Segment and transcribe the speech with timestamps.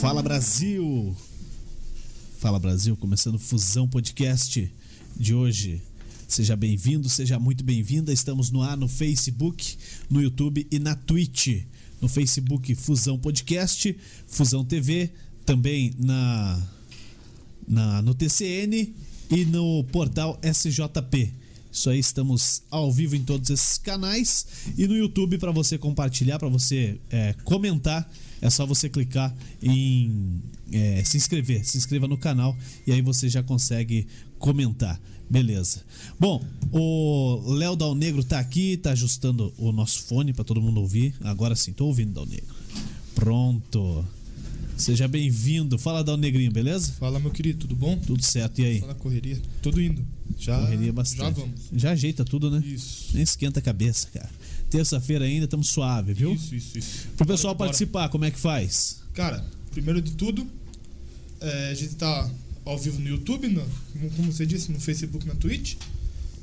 [0.00, 1.14] Fala Brasil!
[2.38, 4.72] Fala Brasil, começando Fusão Podcast
[5.14, 5.82] de hoje.
[6.26, 8.10] Seja bem-vindo, seja muito bem-vinda.
[8.10, 9.76] Estamos no ar no Facebook,
[10.08, 11.64] no YouTube e na Twitch.
[12.00, 13.94] No Facebook Fusão Podcast,
[14.26, 15.10] Fusão TV,
[15.44, 16.66] também na,
[17.68, 18.94] na no TCN
[19.30, 21.30] e no portal SJP.
[21.72, 26.38] Isso aí, estamos ao vivo em todos esses canais e no YouTube para você compartilhar,
[26.38, 28.10] para você é, comentar.
[28.42, 30.42] É só você clicar em
[30.72, 32.56] é, se inscrever, se inscreva no canal
[32.86, 34.06] e aí você já consegue
[34.38, 35.00] comentar.
[35.28, 35.84] Beleza.
[36.18, 40.80] Bom, o Léo Dal Negro tá aqui, tá ajustando o nosso fone para todo mundo
[40.80, 41.14] ouvir.
[41.20, 42.54] Agora sim, tô ouvindo Dal Negro.
[43.14, 44.04] Pronto.
[44.80, 45.78] Seja bem-vindo.
[45.78, 46.92] Fala Dal Negrinho, beleza?
[46.98, 47.98] Fala, meu querido, tudo bom?
[47.98, 48.80] Tudo certo, e aí?
[48.80, 49.38] Fala, correria.
[49.60, 50.02] Tudo indo.
[50.38, 51.20] Já, Correria bastante.
[51.22, 51.60] Já vamos.
[51.76, 52.62] Já ajeita tudo, né?
[52.64, 53.10] Isso.
[53.12, 54.30] Nem esquenta a cabeça, cara.
[54.70, 56.32] Terça-feira ainda, estamos suave, viu?
[56.32, 57.08] Isso, isso, isso.
[57.16, 59.02] Pro pessoal Bora, participar, como é que faz?
[59.12, 60.46] Cara, primeiro de tudo,
[61.40, 62.30] é, a gente tá
[62.64, 63.62] ao vivo no YouTube, no,
[64.16, 65.74] como você disse, no Facebook, na Twitch.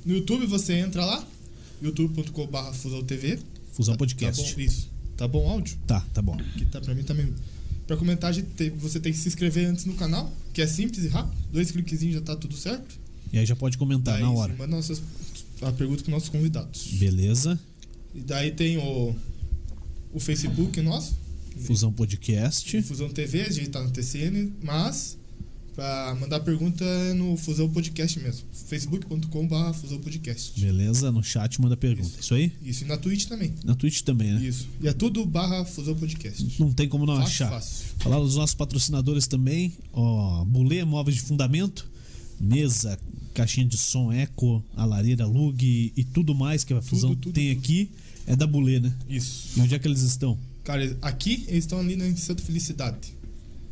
[0.05, 1.25] No YouTube você entra lá,
[1.81, 3.39] youtube.com.br fusãotv.
[3.71, 4.53] Fusão Tá Podcast.
[4.55, 4.89] bom, isso.
[5.15, 5.75] Tá bom o áudio?
[5.87, 6.37] Tá, tá bom.
[6.55, 7.25] Que tá pra mim também.
[7.25, 7.56] Pra comentar,
[7.89, 11.07] a gente tem- você tem que se inscrever antes no canal, que é simples e
[11.07, 11.35] rápido.
[11.51, 12.99] Dois cliquezinhos já tá tudo certo.
[13.31, 14.53] E aí já pode comentar Daí Tá, na hora.
[14.53, 15.01] Manda nossas,
[15.61, 16.87] a pergunta com nossos convidados.
[16.93, 17.59] Beleza?
[18.15, 19.15] E daí tem o,
[20.13, 21.15] o Facebook nosso,
[21.61, 22.81] Fusão Podcast.
[22.83, 25.17] Fusão TV, a gente tá no TCN, mas
[25.77, 28.41] pra mandar pergunta é no Fusão Podcast mesmo.
[28.67, 30.59] facebook.com.br Fusão Podcast.
[30.59, 31.11] Beleza?
[31.11, 32.19] No chat manda pergunta.
[32.19, 32.51] Isso aí?
[32.63, 33.53] Isso, e na Twitch também.
[33.63, 34.41] Na Twitch também, né?
[34.43, 34.67] Isso.
[34.81, 36.59] E é tudo barra Fusão Podcast.
[36.59, 37.49] Não tem como não Fácil, achar.
[37.51, 37.85] fácil.
[37.99, 39.71] Falar dos nossos patrocinadores também.
[39.93, 41.87] Ó, Bulê Móveis de Fundamento.
[42.39, 42.97] Mesa,
[43.35, 47.53] caixinha de som Eco, a lareira Lug e tudo mais que a Fusão tudo, tem
[47.53, 47.59] tudo.
[47.63, 47.89] aqui.
[48.25, 48.91] É da Bulê, né?
[49.07, 49.59] Isso.
[49.59, 50.37] E onde é que eles estão?
[50.63, 53.13] Cara, aqui eles estão ali na Santa Felicidade,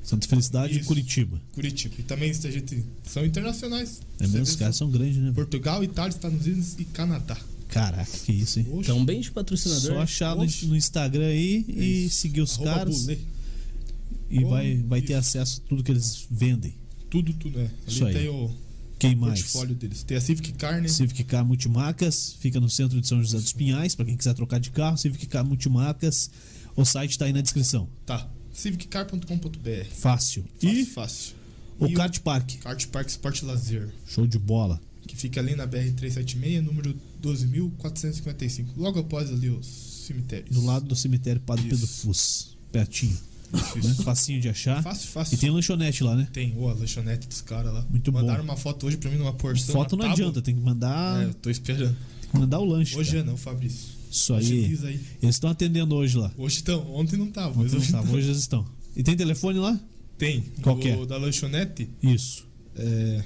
[0.05, 0.83] Santa Felicidade e.
[0.83, 1.41] Curitiba.
[1.53, 1.95] Curitiba.
[1.99, 4.01] E também a gente são internacionais.
[4.19, 4.43] É mesmo?
[4.43, 5.31] Os caras são grandes, né?
[5.33, 7.37] Portugal, Itália, Estados Unidos e Canadá.
[7.67, 8.67] Caraca, que isso, hein?
[8.69, 9.81] Oxe, Então, bem de patrocinador.
[9.95, 12.17] Só achar no, no Instagram aí e Isso.
[12.17, 13.17] seguir os arroba caras Bulê.
[14.29, 16.75] e Oh, vai, vai ter acesso a tudo que eles vendem.
[17.09, 17.65] Tudo, tudo, né?
[17.87, 18.13] Ali Isso aí.
[18.13, 18.51] tem o
[18.99, 19.39] Quem mais?
[19.41, 20.03] portfólio deles.
[20.03, 20.87] Tem a Civic Car, né?
[20.87, 24.59] Civic Car Multimarcas, fica no centro de São José dos Pinhais, para quem quiser trocar
[24.59, 26.29] de carro, Civic Car Multimarcas,
[26.75, 27.89] o site tá aí na descrição.
[28.05, 28.29] Tá.
[28.55, 29.85] civiccar.com.br.
[29.91, 30.43] Fácil.
[30.43, 31.35] Fácil, E fácil.
[31.79, 34.79] o E Kart Park, Kart Park Sport Lazer, show de bola.
[35.07, 38.67] que fica ali na BR-376, número 12.455.
[38.77, 39.65] Logo após ali os
[40.07, 40.49] cemitérios.
[40.55, 41.67] Do lado do cemitério Padre.
[41.69, 43.15] Pedro Fus, pertinho,
[43.53, 43.93] Isso, né?
[44.03, 44.81] Facinho de achar.
[44.81, 45.35] Fácil, fácil.
[45.35, 46.27] E tem lanchonete lá, né?
[46.33, 47.85] Tem, ô, a lanchonete dos caras lá.
[47.89, 48.19] Muito bom.
[48.21, 49.73] Mandaram uma foto hoje pra mim numa porção.
[49.75, 50.13] Foto não tábua.
[50.13, 51.95] adianta, tem que mandar, É, eu tô esperando.
[52.21, 52.97] tem que mandar o lanche.
[52.97, 53.21] Hoje cara.
[53.21, 53.94] é não, Fabrício.
[54.09, 54.77] Isso aí.
[54.83, 54.99] Aí.
[55.21, 56.31] Eles estão atendendo hoje lá.
[56.37, 58.65] Hoje estão, ontem não Ontem não hoje tava, hoje eles estão.
[58.95, 59.79] E tem telefone lá?
[60.17, 60.43] Tem.
[60.61, 61.05] Qual que é?
[61.05, 62.47] da lanchonete, Isso.
[62.75, 63.23] é...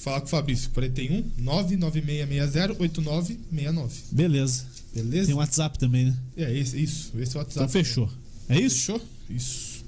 [0.00, 3.94] Falar com o Fabrício, 41 99660 8969.
[4.12, 4.64] Beleza.
[4.94, 5.26] Beleza?
[5.26, 6.16] Tem WhatsApp também, né?
[6.36, 7.12] É, esse, isso.
[7.18, 7.50] Esse é o WhatsApp.
[7.50, 8.08] Então fechou.
[8.48, 8.76] É isso?
[8.76, 9.02] Fechou?
[9.28, 9.84] Isso.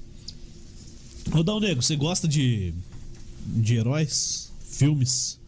[1.45, 2.73] Dal Negro, você gosta de,
[3.45, 5.39] de heróis, filmes?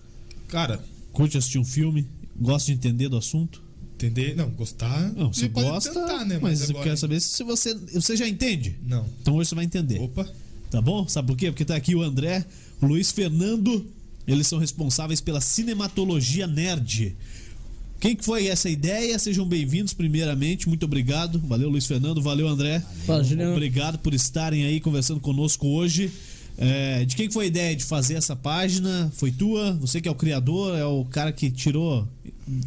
[0.48, 0.82] Cara,
[1.14, 2.08] Curte assistir um filme?
[2.36, 3.63] Gosta de entender do assunto?
[4.06, 4.36] Entender.
[4.36, 5.12] Não, gostar.
[5.14, 6.40] Não, você pode gosta, tentar, né?
[6.42, 8.76] mas, eu agora- quero saber se você, você já entende.
[8.86, 9.06] Não.
[9.22, 10.28] Então hoje você vai entender, Opa.
[10.70, 11.08] tá bom?
[11.08, 11.52] Sabe por quê?
[11.52, 12.46] Porque tá aqui o André,
[12.82, 13.86] o Luiz Fernando,
[14.28, 17.16] eles são responsáveis pela cinematologia nerd.
[18.00, 19.18] Quem que foi essa ideia?
[19.18, 21.40] Sejam bem-vindos primeiramente, muito obrigado.
[21.40, 22.84] Valeu Luiz Fernando, valeu André.
[23.06, 23.54] Fala, Juliano.
[23.54, 26.12] Obrigado por estarem aí conversando conosco hoje.
[26.58, 29.12] É, de quem que foi a ideia de fazer essa página?
[29.16, 29.72] Foi tua?
[29.80, 32.08] Você que é o criador, é o cara que tirou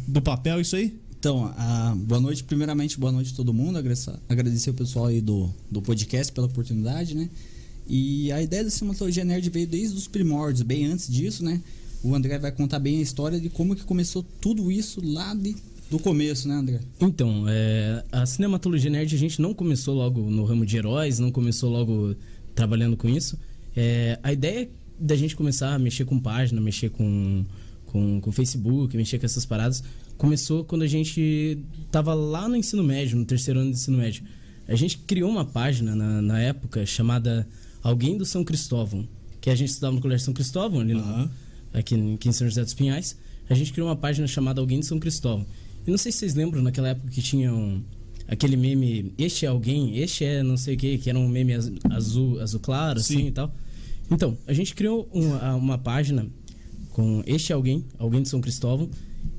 [0.07, 0.93] do papel isso aí?
[1.19, 2.43] Então, ah, boa noite.
[2.43, 3.77] Primeiramente, boa noite a todo mundo.
[4.29, 7.29] Agradecer, o pessoal aí do, do podcast pela oportunidade, né?
[7.87, 11.61] E a ideia da Cinematologia Nerd veio desde os primórdios, bem antes disso, né?
[12.03, 15.55] O André vai contar bem a história de como que começou tudo isso lá de,
[15.89, 16.79] do começo, né, André?
[16.99, 21.31] Então, é, a cinematologia nerd a gente não começou logo no ramo de heróis, não
[21.31, 22.15] começou logo
[22.53, 23.39] trabalhando com isso.
[23.75, 24.69] É, a ideia
[24.99, 27.43] da gente começar a mexer com página, mexer com,
[27.87, 29.83] com, com Facebook, mexer com essas paradas,
[30.17, 31.57] começou quando a gente
[31.91, 34.23] tava lá no ensino médio, no terceiro ano do ensino médio.
[34.67, 37.47] A gente criou uma página na, na época chamada
[37.83, 39.07] Alguém do São Cristóvão,
[39.39, 41.29] que a gente estudava no Colégio São Cristóvão, ali no, Aham.
[41.73, 43.17] aqui, em- aqui em São José dos Pinhais,
[43.49, 45.45] a gente criou uma página chamada Alguém de São Cristóvão.
[45.85, 47.81] E não sei se vocês lembram, naquela época que tinham
[48.27, 51.53] aquele meme, este é alguém, este é não sei o que, que era um meme
[51.53, 53.15] az- azul, azul claro, Sim.
[53.19, 53.55] assim e tal.
[54.11, 56.27] Então, a gente criou uma, uma página
[56.91, 58.89] com este é alguém, alguém de São Cristóvão,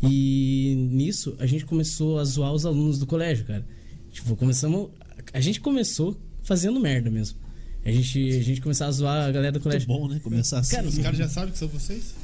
[0.03, 3.67] e nisso a gente começou a zoar os alunos do colégio, cara.
[4.13, 4.91] Tipo, começamos.
[5.33, 7.39] A gente começou fazendo merda mesmo.
[7.85, 9.89] A gente, a gente começava a zoar a galera do Muito colégio.
[9.89, 10.21] bom, né?
[10.23, 10.77] Começar assim.
[10.77, 12.15] Cara, Os caras já sabem que são vocês?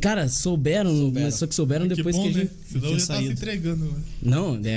[0.00, 1.30] Cara, souberam, Souberam.
[1.30, 2.50] só que souberam depois que que, bom, a gente.
[2.50, 2.58] né?
[2.68, 3.84] Senão já tá se entregando.
[3.84, 4.00] Né?
[4.22, 4.70] Não, é,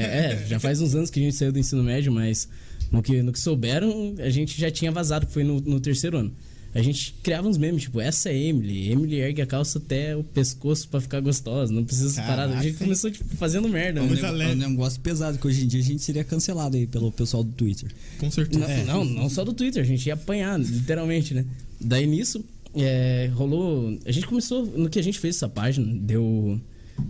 [0.43, 2.47] é, já faz uns anos que a gente saiu do ensino médio, mas
[2.91, 6.17] no que, no que souberam, a gente já tinha vazado, que foi no, no terceiro
[6.17, 6.31] ano.
[6.73, 8.89] A gente criava uns memes, tipo, essa é Emily.
[8.91, 12.43] Emily ergue a calça até o pescoço pra ficar gostosa, não precisa separar.
[12.49, 12.77] A gente Caraca.
[12.85, 13.99] começou, tipo, fazendo merda.
[13.99, 14.15] É um, né?
[14.15, 17.11] Nego- é um negócio pesado, que hoje em dia a gente seria cancelado aí pelo
[17.11, 17.91] pessoal do Twitter.
[18.19, 18.65] Com certeza.
[18.85, 21.45] Não, não, não só do Twitter, a gente ia apanhar, literalmente, né?
[21.79, 22.41] Daí nisso,
[22.73, 23.99] é, rolou.
[24.05, 24.65] A gente começou.
[24.65, 26.57] No que a gente fez essa página, deu.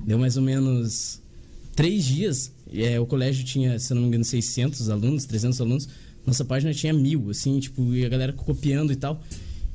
[0.07, 1.21] Deu mais ou menos
[1.75, 2.51] três dias.
[2.73, 5.87] É, o colégio tinha, se eu não me engano, 600 alunos, 300 alunos.
[6.25, 9.21] Nossa página tinha mil, assim, tipo, e a galera copiando e tal.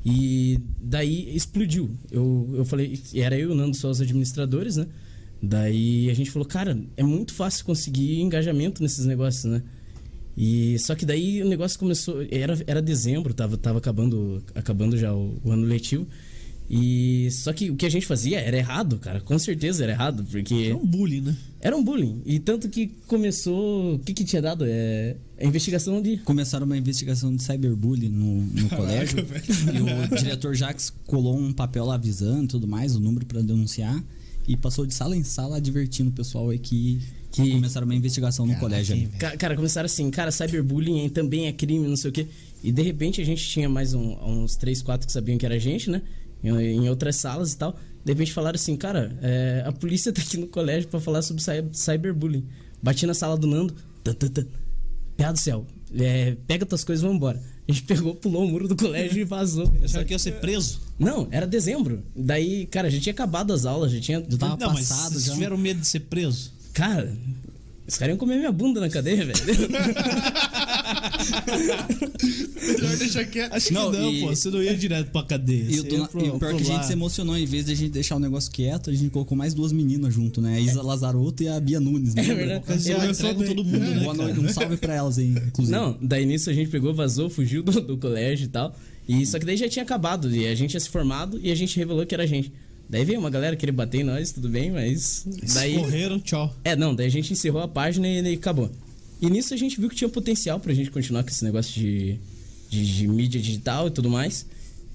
[0.09, 1.89] E daí explodiu.
[2.09, 4.87] Eu, eu falei, era eu e o Nando só os administradores, né?
[5.43, 9.61] Daí a gente falou, cara, é muito fácil conseguir engajamento nesses negócios, né?
[10.37, 15.13] E só que daí o negócio começou, era, era dezembro, tava, tava acabando, acabando já
[15.13, 16.07] o, o ano letivo.
[16.69, 20.25] E só que o que a gente fazia era errado, cara, com certeza era errado,
[20.29, 21.35] porque É um bullying, né?
[21.61, 22.21] era um bullying.
[22.25, 26.77] E tanto que começou, o que que tinha dado é a investigação de Começaram uma
[26.77, 29.19] investigação de cyberbullying no, no colégio.
[29.19, 33.41] E o diretor Jax colou um papel lá avisando e tudo mais, o número pra
[33.41, 34.03] denunciar.
[34.45, 36.99] E passou de sala em sala advertindo o pessoal aí que,
[37.31, 38.95] que começaram uma investigação no Caraca, colégio.
[38.95, 39.09] hein, ali.
[39.09, 39.19] velho?
[39.19, 42.27] Ca- Cara, começaram assim, cara, cyberbullying também é crime, não sei o quê.
[42.63, 45.55] E de repente a gente tinha mais um- uns três, quatro que sabiam que era
[45.55, 46.01] a gente, né?
[46.43, 47.77] Em, outras salas e tal.
[48.05, 51.41] De repente falaram assim, cara, é, a polícia tá aqui no colégio pra falar sobre
[51.43, 52.45] cy- cyberbullying.
[52.81, 53.73] Bati na sala do Nando,
[54.03, 54.45] tan, tan, tan.
[55.17, 55.65] Piada do céu,
[55.99, 57.41] é, pega tuas coisas e vamos embora.
[57.67, 59.69] A gente pegou, pulou o muro do colégio e vazou.
[59.87, 60.79] Será que ia ser preso?
[60.97, 62.01] Não, era dezembro.
[62.15, 64.23] Daí, cara, já tinha acabado as aulas, já tinha.
[64.29, 65.33] Já tava não, passado vocês já.
[65.33, 66.53] tiveram medo de ser preso?
[66.73, 67.13] Cara,
[67.85, 69.33] os caras iam comer minha bunda na cadeia, velho.
[72.67, 73.53] Melhor deixar quieto.
[73.53, 74.27] Acho Não, que não, e- pô.
[74.27, 75.65] Você não ia direto pra cadeia.
[75.69, 77.71] E, do- ia pro- e pior pro que a gente se emocionou, em vez de
[77.71, 80.57] a gente deixar o negócio quieto, a gente colocou mais duas meninas junto, né?
[80.57, 82.21] A Isa Lazarotto e a Bia Nunes, né?
[82.27, 82.89] É verdade.
[82.91, 85.75] Eu- sou todo mundo, né, Boa noite, um salve pra elas aí, inclusive.
[85.77, 88.75] Não, daí nisso a gente pegou, vazou, fugiu do, do colégio e tal.
[89.07, 90.33] E só que daí já tinha acabado.
[90.35, 92.51] E a gente tinha se formado e a gente revelou que era a gente.
[92.89, 95.25] Daí veio uma galera querer bater em nós, tudo bem, mas.
[95.53, 95.75] Daí.
[95.75, 96.53] Correram, tchau.
[96.63, 98.69] É, não, daí a gente encerrou a página e ele acabou.
[99.21, 102.17] E nisso a gente viu que tinha potencial pra gente continuar com esse negócio de,
[102.69, 104.45] de, de mídia digital e tudo mais.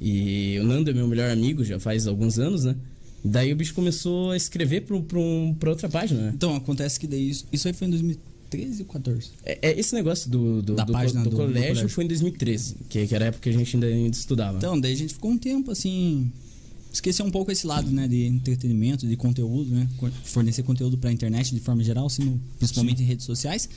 [0.00, 2.76] E o Nando é meu melhor amigo já faz alguns anos, né?
[3.24, 6.32] Daí o bicho começou a escrever pra, pra, um, pra outra página, né?
[6.34, 9.28] Então, acontece que daí isso, isso aí foi em 2013 ou 14?
[9.44, 11.88] É, é, esse negócio do, do, Da do, página do do- colégio, colégio.
[11.88, 14.58] foi em 2013, que, que era a época que a gente ainda, ainda estudava.
[14.58, 16.32] Então, daí a gente ficou um tempo assim.
[16.92, 18.06] Esqueceu um pouco esse lado, né?
[18.08, 19.88] De entretenimento, de conteúdo, né?
[20.24, 23.68] Fornecer conteúdo pra internet de forma geral, assim, no- principalmente em redes sociais.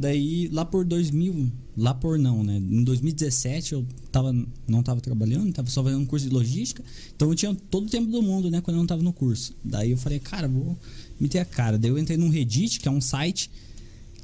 [0.00, 2.56] Daí, lá por 2000, lá por não, né?
[2.56, 4.34] Em 2017 eu tava,
[4.66, 6.82] não tava trabalhando, tava só fazendo um curso de logística.
[7.14, 8.62] Então eu tinha todo o tempo do mundo, né?
[8.62, 9.52] Quando eu não tava no curso.
[9.62, 10.74] Daí eu falei, cara, vou
[11.20, 11.76] meter a cara.
[11.78, 13.50] Daí eu entrei no Reddit, que é um site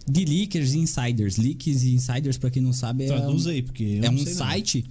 [0.09, 1.37] de leakers e insiders.
[1.37, 3.09] Leaks e insiders, pra quem não sabe, é.
[3.09, 4.83] Traduz um- aí, porque é um site,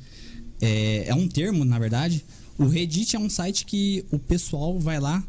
[0.61, 2.23] é, é um termo, na verdade.
[2.59, 5.25] O Reddit é um site que o pessoal vai lá,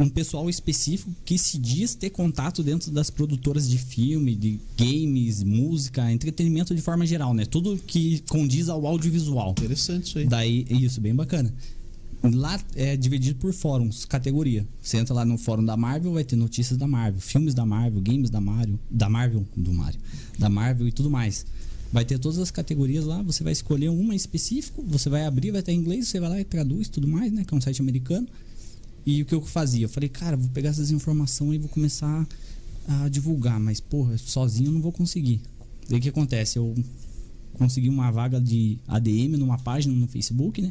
[0.00, 5.42] um pessoal específico que se diz ter contato dentro das produtoras de filme, de games,
[5.42, 7.44] música, entretenimento de forma geral, né?
[7.44, 9.50] Tudo que condiz ao audiovisual.
[9.50, 10.26] Interessante isso aí.
[10.26, 11.52] Daí, isso, bem bacana.
[12.22, 14.66] Lá é dividido por fóruns, categoria.
[14.82, 18.00] Você entra lá no fórum da Marvel, vai ter notícias da Marvel, filmes da Marvel,
[18.00, 19.98] games da Mario, da Marvel, do Mario,
[20.38, 21.46] da Marvel e tudo mais.
[21.90, 25.50] Vai ter todas as categorias lá, você vai escolher uma em específico, você vai abrir,
[25.50, 27.42] vai estar em inglês, você vai lá e traduz tudo mais, né?
[27.44, 28.28] Que é um site americano.
[29.04, 29.84] E o que eu fazia?
[29.84, 32.26] Eu falei, cara, vou pegar essas informações e vou começar
[32.86, 35.40] a divulgar, mas porra, sozinho eu não vou conseguir.
[35.88, 36.58] Daí o que acontece?
[36.58, 36.74] Eu
[37.54, 40.70] consegui uma vaga de ADM numa página no Facebook, né?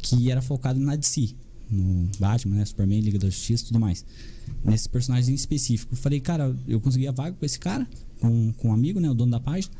[0.00, 1.30] Que era focado na DC.
[1.70, 2.64] No Batman, né?
[2.64, 4.04] Superman, Liga da Justiça e tudo mais.
[4.62, 5.94] Nesses personagens em específico.
[5.94, 7.88] Eu falei, cara, eu consegui a vaga com esse cara,
[8.20, 9.10] com, com um amigo, né?
[9.10, 9.72] O dono da página.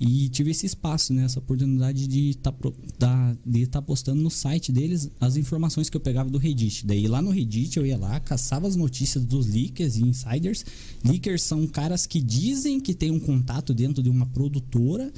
[0.00, 1.24] E tive esse espaço, né?
[1.24, 2.52] Essa oportunidade de estar
[3.46, 6.84] de tá postando no site deles as informações que eu pegava do Reddit.
[6.84, 10.64] Daí lá no Reddit eu ia lá, caçava as notícias dos leakers e insiders.
[11.04, 15.12] Leakers são caras que dizem que tem um contato dentro de uma produtora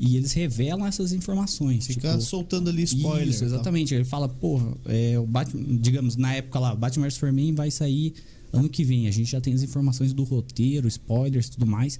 [0.00, 1.86] e eles revelam essas informações.
[1.86, 3.28] Ficar tipo, soltando ali spoiler.
[3.28, 3.48] isso, tal.
[3.48, 3.94] exatamente.
[3.94, 8.14] Ele fala, porra, é, o Batman, digamos, na época lá, Batman vs Superman vai sair
[8.52, 9.08] ano que vem.
[9.08, 11.98] A gente já tem as informações do roteiro, spoilers e tudo mais.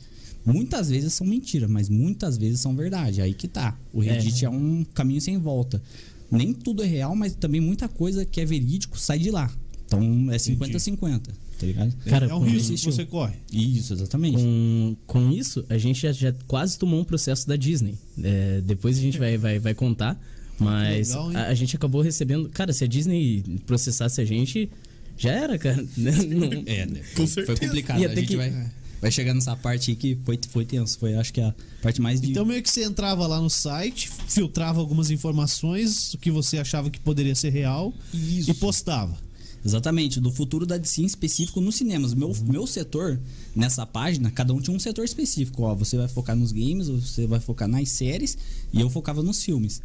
[0.52, 3.20] Muitas vezes são mentira, mas muitas vezes são verdade.
[3.20, 3.78] Aí que tá.
[3.92, 4.50] O Reddit é.
[4.50, 5.82] um caminho sem volta.
[6.30, 9.50] Nem tudo é real, mas também muita coisa que é verídico sai de lá.
[9.86, 10.00] Então
[10.30, 11.20] é 50-50,
[11.58, 11.94] tá ligado?
[12.04, 13.36] Cara, é um com risco que você corre.
[13.50, 14.36] Isso, exatamente.
[14.36, 17.94] Com, com isso, a gente já, já quase tomou um processo da Disney.
[18.22, 20.20] É, depois a gente vai, vai, vai contar.
[20.58, 22.48] Mas Legal, a, a gente acabou recebendo.
[22.50, 24.68] Cara, se a Disney processasse a gente,
[25.16, 25.82] já era, cara.
[25.96, 27.00] Não- É, né?
[27.16, 27.60] Com Foi, foi certeza.
[27.60, 28.00] complicado.
[28.00, 30.98] Ia A ter gente que- vai, vai chegar nessa parte aí que foi, foi tenso.
[30.98, 32.30] Foi, acho que, a parte mais de.
[32.30, 36.90] Então meio que você entrava lá no site, filtrava algumas informações, o que você achava
[36.90, 38.50] que poderia ser real Isso.
[38.50, 39.16] e postava.
[39.64, 42.14] Exatamente, do futuro da DC em específico nos cinemas.
[42.14, 43.20] Meu, meu setor,
[43.54, 45.62] nessa página, cada um tinha um setor específico.
[45.62, 48.38] Ó, você vai focar nos games, você vai focar nas séries,
[48.72, 49.82] e eu focava nos filmes.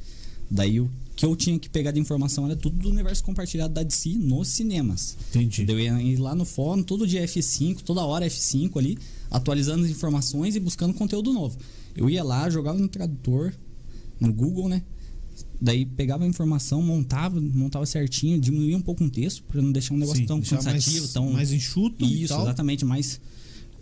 [0.53, 3.81] Daí o que eu tinha que pegar de informação era tudo do universo compartilhado da
[3.81, 5.17] DC nos cinemas.
[5.29, 5.65] Entendi.
[5.67, 8.97] Eu ia ir lá no fórum, todo dia F5, toda hora F5 ali,
[9.31, 11.57] atualizando as informações e buscando conteúdo novo.
[11.95, 13.51] Eu ia lá, jogava no tradutor,
[14.19, 14.83] no Google, né?
[15.59, 19.95] Daí pegava a informação, montava, montava certinho, diminuía um pouco o texto para não deixar
[19.95, 23.19] um negócio Sim, tão cansativo, mais, tão mais enxuto e isso, exatamente, mais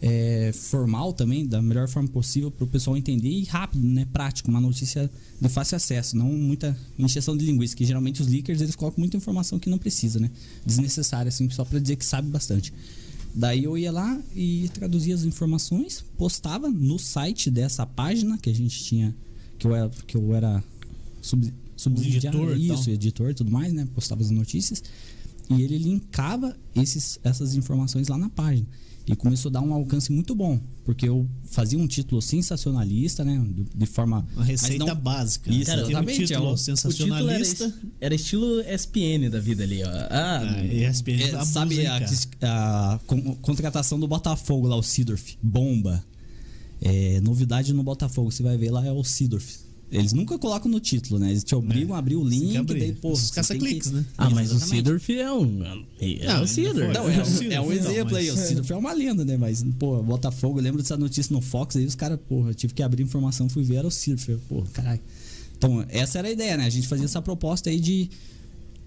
[0.01, 4.08] é, formal também, da melhor forma possível para o pessoal entender e rápido, né?
[4.12, 8.62] Prático, uma notícia de fácil acesso, não muita encheção de linguiça, que geralmente os leakers
[8.62, 10.31] eles colocam muita informação que não precisa, né?
[10.65, 12.74] Desnecessária, assim, só para dizer que sabe bastante.
[13.34, 18.53] Daí eu ia lá e traduzia as informações, postava no site dessa página que a
[18.53, 19.15] gente tinha,
[19.60, 20.63] que eu era, que eu era
[21.22, 22.93] sub, subsidiário, editor e isso, tal.
[22.93, 23.88] editor e tudo mais, né?
[23.93, 24.84] Postava as notícias
[25.50, 28.65] e ele linkava esses, essas informações lá na página.
[29.08, 33.43] E começou a dar um alcance muito bom, porque eu fazia um título sensacionalista, né?
[33.75, 34.25] De, forma.
[34.36, 35.51] Uma receita não- básica.
[35.51, 37.74] Isso, Cara, um título é o- o O título era, sensacionalista.
[38.00, 39.89] era estilo ESPN da vida ali, ó.
[39.89, 44.84] Ah, Ah, ESPN É, abusa, sabe hein, a, a con- contratação do Botafogo lá, o
[44.84, 45.36] Sidorf?
[45.41, 46.03] Bomba.
[46.81, 49.60] É, novidade no Botafogo, você vai ver lá é o Sidorf.
[49.91, 51.31] Eles nunca colocam no título, né?
[51.31, 52.79] Eles te obrigam a abrir o link, abrir.
[52.79, 53.12] daí, pô.
[53.12, 54.05] Os caça-cliques, que- né?
[54.17, 54.77] Ah, mas o Exatamente.
[54.77, 55.63] Sidorf é um.
[56.00, 56.81] É Não, o Sidorf.
[56.81, 58.31] ainda Não, é, É o um, é um exemplo aí.
[58.31, 59.36] O Sidorf é uma lenda, né?
[59.36, 62.74] Mas, pô, Botafogo, eu lembro dessa notícia no Fox, aí os caras, porra, eu tive
[62.74, 64.29] que abrir informação, fui ver, era o Sidorf.
[64.31, 65.01] Eu, Pô, caralho.
[65.57, 66.65] Então, essa era a ideia, né?
[66.65, 68.10] A gente fazia essa proposta aí de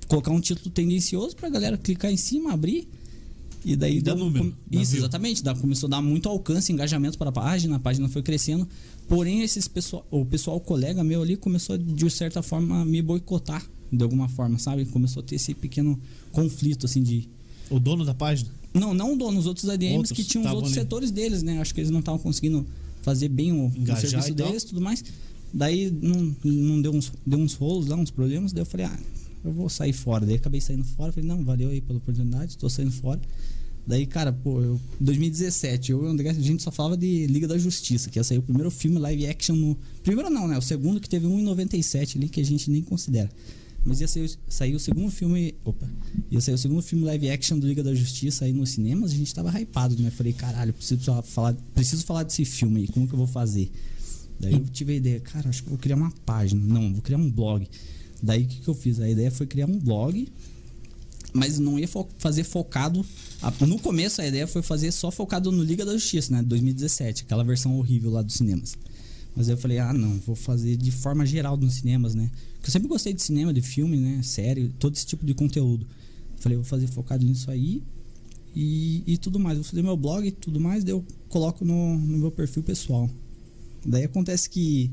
[0.09, 2.89] colocar um título tendencioso pra galera clicar em cima, abrir.
[3.65, 5.43] E daí E deu- número, com- dá Isso, exatamente.
[5.43, 8.69] Dá, começou a dar muito alcance, engajamento para a página, a página foi crescendo.
[9.09, 13.65] Porém, esses pessoal, o pessoal colega meu ali começou de certa forma a me boicotar
[13.93, 14.85] de alguma forma, sabe?
[14.87, 15.99] Começou a ter esse pequeno
[16.33, 17.29] conflito assim de
[17.71, 18.51] O dono da página?
[18.75, 20.81] não, não o dono, os outros ADMs Outros que tinham os outros ali.
[20.81, 21.61] setores deles, né?
[21.61, 22.67] Acho que eles não estavam conseguindo
[23.03, 25.05] fazer bem o, o serviço e deles e tudo mais.
[25.53, 28.53] Daí não, não deu, uns, deu uns rolos lá, uns problemas.
[28.53, 28.99] Daí eu falei, ah,
[29.45, 30.25] eu vou sair fora.
[30.25, 31.13] Daí acabei saindo fora.
[31.13, 33.21] Falei, não, valeu aí pela oportunidade, tô saindo fora.
[33.87, 37.47] Daí, cara, pô, eu, 2017, eu e o André, a gente só falava de Liga
[37.47, 39.77] da Justiça, que ia sair o primeiro filme live action no.
[40.03, 40.57] Primeiro não, né?
[40.57, 43.31] O segundo que teve um em 97 ali, que a gente nem considera.
[43.85, 45.55] Mas ia sair, sair o segundo filme.
[45.63, 45.87] Opa!
[46.31, 49.15] Ia sair o segundo filme live action do Liga da Justiça aí nos cinemas, a
[49.15, 50.11] gente tava hypado, né?
[50.11, 53.71] Falei, caralho, preciso falar, preciso falar desse filme aí, como que eu vou fazer?
[54.41, 56.61] Daí eu tive a ideia, cara, acho que vou criar uma página.
[56.65, 57.69] Não, vou criar um blog.
[58.25, 58.99] Daí o que, que eu fiz?
[59.01, 60.27] A ideia foi criar um blog,
[61.33, 63.05] mas não ia fo- fazer focado.
[63.43, 66.43] a- no começo a ideia foi fazer só focado no Liga da Justiça, né?
[66.43, 68.79] 2017, aquela versão horrível lá dos cinemas.
[69.37, 72.31] Mas eu falei, ah, não, vou fazer de forma geral nos cinemas, né?
[72.55, 74.23] Porque eu sempre gostei de cinema, de filme, né?
[74.23, 75.87] Série, todo esse tipo de conteúdo.
[76.37, 77.83] Falei, vou fazer focado nisso aí
[78.57, 79.59] e, e tudo mais.
[79.59, 83.11] Vou fazer meu blog e tudo mais, daí eu coloco no, no meu perfil pessoal.
[83.85, 84.91] Daí acontece que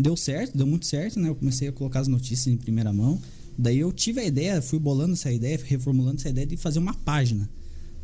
[0.00, 1.28] deu certo, deu muito certo, né?
[1.28, 3.20] Eu comecei a colocar as notícias em primeira mão.
[3.56, 6.94] Daí eu tive a ideia, fui bolando essa ideia, reformulando essa ideia de fazer uma
[6.94, 7.48] página.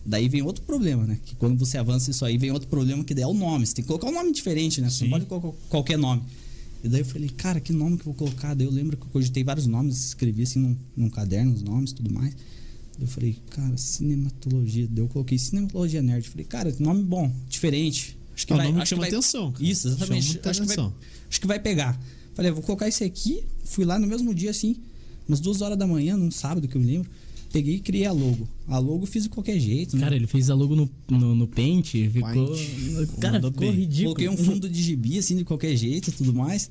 [0.04, 1.18] Daí vem outro problema, né?
[1.24, 3.66] Que quando você avança isso aí, vem outro problema que daí é o nome.
[3.66, 4.88] Você tem que colocar um nome diferente, né?
[4.88, 5.04] Você Sim.
[5.04, 6.22] não pode colocar qualquer nome.
[6.84, 8.54] E daí eu falei, cara, que nome que eu vou colocar?
[8.54, 11.90] Daí eu lembro que eu cogitei vários nomes, escrevi assim num, num caderno os nomes
[11.90, 12.34] e tudo mais.
[12.34, 14.86] Daí eu falei, cara, cinematologia.
[14.88, 16.28] Daí eu coloquei cinematologia nerd.
[16.28, 18.15] Falei, cara, nome bom, diferente.
[18.36, 19.64] Acho que É vai, nome que acho chama vai- atenção, cara.
[19.64, 20.18] Isso, exatamente.
[20.26, 20.94] Acho que, vai, atenção.
[21.30, 22.00] acho que vai pegar.
[22.34, 23.42] Falei, eu vou colocar esse aqui.
[23.64, 24.76] Fui lá no mesmo dia, assim,
[25.26, 27.10] umas duas horas da manhã, num sábado que eu me lembro.
[27.52, 28.46] Peguei e criei a logo.
[28.68, 30.02] A logo eu fiz de qualquer jeito, né?
[30.02, 32.54] Cara, ele fez a logo no, no, no Paint, ficou.
[33.20, 33.72] Cara, Mandou ficou bem.
[33.72, 34.14] ridículo.
[34.14, 36.68] Coloquei um fundo de gibi, assim, de qualquer jeito e tudo mais.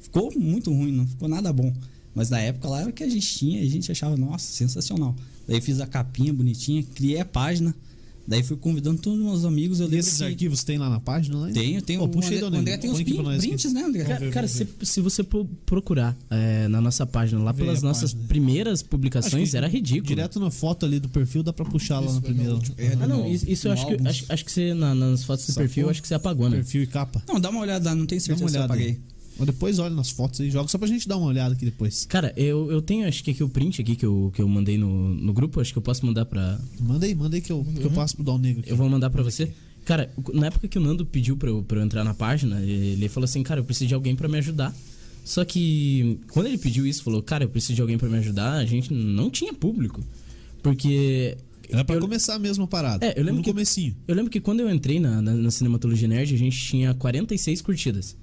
[0.00, 1.70] Ficou muito ruim, não ficou nada bom.
[2.14, 4.50] Mas na época lá era o que a gente tinha e a gente achava, nossa,
[4.52, 5.14] sensacional.
[5.46, 7.74] Daí fiz a capinha bonitinha, criei a página.
[8.26, 9.80] Daí fui convidando todos os meus amigos.
[9.80, 11.36] Eu E esses que- arquivos tem lá na página?
[11.36, 11.50] Lá?
[11.50, 12.00] Tenho, tenho.
[12.00, 14.04] Pô, puxa o aí, André, o André tem uns prints, né, André?
[14.04, 18.12] Cara, cara, se, se você pro- procurar é, na nossa página, lá Vê pelas nossas
[18.12, 18.28] página.
[18.28, 20.06] primeiras publicações, era ridículo.
[20.06, 22.54] Direto na foto ali do perfil dá pra puxar lá Isso, na vai dar primeira.
[22.54, 22.74] último.
[22.78, 24.94] É, Ah, não, no- isso, isso eu no acho que, acho, acho que você, na-
[24.94, 25.62] nas fotos do Sacou?
[25.64, 26.56] perfil, acho que você apagou, né?
[26.56, 27.22] Perfil e capa.
[27.28, 28.98] Não, dá uma olhada lá, não uma certeza se eu olhada aí.
[29.36, 32.06] Mas depois olha nas fotos aí, joga só pra gente dar uma olhada aqui depois.
[32.06, 34.78] Cara, eu, eu tenho, acho que aqui o print aqui que eu, que eu mandei
[34.78, 36.60] no, no grupo, acho que eu posso mandar pra.
[36.80, 38.60] Manda aí, manda aí que eu, que eu passo pro Dal Negro.
[38.60, 38.70] aqui.
[38.70, 39.52] Eu vou mandar pra você.
[39.84, 43.08] Cara, na época que o Nando pediu pra eu, pra eu entrar na página, ele
[43.08, 44.74] falou assim, cara, eu preciso de alguém pra me ajudar.
[45.24, 48.52] Só que quando ele pediu isso, falou, cara, eu preciso de alguém pra me ajudar,
[48.54, 50.02] a gente não tinha público.
[50.62, 51.36] Porque.
[51.68, 53.04] Era pra eu- começar mesmo a parada.
[53.06, 53.96] É, eu lembro no que- comecinho.
[54.06, 57.60] Eu lembro que quando eu entrei na, na, na Cinematologia Nerd, a gente tinha 46
[57.62, 58.16] curtidas.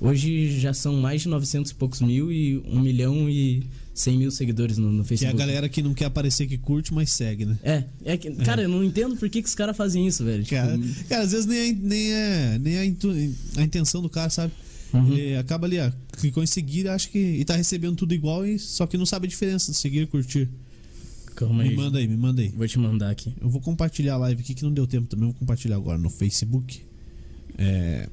[0.00, 4.30] Hoje já são mais de 900 e poucos mil e 1 milhão e 100 mil
[4.30, 5.38] seguidores no, no Que é a Facebook.
[5.38, 7.58] galera que não quer aparecer que curte, mas segue, né?
[7.62, 10.44] É, é que, cara, eu não entendo por que, que os caras fazem isso, velho.
[10.44, 14.28] Tipo, Cara, cara, às vezes nem é, nem é, nem é a, intenção do cara,
[14.28, 14.52] sabe?
[14.92, 15.12] Uhum.
[15.12, 17.18] Ele acaba ali, ó, clicou em seguir, acha que.
[17.18, 20.06] E tá recebendo tudo igual, e, só que não sabe a diferença de seguir e
[20.06, 20.48] curtir.
[21.34, 21.70] calma aí.
[21.70, 22.52] Me manda aí, me manda aí.
[22.54, 23.32] Vou te mandar aqui.
[23.40, 25.24] Eu vou compartilhar a live aqui que não deu tempo também.
[25.26, 26.82] Vou compartilhar agora no Facebook.
[27.56, 28.08] É,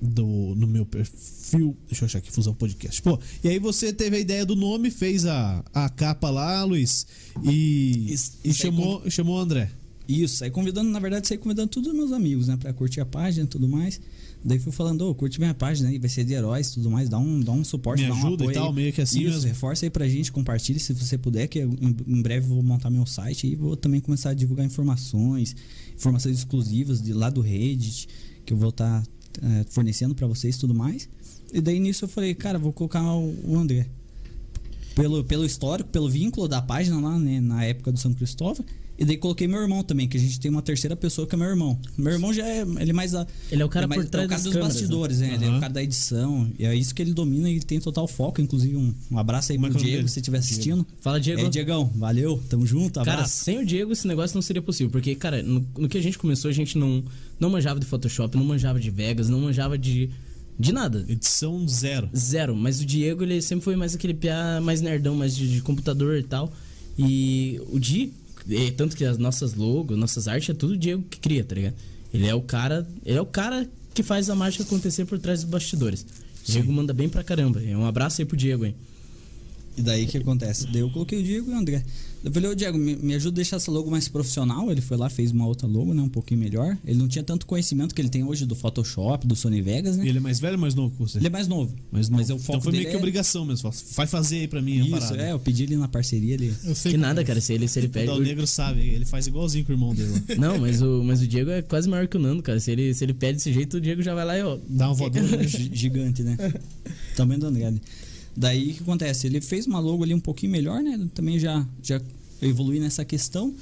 [0.00, 1.76] do, no meu perfil.
[1.88, 3.02] Deixa eu achar aqui, Fusão Podcast.
[3.02, 7.06] Pô, e aí você teve a ideia do nome, fez a, a capa lá, Luiz.
[7.42, 9.70] E, Isso- e isso chamou, chamou o André.
[10.08, 13.04] Isso, aí convidando, na verdade, saí convidando todos os meus amigos, né, pra curtir a
[13.06, 14.00] página e tudo mais.
[14.42, 17.08] Daí fui falando, ô, curte minha página aí, vai ser de heróis e tudo mais,
[17.10, 18.74] dá um, dá um suporte, Me dá um ajuda e apoio tal, aí.
[18.74, 19.48] meio que assim Isso, mesmo.
[19.48, 22.62] reforça aí pra gente, compartilhe se você puder, que eu, em, em breve eu vou
[22.62, 25.54] montar meu site e vou também começar a divulgar informações,
[25.94, 28.08] informações exclusivas de lá do Reddit,
[28.46, 29.04] que eu vou estar
[29.70, 31.08] fornecendo pra vocês tudo mais.
[31.52, 33.86] E daí nisso eu falei, cara, vou colocar o André.
[34.94, 38.64] Pelo, pelo histórico, pelo vínculo da página lá, né, na época do São Cristóvão.
[38.98, 41.38] E daí coloquei meu irmão também, que a gente tem uma terceira pessoa que é
[41.38, 41.78] meu irmão.
[41.96, 42.62] Meu irmão já é.
[42.62, 43.24] Ele é mais a.
[43.50, 45.34] Ele é o cara mais- por trás é o cara dos câmeras, bastidores, né?
[45.34, 46.50] Ele é o cara da edição.
[46.58, 48.40] E é isso que ele domina e ele tem total foco.
[48.40, 50.84] Inclusive, um, um abraço aí Como é pro é Diego, se você estiver assistindo.
[51.00, 51.42] Fala, Diego.
[51.42, 53.44] É, Diegão, valeu, tamo junto, Cara, abraço.
[53.44, 54.90] sem o Diego esse negócio não seria possível.
[54.90, 57.04] Porque, cara, no, no que a gente começou, a gente não,
[57.38, 60.10] não manjava de Photoshop, não manjava de Vegas, não manjava de,
[60.58, 61.04] de nada.
[61.08, 62.08] Edição zero.
[62.16, 62.56] Zero.
[62.56, 66.18] Mas o Diego, ele sempre foi mais aquele piá mais nerdão, mais de, de computador
[66.18, 66.52] e tal.
[66.98, 68.12] E o Di,
[68.48, 71.54] e tanto que as nossas logos, nossas artes, é tudo o Diego que cria, tá
[71.54, 71.74] ligado?
[72.12, 72.86] Ele é o cara.
[73.04, 76.06] Ele é o cara que faz a mágica acontecer por trás dos bastidores.
[76.48, 77.60] O Diego manda bem pra caramba.
[77.60, 78.74] Um abraço aí pro Diego, hein?
[79.76, 80.66] E daí o que acontece?
[80.66, 81.84] Daí eu coloquei o Diego e o André.
[82.24, 84.70] Eu falei, ô Diego, me, me ajuda a deixar essa logo mais profissional.
[84.72, 86.02] Ele foi lá, fez uma outra logo, né?
[86.02, 86.76] Um pouquinho melhor.
[86.84, 90.04] Ele não tinha tanto conhecimento que ele tem hoje do Photoshop, do Sony Vegas, né?
[90.04, 91.18] E ele é mais velho ou mais novo que você?
[91.18, 91.72] Ele é mais novo.
[91.92, 92.40] mais mas novo.
[92.40, 93.70] o foco então foi meio dele que é- obrigação mesmo.
[93.94, 96.52] Vai fazer aí pra mim Isso, é, eu pedi ele na parceria ali.
[96.64, 97.24] Eu sei Que como nada, é.
[97.24, 97.40] cara.
[97.40, 98.06] Se ele, se ele O pede.
[98.06, 100.34] Dal Negro sabe, ele faz igualzinho com o irmão dele lá.
[100.36, 102.58] Não, mas o, mas o Diego é quase maior que o Nando, cara.
[102.58, 104.58] Se ele, se ele pede desse jeito, o Diego já vai lá e, ó.
[104.68, 105.46] Dá né?
[105.46, 106.36] Gi- gigante, né?
[107.16, 107.72] Também do André.
[108.38, 109.26] Daí o que acontece?
[109.26, 111.08] Ele fez uma logo ali um pouquinho melhor, né?
[111.12, 112.00] Também já, já
[112.40, 113.52] evolui nessa questão.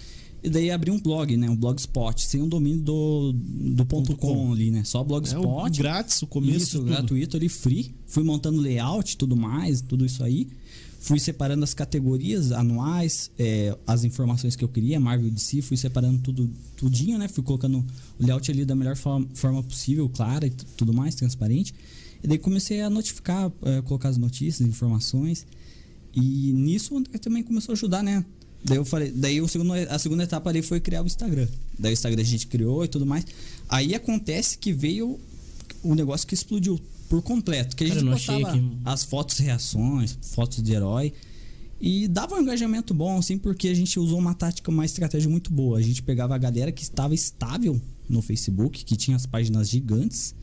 [0.43, 1.49] E daí abri um blog, né?
[1.49, 4.35] Um blogspot, sem o domínio do, do ponto com.
[4.35, 4.85] .com ali, né?
[4.85, 5.79] Só É o blogspot.
[5.79, 6.57] grátis, o começo.
[6.59, 6.89] isso, de tudo.
[6.91, 7.95] gratuito ali, free.
[8.07, 10.47] Fui montando layout e tudo mais, tudo isso aí.
[11.01, 15.77] Fui separando as categorias anuais, é, as informações que eu queria, Marvel e DC, fui
[15.77, 17.29] separando tudo, tudinho, né?
[17.29, 17.79] Fui colocando
[18.19, 21.73] o layout ali da melhor forma, forma possível, clara e tudo mais, transparente.
[22.27, 25.47] E daí comecei a notificar, é, colocar as notícias, informações.
[26.12, 28.25] E nisso o André também começou a ajudar, né?
[28.65, 31.47] Daí eu falei, daí o segundo, a segunda etapa ali foi criar o Instagram.
[31.79, 33.25] Daí o Instagram a gente criou e tudo mais.
[33.69, 35.21] Aí acontece que veio
[35.85, 37.77] o negócio que explodiu por completo.
[37.77, 38.73] Que a gente postava aqui.
[38.85, 41.12] as fotos reações, fotos de herói.
[41.81, 45.53] E dava um engajamento bom, assim, porque a gente usou uma tática, uma estratégia muito
[45.53, 45.79] boa.
[45.79, 50.35] A gente pegava a galera que estava estável no Facebook, que tinha as páginas gigantes,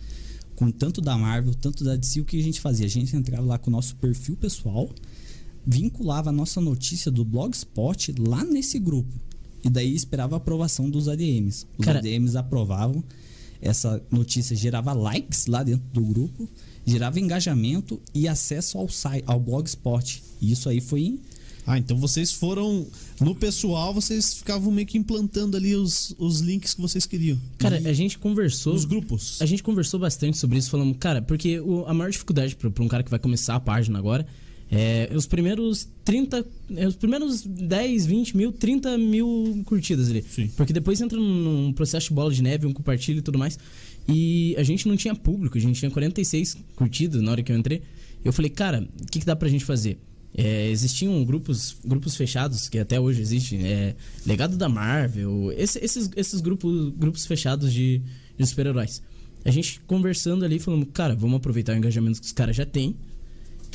[0.64, 2.86] com tanto da Marvel, tanto da DC, o que a gente fazia?
[2.86, 4.90] A gente entrava lá com o nosso perfil pessoal,
[5.66, 9.14] vinculava a nossa notícia do Blogspot lá nesse grupo.
[9.64, 11.66] E daí esperava a aprovação dos ADMs.
[11.78, 13.04] Os Cara- ADMs aprovavam,
[13.62, 16.50] essa notícia gerava likes lá dentro do grupo,
[16.86, 20.24] gerava engajamento e acesso ao site, ao Blogspot.
[20.42, 21.20] E isso aí foi
[21.66, 22.86] Ah, então vocês foram.
[23.22, 27.40] No pessoal, vocês ficavam meio que implantando ali os, os links que vocês queriam.
[27.58, 28.74] Cara, a gente conversou.
[28.74, 29.42] Os grupos.
[29.42, 32.84] A gente conversou bastante sobre isso, falando, cara, porque o- a maior dificuldade pra, pra
[32.84, 34.26] um cara que vai começar a página agora
[34.72, 36.46] é os primeiros 30.
[36.76, 40.24] é, os primeiros 10, 20 mil, 30 mil curtidas ali.
[40.28, 40.50] Sim.
[40.58, 43.58] Porque depois entra num processo de bola de neve, um compartilho e tudo mais.
[44.08, 47.58] E a gente não tinha público, a gente tinha 46 curtidas na hora que eu
[47.58, 47.84] entrei.
[48.26, 49.98] Eu falei, cara, o que, que dá pra gente fazer?
[50.36, 56.10] É, existiam grupos, grupos fechados, que até hoje existem, é, Legado da Marvel, esse- esses,
[56.16, 58.02] esses grupos, grupos fechados de,
[58.38, 59.02] de super-heróis.
[59.46, 62.96] A gente conversando ali, falando, cara, vamos aproveitar o engajamento que os caras já têm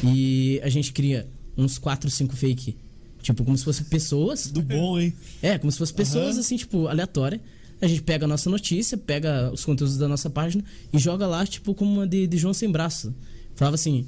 [0.03, 2.77] e a gente cria uns 4, 5 fake.
[3.23, 4.47] Tipo, como se fossem pessoas.
[4.51, 5.12] Do bom, hein?
[5.42, 6.40] É, como se fossem pessoas Aham.
[6.40, 7.40] assim, tipo, aleatórias.
[7.81, 11.47] A gente pega a nossa notícia, pega os conteúdos da nossa página e joga lá,
[11.47, 13.14] tipo, como uma de, de João Sem Braço.
[13.55, 14.05] falava assim: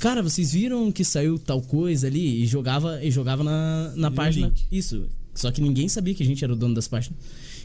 [0.00, 2.42] Cara, vocês viram que saiu tal coisa ali?
[2.42, 4.52] E jogava, e jogava na, na E o página.
[4.70, 5.06] Isso.
[5.34, 7.18] Só que ninguém sabia que a gente era o dono das páginas.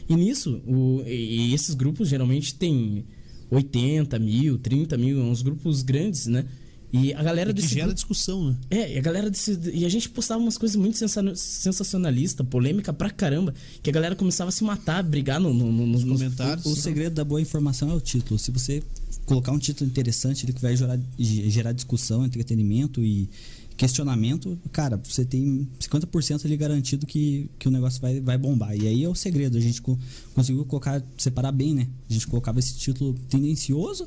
[0.08, 3.04] E nisso, o, e esses grupos geralmente tem
[3.50, 6.44] 80 mil, 30 mil, uns grupos grandes, né?
[6.92, 8.56] E a galera que desse gera grupo- discussão, né?
[8.68, 12.92] é, e a galera desse, e a gente postava umas coisas muito sensa- sensacionalista, polêmica
[12.92, 16.18] pra caramba, que a galera começava a se matar, brigar no, no- no- nos, nos
[16.20, 16.66] Comentários.
[16.66, 18.38] O segredo da boa informação é o título.
[18.38, 18.82] Se você
[19.26, 23.28] colocar um título interessante ele que vai gerar, gerar discussão, entretenimento e
[23.76, 28.76] questionamento, cara, você tem 50% ali garantido que, que o negócio vai, vai bombar.
[28.76, 29.56] E aí é o segredo.
[29.56, 29.98] A gente co-
[30.34, 31.88] conseguiu colocar, separar bem, né?
[32.08, 34.06] A gente colocava esse título tendencioso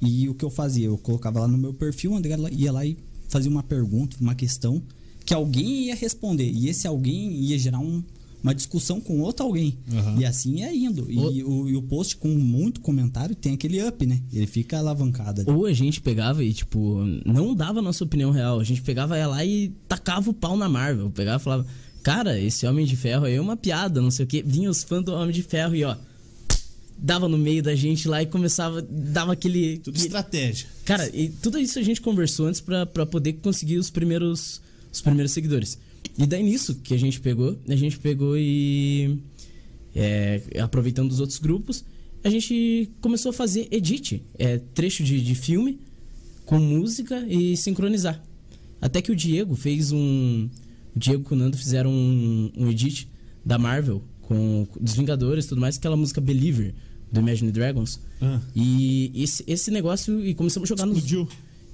[0.00, 0.86] e o que eu fazia?
[0.86, 2.96] Eu colocava lá no meu perfil, o André ia lá e
[3.28, 4.82] fazia uma pergunta, uma questão
[5.24, 6.50] que alguém ia responder.
[6.50, 8.02] E esse alguém ia gerar um-
[8.42, 9.76] uma discussão com outro alguém.
[9.92, 10.16] Aham.
[10.20, 11.10] E assim ia indo.
[11.10, 14.20] E o, e o post com muito comentário tem aquele up, né?
[14.32, 15.40] Ele fica alavancado.
[15.40, 15.50] ali.
[15.50, 18.60] Ou a gente pegava e, tipo, não dava a nossa opinião real.
[18.60, 21.10] A gente pegava ela lá e tacava o pau na Marvel.
[21.10, 21.66] Pegava e falava,
[22.02, 24.42] cara, esse Homem de Ferro aí é uma piada, não sei o quê.
[24.46, 25.96] Vinha os fãs do Homem de Ferro e, ó,
[26.96, 29.78] dava no meio da gente lá e começava, dava aquele...
[29.78, 30.66] Tudo que- estratégia.
[30.84, 34.60] Cara, e tudo isso a gente conversou antes pra, pra poder conseguir os primeiros,
[34.92, 35.78] os primeiros seguidores.
[36.16, 39.18] E daí nisso que a gente pegou, a gente pegou e.
[39.94, 41.84] é, aproveitando dos outros grupos,
[42.24, 45.78] a gente começou a fazer edit, é, trecho de, de filme
[46.44, 48.22] com música e sincronizar.
[48.80, 50.48] Até que o Diego fez um.
[50.94, 53.08] O Diego e o Nando fizeram um, um edit
[53.44, 56.74] da Marvel com dos Vingadores e tudo mais, aquela música Believer
[57.10, 58.00] do Imagine Dragons.
[58.20, 58.40] Ah.
[58.54, 61.02] E esse, esse negócio, e começamos a jogar nos.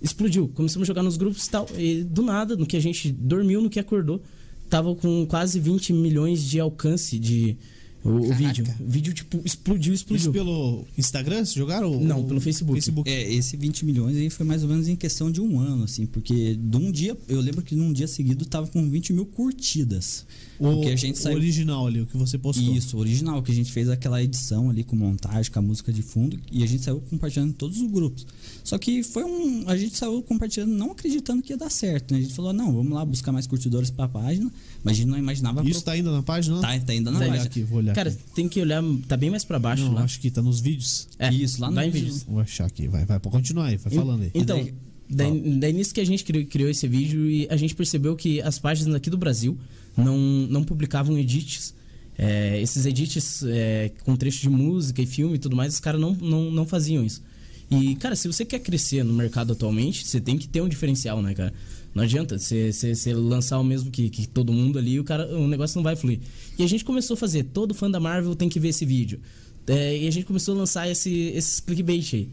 [0.04, 0.48] Explodiu.
[0.48, 1.66] Começamos a jogar nos grupos e tal.
[1.76, 4.22] E do nada, no que a gente dormiu, no que acordou,
[4.68, 7.56] tava com quase 20 milhões de alcance de.
[8.04, 8.66] O, o vídeo.
[8.78, 10.30] O vídeo, tipo, explodiu, Isso explodiu.
[10.30, 11.36] pelo Instagram?
[11.36, 11.90] Vocês jogaram?
[11.90, 12.74] ou- Não, pelo Facebook.
[12.74, 13.08] Facebook.
[13.10, 16.04] É, esse 20 milhões aí foi mais ou menos em questão de um ano, assim,
[16.04, 20.26] porque de um dia, eu lembro que num dia seguido tava com 20 mil curtidas.
[20.58, 21.36] O, porque a gente o saiu.
[21.36, 22.74] original ali, o que você postou.
[22.76, 26.02] Isso, original, que a gente fez aquela edição ali com montagem, com a música de
[26.02, 28.26] fundo, e a gente saiu compartilhando em todos os grupos.
[28.62, 29.68] Só que foi um.
[29.68, 32.18] A gente saiu compartilhando não acreditando que ia dar certo, né?
[32.18, 34.50] A gente falou, não, vamos lá buscar mais curtidores pra página,
[34.82, 35.68] mas a gente não imaginava.
[35.68, 36.54] Isso tá ainda na página?
[36.56, 36.62] não?
[36.62, 37.46] Tá, tá ainda na Vou olhar página.
[37.50, 38.18] aqui, vou olhar Cara, aqui.
[38.34, 38.82] tem que olhar.
[39.08, 40.02] Tá bem mais pra baixo Não, lá.
[40.04, 41.08] acho que tá nos vídeos.
[41.18, 42.06] É, Isso, lá no vai em vídeo.
[42.06, 42.22] vídeos.
[42.24, 43.18] Vou achar aqui, vai, vai.
[43.18, 44.30] Pode continuar aí, vai falando aí.
[44.34, 44.64] Então,
[45.10, 48.40] daí, daí, nisso que a gente criou, criou esse vídeo e a gente percebeu que
[48.40, 49.58] as páginas aqui do Brasil
[49.96, 51.74] não, não publicavam edits.
[52.16, 56.00] É, esses edits é, com trecho de música e filme e tudo mais, os caras
[56.00, 57.22] não, não, não faziam isso.
[57.70, 61.20] E, cara, se você quer crescer no mercado atualmente, você tem que ter um diferencial,
[61.22, 61.52] né, cara?
[61.94, 65.46] Não adianta você, você, lançar o mesmo que, que todo mundo ali, o, cara, o
[65.46, 66.20] negócio não vai fluir.
[66.58, 69.20] E a gente começou a fazer, todo fã da Marvel tem que ver esse vídeo.
[69.66, 72.28] É, e a gente começou a lançar esse, esses clickbait aí.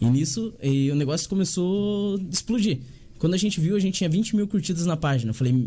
[0.00, 2.80] E nisso, e o negócio começou a explodir.
[3.18, 5.30] Quando a gente viu, a gente tinha 20 mil curtidas na página.
[5.30, 5.66] Eu falei,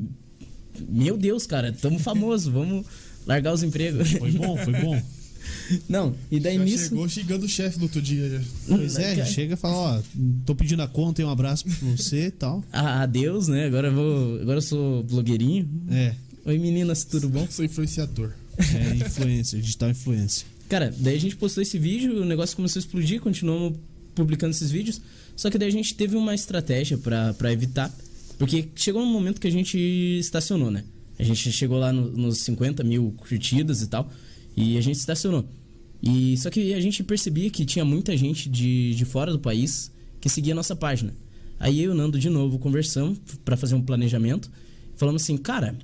[0.87, 2.85] meu Deus, cara, tamo famoso, vamos
[3.25, 4.11] largar os empregos.
[4.11, 5.01] Foi bom, foi bom.
[5.87, 6.83] Não, e daí Já nisso.
[6.89, 8.41] chegou xingando o chefe no outro dia.
[8.67, 10.01] Pois é, Cara, chega e fala, ó,
[10.45, 12.63] tô pedindo a conta e um abraço pra você e tal.
[12.71, 13.65] a- Adeus, né?
[13.65, 14.41] Agora eu vou.
[14.41, 15.69] Agora eu sou blogueirinho.
[15.89, 16.13] É,
[16.45, 17.45] Oi meninas, tudo bom?
[17.49, 18.31] Sou influenciador.
[18.57, 20.45] é influência, digital influência.
[20.69, 23.77] Cara, daí a gente postou esse vídeo, o negócio começou a explodir, continuamos
[24.15, 24.99] publicando esses vídeos.
[25.35, 27.93] Só que daí a gente teve uma estratégia pra evitar.
[28.37, 29.77] Porque chegou um momento que a gente
[30.19, 30.83] estacionou, né?
[31.17, 34.11] A gente chegou lá no- nos 50 mil curtidas e tal.
[34.55, 35.45] E a gente estacionou.
[36.01, 39.91] E só que a gente percebia que tinha muita gente de, de fora do país
[40.21, 41.13] que seguia a nossa página.
[41.59, 44.51] Aí eu e o Nando de novo conversamos pra fazer um planejamento.
[44.95, 45.75] Falamos assim, cara,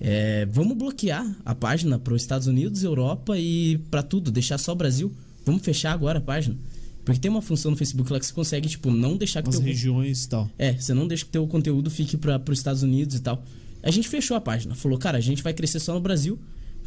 [0.00, 4.72] é, vamos bloquear a página para os Estados Unidos, Europa e para tudo, deixar só
[4.72, 5.12] o Brasil.
[5.44, 6.56] Vamos fechar agora a página.
[7.06, 9.54] Porque tem uma função no Facebook lá que você consegue, tipo, não deixar que As
[9.54, 10.50] teu regiões e tal.
[10.58, 13.44] é, você não deixa que teu conteúdo fique para os Estados Unidos e tal.
[13.80, 16.36] A gente fechou a página, falou, cara, a gente vai crescer só no Brasil.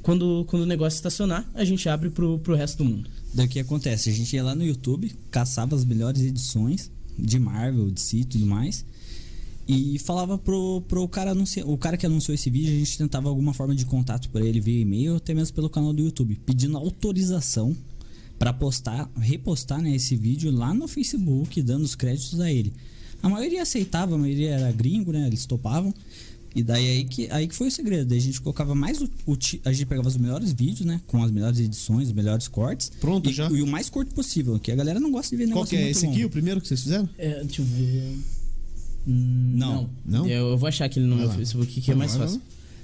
[0.01, 3.09] Quando, quando o negócio estacionar, a gente abre pro, pro resto do mundo.
[3.33, 4.09] Daí o que acontece?
[4.09, 8.25] A gente ia lá no YouTube, caçava as melhores edições de Marvel, de si e
[8.25, 8.85] tudo mais.
[9.65, 11.65] E falava pro, pro cara anunciar.
[11.65, 14.59] O cara que anunciou esse vídeo, a gente tentava alguma forma de contato para ele
[14.59, 17.73] via e-mail, ou até mesmo pelo canal do YouTube, pedindo autorização
[18.39, 22.73] para postar, repostar né, esse vídeo lá no Facebook, dando os créditos a ele.
[23.21, 25.27] A maioria aceitava, a maioria era gringo, né?
[25.27, 25.93] Eles topavam.
[26.55, 28.07] E daí aí que, aí que foi o segredo.
[28.07, 30.99] Daí a gente colocava mais o, o ti- A gente pegava os melhores vídeos, né?
[31.05, 32.89] Com as melhores edições, os melhores cortes.
[33.01, 33.47] Pronto e, já?
[33.51, 35.75] E o mais curto possível, que a galera não gosta de ver Qual negócio que
[35.75, 35.81] é?
[35.85, 36.27] muito Esse aqui, longo.
[36.27, 37.07] o primeiro que vocês fizeram?
[37.17, 38.17] É, deixa eu ver.
[39.07, 39.89] Hum, Não.
[40.05, 40.25] Não?
[40.27, 41.29] Eu, eu vou achar aquele no meu.
[41.29, 42.39] Facebook que é mais Vai lá.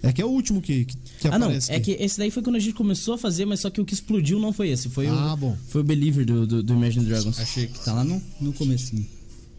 [0.07, 1.47] É que é o último que, que, que Ah, não.
[1.47, 1.71] aparece.
[1.71, 1.95] É aqui.
[1.95, 3.93] que esse daí foi quando a gente começou a fazer, mas só que o que
[3.93, 4.87] explodiu não foi esse.
[4.89, 5.57] Foi Ah, o, bom.
[5.67, 7.39] Foi o Believer do, do, do Imagine Dragons.
[7.39, 9.05] Achei que tá lá no, no comecinho.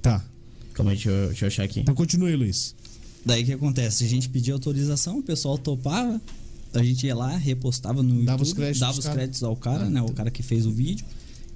[0.00, 0.24] Tá.
[0.72, 1.80] Calma aí, deixa eu, deixa eu achar aqui.
[1.80, 2.74] Então continue, Luiz.
[3.24, 4.04] Daí o que acontece?
[4.04, 6.20] A gente pedia autorização, o pessoal topava,
[6.74, 9.16] a gente ia lá, repostava no Dava os YouTube, créditos dava os cara.
[9.16, 10.00] créditos ao cara, Ah, né?
[10.00, 10.06] tá.
[10.06, 11.04] O cara que fez o vídeo.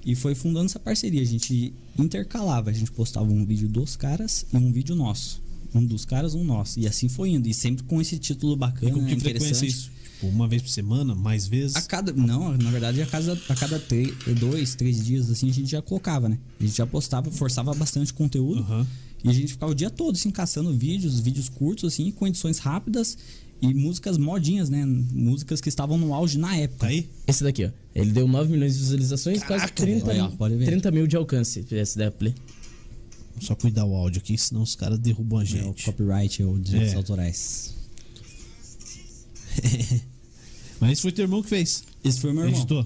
[0.03, 1.21] E foi fundando essa parceria.
[1.21, 5.39] A gente intercalava, a gente postava um vídeo dos caras e um vídeo nosso.
[5.73, 6.79] Um dos caras, um nosso.
[6.79, 7.47] E assim foi indo.
[7.47, 9.89] E sempre com esse título E bacana, com que frequência isso?
[10.13, 11.75] Tipo, uma vez por semana, mais vezes?
[11.75, 12.13] A cada.
[12.13, 15.81] Não, na verdade, a cada, a cada três, dois, três dias, assim, a gente já
[15.81, 16.37] colocava, né?
[16.59, 18.61] A gente já postava, forçava bastante conteúdo.
[18.61, 18.85] Aham.
[19.23, 22.57] E a gente ficava o dia todo, assim, caçando vídeos, vídeos curtos, assim, com edições
[22.57, 23.17] rápidas
[23.61, 24.83] e músicas modinhas, né?
[24.85, 26.79] Músicas que estavam no auge na época.
[26.79, 27.07] Tá aí?
[27.27, 27.69] Esse daqui, ó.
[27.93, 30.65] Ele deu 9 milhões de visualizações, quase Caraca, 30, ó, pode ver.
[30.65, 31.63] 30 mil de alcance.
[31.69, 32.33] Esse da Play.
[33.39, 35.85] Só cuidar o áudio aqui, senão os caras derrubam a É, o gente.
[35.85, 36.95] copyright ou direitos É.
[36.97, 37.73] autorais.
[40.79, 41.83] Mas foi teu irmão que fez.
[42.03, 42.57] Esse foi meu irmão.
[42.59, 42.83] Editou?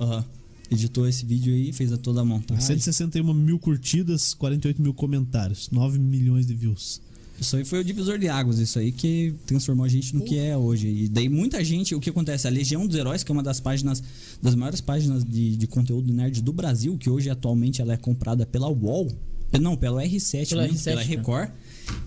[0.69, 2.61] Editou esse vídeo aí, fez a toda a montagem.
[2.63, 7.01] 161 mil curtidas, 48 mil comentários, 9 milhões de views.
[7.39, 10.37] Isso aí foi o divisor de águas, isso aí que transformou a gente no que
[10.37, 10.87] é hoje.
[10.87, 12.47] E daí muita gente, o que acontece?
[12.47, 14.01] A Legião dos Heróis, que é uma das páginas,
[14.41, 18.45] das maiores páginas de, de conteúdo nerd do Brasil, que hoje atualmente ela é comprada
[18.45, 19.11] pela UOL,
[19.59, 21.07] não, pela R7, Pela mesmo, R7, pela né?
[21.07, 21.49] Record.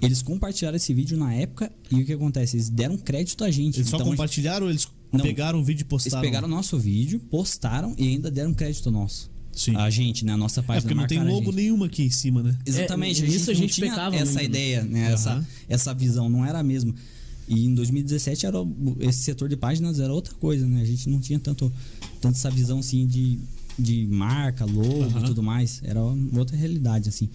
[0.03, 2.57] Eles compartilharam esse vídeo na época e o que acontece?
[2.57, 3.77] Eles deram crédito a gente.
[3.79, 5.21] Eles só Então, compartilharam ou eles Não.
[5.21, 6.21] pegaram o vídeo e Eles postaram?
[6.23, 9.31] pegaram o nosso vídeo, postaram e ainda deram crédito nosso.
[9.53, 9.75] Sim.
[9.77, 10.33] A gente, né?
[10.33, 10.83] A nossa É página.
[10.83, 12.57] porque não tem logo nenhuma aqui em cima, né?
[12.67, 14.45] Exatamente, É, a gente, nisso a não gente tinha pecava essa né?
[14.45, 15.05] ideia, né?
[15.07, 15.15] Aham.
[15.15, 16.95] Essa, essa visão, não era a mesma.
[17.49, 18.59] E em 2017 era
[19.01, 20.83] esse setor de páginas era outra coisa, né?
[20.83, 21.73] A gente não tinha tanto,
[22.21, 23.39] tanto essa visão assim de,
[23.79, 25.21] de marca, logo Aham.
[25.21, 25.81] e tudo mais.
[25.85, 27.29] Era outra realidade, assim.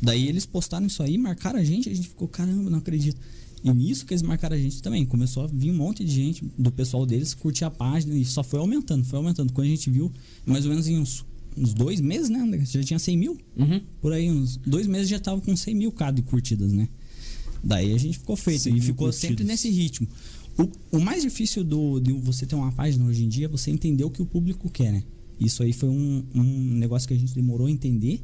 [0.00, 3.20] Daí eles postaram isso aí, marcaram a gente, a gente ficou, caramba, não acredito.
[3.64, 5.04] E nisso que eles marcaram a gente também.
[5.04, 8.44] Começou a vir um monte de gente do pessoal deles curtir a página e só
[8.44, 9.52] foi aumentando, foi aumentando.
[9.52, 10.12] Quando a gente viu,
[10.46, 11.24] mais ou menos em uns,
[11.56, 12.64] uns dois meses, né?
[12.64, 13.36] Já tinha 100 mil?
[13.56, 13.80] Uhum.
[14.00, 16.88] Por aí, uns dois meses já tava com 100 mil K de curtidas, né?
[17.62, 19.16] Daí a gente ficou feito 100 e ficou curtidas.
[19.16, 20.06] sempre nesse ritmo.
[20.56, 23.70] O, o mais difícil do, de você ter uma página hoje em dia é você
[23.70, 25.02] entender o que o público quer, né?
[25.40, 28.20] Isso aí foi um, um negócio que a gente demorou a entender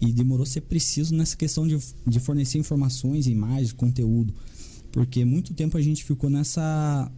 [0.00, 4.34] e demorou a ser preciso nessa questão de, de fornecer informações, imagens, conteúdo.
[4.92, 7.10] Porque muito tempo a gente ficou nessa.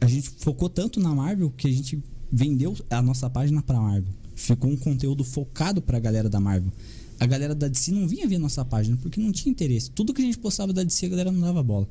[0.00, 4.12] A gente focou tanto na Marvel que a gente vendeu a nossa página pra Marvel.
[4.34, 6.70] Ficou um conteúdo focado pra galera da Marvel.
[7.18, 9.90] A galera da DC não vinha ver nossa página porque não tinha interesse.
[9.90, 11.88] Tudo que a gente postava da DC a galera não dava bola.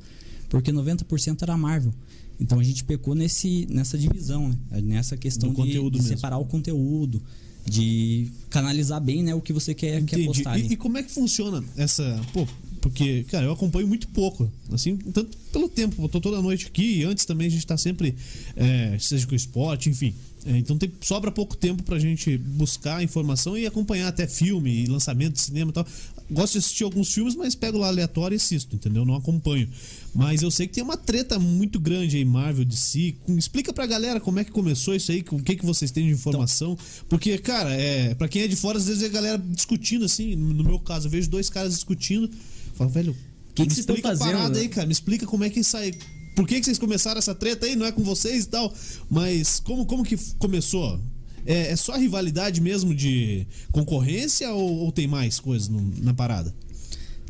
[0.48, 1.92] Porque 90% era Marvel.
[2.40, 4.80] Então a gente pecou nesse, nessa divisão, né?
[4.82, 6.02] Nessa questão de, de mesmo.
[6.02, 7.22] separar o conteúdo,
[7.68, 10.26] de canalizar bem né, o que você quer, quer Entendi.
[10.26, 10.52] postar.
[10.52, 10.68] ali.
[10.68, 12.20] E, e como é que funciona essa.
[12.32, 12.46] Pô,
[12.80, 14.50] porque, cara, eu acompanho muito pouco.
[14.70, 17.76] Assim, tanto pelo tempo, eu tô toda noite aqui, e antes também a gente tá
[17.76, 18.14] sempre,
[18.54, 20.14] é, seja com esporte, enfim.
[20.44, 24.86] É, então tem, sobra pouco tempo pra gente buscar informação e acompanhar até filme e
[24.86, 25.86] lançamento de cinema e tal.
[26.30, 29.04] Gosto de assistir alguns filmes, mas pego lá aleatório e assisto, entendeu?
[29.04, 29.68] Não acompanho.
[30.14, 33.14] Mas eu sei que tem uma treta muito grande aí, Marvel, DC.
[33.24, 36.06] Com- Explica pra galera como é que começou isso aí, o que, que vocês têm
[36.06, 36.76] de informação.
[37.08, 40.34] Porque, cara, é, pra quem é de fora, às vezes é a galera discutindo assim.
[40.34, 42.28] No meu caso, eu vejo dois caras discutindo.
[42.74, 43.14] Falo, velho,
[43.54, 44.60] Que que me vocês estão fazendo, parada né?
[44.62, 44.86] aí, cara.
[44.86, 45.92] Me explica como é que sai.
[46.34, 47.76] Por que, que vocês começaram essa treta aí?
[47.76, 48.74] Não é com vocês e tal.
[49.08, 51.00] Mas como, como que começou?
[51.46, 56.54] É, é só rivalidade mesmo de concorrência ou, ou tem mais coisas na parada?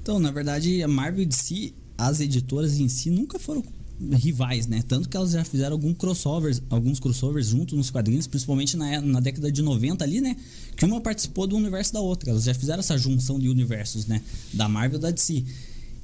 [0.01, 3.63] Então, na verdade, a Marvel e DC, as editoras em si nunca foram
[4.13, 4.83] rivais, né?
[4.87, 9.21] Tanto que elas já fizeram algum crossovers, alguns crossovers junto nos quadrinhos, principalmente na, na
[9.21, 10.37] década de 90 ali, né?
[10.77, 12.31] Que uma participou do universo da outra.
[12.31, 14.21] Elas já fizeram essa junção de universos, né?
[14.53, 15.43] Da Marvel e da DC.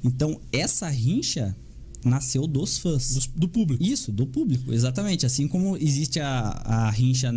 [0.03, 1.55] Então, essa rincha
[2.03, 3.13] nasceu dos fãs.
[3.13, 3.81] Dos- do público.
[3.83, 5.25] Isso, do público, exatamente.
[5.25, 7.31] Assim como existe a, a rincha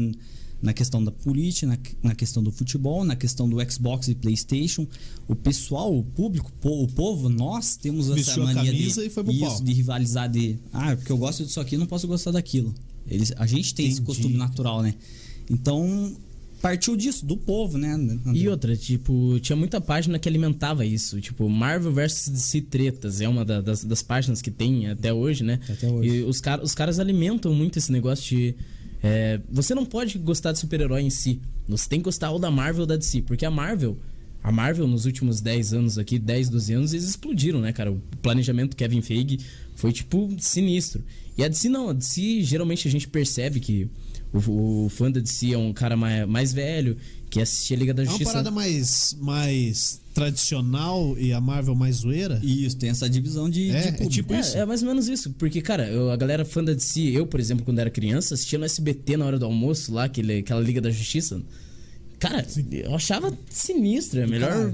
[0.62, 4.87] na questão da política, na, na questão do futebol, na questão do Xbox e PlayStation,
[5.29, 8.87] o pessoal, o público, po- o povo, nós temos essa Vestiu a mania de, e
[8.87, 12.75] isso, de rivalizar de, ah, porque eu gosto disso aqui, não posso gostar daquilo.
[13.07, 14.07] Eles, a gente tem esse Entendi.
[14.07, 14.95] costume natural, né?
[15.49, 16.16] Então,
[16.61, 17.97] partiu disso, do povo, né?
[18.35, 21.21] E outra, tipo, tinha muita página que alimentava isso.
[21.21, 25.45] Tipo, Marvel vs DC Tretas é uma da- das, das páginas que tem até hoje,
[25.45, 25.61] né?
[25.69, 26.09] Até hoje.
[26.09, 28.55] E os, car os caras alimentam muito esse negócio de.
[29.07, 31.40] É, você não pode gostar de super-herói em si.
[31.69, 33.23] Você tem que gostar ou da Marvel ou da DC.
[33.23, 33.97] Porque a Marvel.
[34.42, 37.90] A Marvel, nos últimos 10 anos aqui, 10, 12 anos, eles explodiram, né, cara?
[37.90, 39.40] O planejamento do Kevin Feige
[39.75, 41.03] foi, tipo, sinistro.
[41.37, 41.88] E a DC não.
[41.88, 43.88] A DC, geralmente, a gente percebe que
[44.33, 46.97] o, o fã da DC é um cara mais, mais velho,
[47.29, 48.31] que assistia a Liga da É uma Justiça.
[48.31, 52.40] parada mais, mais tradicional e a Marvel mais zoeira?
[52.42, 54.57] Isso, tem essa divisão de, É, de é tipo É, isso.
[54.57, 55.31] é mais ou menos isso.
[55.38, 58.59] Porque, cara, eu- a galera fã da DC, eu, por exemplo, quando era criança, assistia
[58.59, 61.40] no SBT na hora do almoço, lá, aquele, aquela Liga da Justiça.
[62.18, 64.20] Cara, eu achava sinistro.
[64.20, 64.72] É melhor,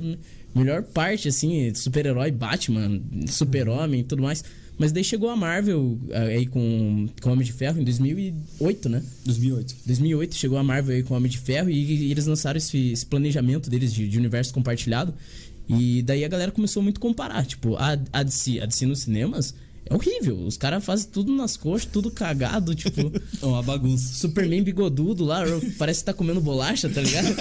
[0.54, 4.44] melhor parte, assim, super-herói, Batman, super-homem e tudo mais.
[4.78, 9.02] Mas daí chegou a Marvel aí com, com Homem de Ferro em 2008, né?
[9.24, 9.76] 2008.
[9.86, 13.06] 2008 chegou a Marvel aí com Homem de Ferro e, e eles lançaram esse, esse
[13.06, 15.14] planejamento deles de, de, universo compartilhado.
[15.68, 17.46] E daí a galera começou muito a comparar.
[17.46, 19.54] Tipo, a, a DC, a DC nos cinemas
[19.86, 20.38] é horrível.
[20.38, 23.12] Os caras fazem tudo nas coxas, tudo cagado, tipo.
[23.42, 24.14] É uma bagunça.
[24.14, 25.42] Superman bigodudo lá,
[25.78, 27.34] parece que tá comendo bolacha, tá ligado?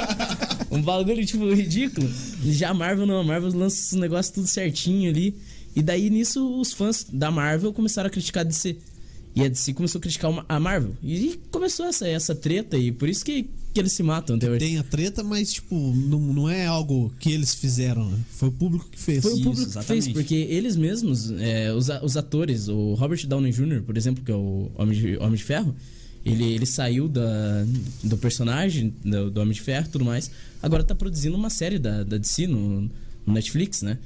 [0.70, 2.08] um bagulho, tipo, ridículo.
[2.44, 5.34] Já a Marvel não, a Marvel lança os negócios tudo certinho ali.
[5.74, 8.76] E daí nisso os fãs da Marvel começaram a criticar a DC.
[9.34, 10.96] E a DC começou a criticar a Marvel.
[11.02, 14.58] E começou essa, essa treta e por isso que, que eles se matam até hoje.
[14.58, 18.18] Tem a treta, mas tipo, não, não é algo que eles fizeram, né?
[18.30, 19.22] Foi o público que fez.
[19.22, 23.24] Foi o público isso, que fez, porque eles mesmos, é, os, os atores, o Robert
[23.26, 25.76] Downey Jr., por exemplo, que é o Homem de, Homem de Ferro,
[26.24, 27.64] ele, ele saiu da,
[28.02, 30.30] do personagem, do, do Homem de Ferro e tudo mais.
[30.60, 32.82] Agora tá produzindo uma série da, da DC no,
[33.24, 33.98] no Netflix, né?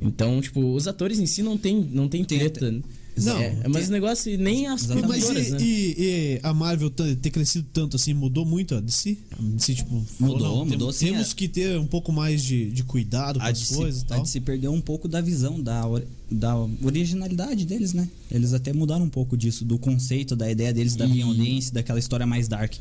[0.00, 2.72] Então, tipo, os atores em si não tem, não tem treta.
[3.16, 5.58] Não, é, mas o negócio nem as Mas e, né?
[5.60, 9.18] e, e, a Marvel ter crescido tanto assim, mudou muito a DC?
[9.32, 11.06] A DC tipo, mudou, não, mudou temos, sim.
[11.06, 11.34] Temos é.
[11.34, 14.18] que ter um pouco mais de, de cuidado com a as DC, coisas e tal.
[14.18, 15.82] A DC perdeu um pouco da visão, da,
[16.30, 18.08] da originalidade deles, né?
[18.30, 21.12] Eles até mudaram um pouco disso, do conceito, da ideia deles, da e...
[21.12, 22.72] violência, daquela história mais dark.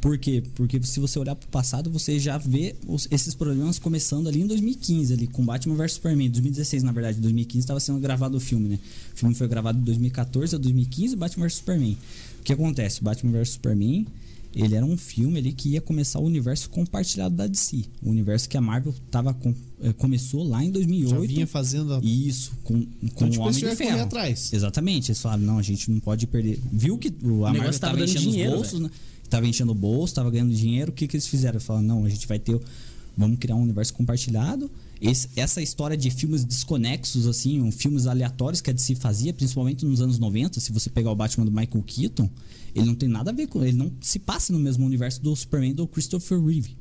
[0.00, 0.42] Por quê?
[0.54, 4.40] Porque se você olhar para o passado, você já vê os, esses problemas começando ali
[4.40, 6.30] em 2015, ali com Batman vs Superman.
[6.30, 8.78] 2016, na verdade, 2015 estava sendo gravado o filme, né?
[9.14, 11.98] O filme foi gravado de 2014 a 2015, Batman vs Superman.
[12.40, 13.04] O que acontece?
[13.04, 14.06] Batman vs Superman,
[14.54, 17.84] ele era um filme ali que ia começar o universo compartilhado da DC.
[18.02, 21.20] O universo que a Marvel tava com, eh, começou lá em 2008.
[21.20, 22.00] Já vinha fazendo a...
[22.02, 22.82] Isso, com,
[23.14, 24.02] com então, o Homem de Ferro.
[24.02, 24.52] atrás.
[24.52, 25.12] Exatamente.
[25.12, 26.58] Eles falaram, não, a gente não pode perder.
[26.72, 28.90] Viu que a Marvel estava enchendo dinheiro, os bolsos, né?
[29.30, 31.60] Tava enchendo o bolso, tava ganhando dinheiro, o que, que eles fizeram?
[31.60, 32.60] Falaram, não, a gente vai ter.
[33.16, 34.70] Vamos criar um universo compartilhado.
[35.00, 39.84] Esse, essa história de filmes desconexos, assim, um, filmes aleatórios que a DC fazia, principalmente
[39.84, 42.28] nos anos 90, se você pegar o Batman do Michael Keaton,
[42.74, 43.64] ele não tem nada a ver com.
[43.64, 46.76] Ele não se passa no mesmo universo do Superman do Christopher Reeve.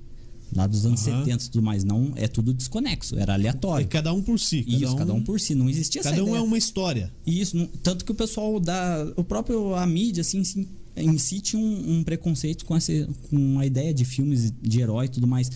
[0.55, 1.19] Lá dos anos uhum.
[1.19, 1.83] 70 e tudo mais.
[1.83, 3.85] Não, é tudo desconexo, era aleatório.
[3.85, 4.63] E cada um por si.
[4.63, 4.97] Cada Isso, um...
[4.97, 5.53] cada um por si.
[5.53, 7.11] Não existia cada essa Cada um é uma história.
[7.25, 9.13] Isso, não, tanto que o pessoal da.
[9.15, 9.75] O próprio.
[9.75, 10.67] A mídia, assim, assim
[11.01, 12.91] em si tinha um, um preconceito com, essa,
[13.29, 15.51] com a ideia de filmes de herói e tudo mais.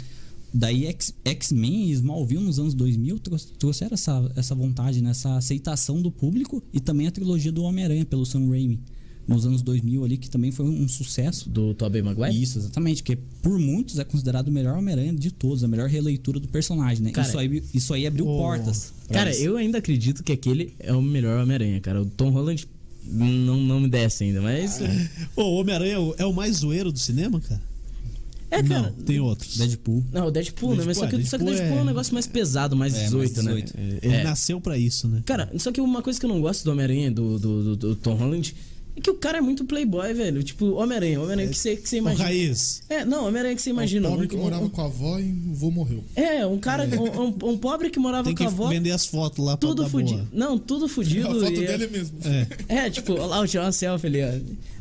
[0.54, 0.86] Daí
[1.26, 3.20] X-Men e Smallville nos anos 2000
[3.58, 5.10] trouxeram essa, essa vontade, né?
[5.10, 8.80] essa aceitação do público e também a trilogia do Homem-Aranha pelo Sam Raimi
[9.28, 11.50] nos anos 2000 ali, que também foi um sucesso.
[11.50, 12.42] Do Tobey Maguire?
[12.42, 16.40] Isso, exatamente, que por muitos é considerado o melhor Homem-Aranha de todos, a melhor releitura
[16.40, 17.12] do personagem, né?
[17.12, 18.94] Cara, isso, aí, isso aí abriu oh, portas.
[19.12, 19.42] Cara, isso.
[19.42, 22.02] eu ainda acredito que aquele é o melhor Homem-Aranha, cara.
[22.02, 22.68] O Tom Holland
[23.06, 24.80] não, não me desce ainda, mas.
[25.36, 27.62] Pô, o Homem-Aranha é o mais zoeiro do cinema, cara?
[28.54, 28.94] É, cara.
[28.96, 29.58] Não, tem outros.
[29.58, 30.04] Deadpool.
[30.12, 30.84] Não, o Deadpool, Deadpool né?
[30.86, 31.80] Mas só que, Deadpool só que Deadpool é...
[31.80, 34.00] é um negócio mais pesado, mais é, 18, mais 18, né?
[34.02, 34.24] Ele é.
[34.24, 35.24] nasceu pra isso, né?
[35.26, 37.96] Cara, só que uma coisa que eu não gosto do Homem-Aranha, do, do, do, do
[37.96, 38.56] Tom Holland,
[38.96, 40.44] é que o cara é muito playboy, velho.
[40.44, 41.20] Tipo, Homem-Aranha.
[41.20, 42.24] Homem-Aranha que você, que imagina.
[42.24, 42.84] O raiz.
[42.90, 44.08] É, não, Homem-Aranha que você imagina.
[44.08, 46.04] Um pobre que um, morava um, com a avó e o vô morreu.
[46.16, 46.88] É, um cara.
[46.88, 48.68] Um, um, pobre que morava Tem com a avó.
[48.70, 50.28] vender as fotos lá pra Tudo fudido.
[50.32, 51.28] Não, tudo fudido.
[51.28, 52.18] A foto dele mesmo.
[52.70, 54.30] É, é tipo, lá, tirei uma selfie ali, ó.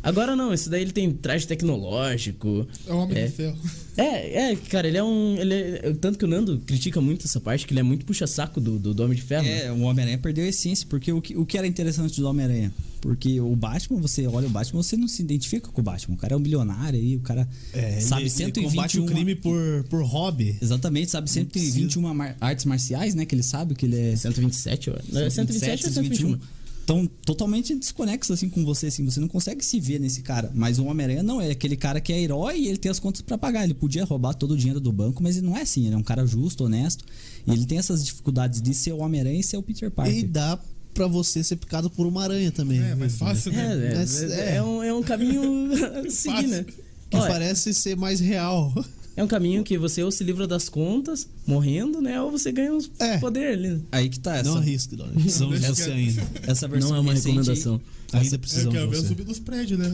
[0.03, 2.67] Agora não, esse daí ele tem traje tecnológico.
[2.87, 3.27] É um homem é.
[3.27, 3.59] de ferro.
[3.97, 5.37] É, é, cara, ele é um.
[5.37, 8.61] Ele é, tanto que o Nando critica muito essa parte, que ele é muito puxa-saco
[8.61, 9.47] do, do, do, Homem de Ferro.
[9.47, 9.73] É, né?
[9.73, 12.73] o Homem-Aranha perdeu a essência, porque o que, o que era interessante do Homem-Aranha?
[13.03, 16.15] Porque o Batman, você olha o Batman, você não se identifica com o Batman.
[16.15, 18.63] O cara é um bilionário aí, o cara é, sabe ele, 121...
[18.63, 20.57] Ele combate o crime por, por hobby.
[20.61, 23.27] Exatamente, sabe 121 mar, artes marciais, né?
[23.27, 24.17] Que ele sabe que ele é...
[24.17, 24.95] 127, ó.
[24.95, 26.62] 127, 127 ou 121?
[26.85, 30.51] Então, totalmente desconexo assim com você, assim, você não consegue se ver nesse cara.
[30.55, 33.23] Mas o Homem-Aranha não, é aquele cara que é herói e ele tem as contas
[33.23, 33.65] para pagar.
[33.65, 35.99] Ele podia roubar todo o dinheiro do banco, mas ele não é assim, ele é
[35.99, 37.05] um cara justo, honesto.
[37.47, 40.17] E ele tem essas dificuldades de ser o Homem-Aranha e ser o Peter Parker.
[40.17, 40.59] E dá
[40.93, 42.83] pra você ser picado por uma aranha também.
[42.83, 43.95] É, mais fácil, né?
[43.95, 46.67] É, é, é, é um, é um caminho a seguir, né?
[47.11, 48.73] Que Olha, parece ser mais real.
[49.17, 52.21] É um caminho que você ou se livra das contas, morrendo, né?
[52.21, 53.19] Ou você ganha uns é.
[53.19, 53.69] poder ali.
[53.69, 53.81] Né?
[53.93, 54.51] Aí que tá essa.
[54.51, 55.13] Não arrisque, Dona.
[55.13, 56.23] Precisamos de você ainda.
[56.47, 57.81] Essa versão Não é uma recomendação.
[58.13, 59.09] Ainda precisamos é, de você.
[59.09, 59.93] subir dos prédios, né?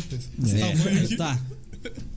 [1.11, 1.40] É, tá.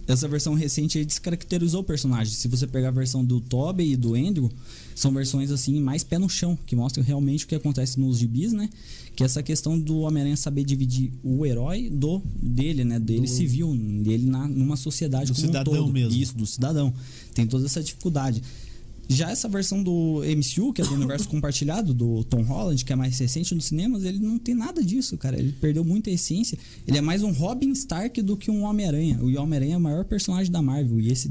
[0.08, 2.34] Essa versão recente aí descaracterizou o personagem.
[2.34, 4.52] Se você pegar a versão do Toby e do Andrew,
[4.96, 8.52] são versões assim mais pé no chão, que mostram realmente o que acontece nos gibis,
[8.52, 8.70] né?
[9.16, 13.00] Que é essa questão do Homem-Aranha saber dividir o herói do dele, né?
[13.00, 13.28] Dele do...
[13.28, 15.94] civil, dele na, numa sociedade do como cidadão um todo.
[15.94, 16.20] mesmo.
[16.20, 16.94] Isso, do cidadão.
[17.34, 18.42] Tem toda essa dificuldade.
[19.10, 22.96] Já essa versão do MCU, que é do universo compartilhado, do Tom Holland, que é
[22.96, 25.38] mais recente nos cinemas, ele não tem nada disso, cara.
[25.38, 26.58] Ele perdeu muita essência.
[26.88, 29.20] Ele é mais um Robin Stark do que um Homem-Aranha.
[29.22, 31.02] O Homem-Aranha é o maior personagem da Marvel.
[31.02, 31.30] E esse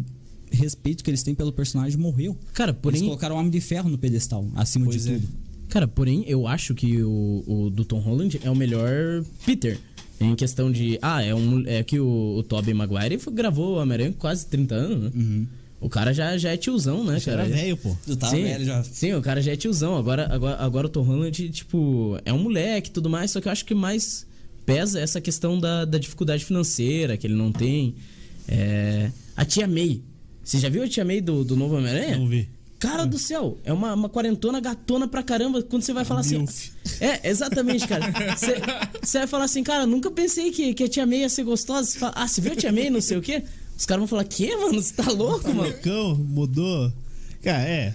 [0.51, 2.37] respeito que eles têm pelo personagem morreu.
[2.53, 5.15] Cara, Eles porém, colocaram o Homem de Ferro no pedestal, acima Pois de é.
[5.15, 5.29] tudo.
[5.71, 9.79] Cara, porém, eu acho que o, o do Tom Holland é o melhor Peter.
[10.21, 10.99] Em questão de.
[11.01, 14.75] Ah, é, um, é que o, o Tobey Maguire gravou o Homem-Aranha com quase 30
[14.75, 15.47] anos, né?
[15.81, 17.45] O cara já, já é tiozão, né, Já cara?
[17.47, 17.97] era velho, pô.
[18.05, 18.85] Tu tava sim, velho já.
[18.85, 19.97] Sim, o cara já é tiozão.
[19.97, 23.49] Agora, agora, agora o Tom Holland, tipo, é um moleque e tudo mais, só que
[23.49, 24.27] eu acho que mais
[24.67, 27.95] pesa essa questão da, da dificuldade financeira que ele não tem.
[28.47, 30.03] É, A tia May.
[30.45, 32.19] Você já viu a tia May do, do novo Homem-Aranha?
[32.19, 32.47] Não vi.
[32.81, 35.63] Cara do céu, é uma, uma quarentona gatona pra caramba.
[35.63, 36.45] Quando você vai falar assim.
[36.99, 38.07] É, exatamente, cara.
[38.37, 38.57] Você-
[39.03, 41.87] Você vai falar assim, cara, nunca pensei que, que a tia May ia ser gostosa.
[41.91, 43.45] Você fala, ah, você viu a tia May, não sei o quê?
[43.77, 44.81] Os caras vão falar, que, mano?
[44.83, 45.63] Você tá louco, mano?
[45.69, 46.91] Lecão, mudou.
[47.43, 47.95] Cara, é.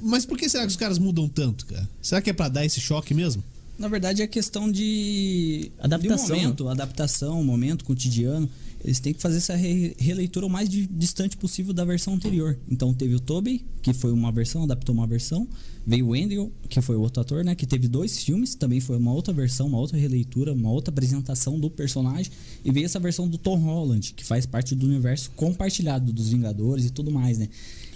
[0.00, 1.88] Mas por que será que os caras mudam tanto, cara?
[2.00, 3.44] Será que é pra dar esse choque mesmo?
[3.78, 5.70] Na verdade, é questão de.
[5.78, 8.48] Adaptação, De momento, adaptação, momento cotidiano.
[8.84, 12.58] Eles têm que fazer essa re- releitura o mais di- distante possível da versão anterior.
[12.68, 15.46] Então teve o Tobey, que foi uma versão, adaptou uma versão.
[15.86, 17.54] Veio o Andrew, que foi outro ator, né?
[17.54, 21.58] Que teve dois filmes, também foi uma outra versão, uma outra releitura, uma outra apresentação
[21.58, 22.30] do personagem.
[22.64, 26.84] E veio essa versão do Tom Holland, que faz parte do universo compartilhado dos Vingadores
[26.86, 27.48] e tudo mais, né?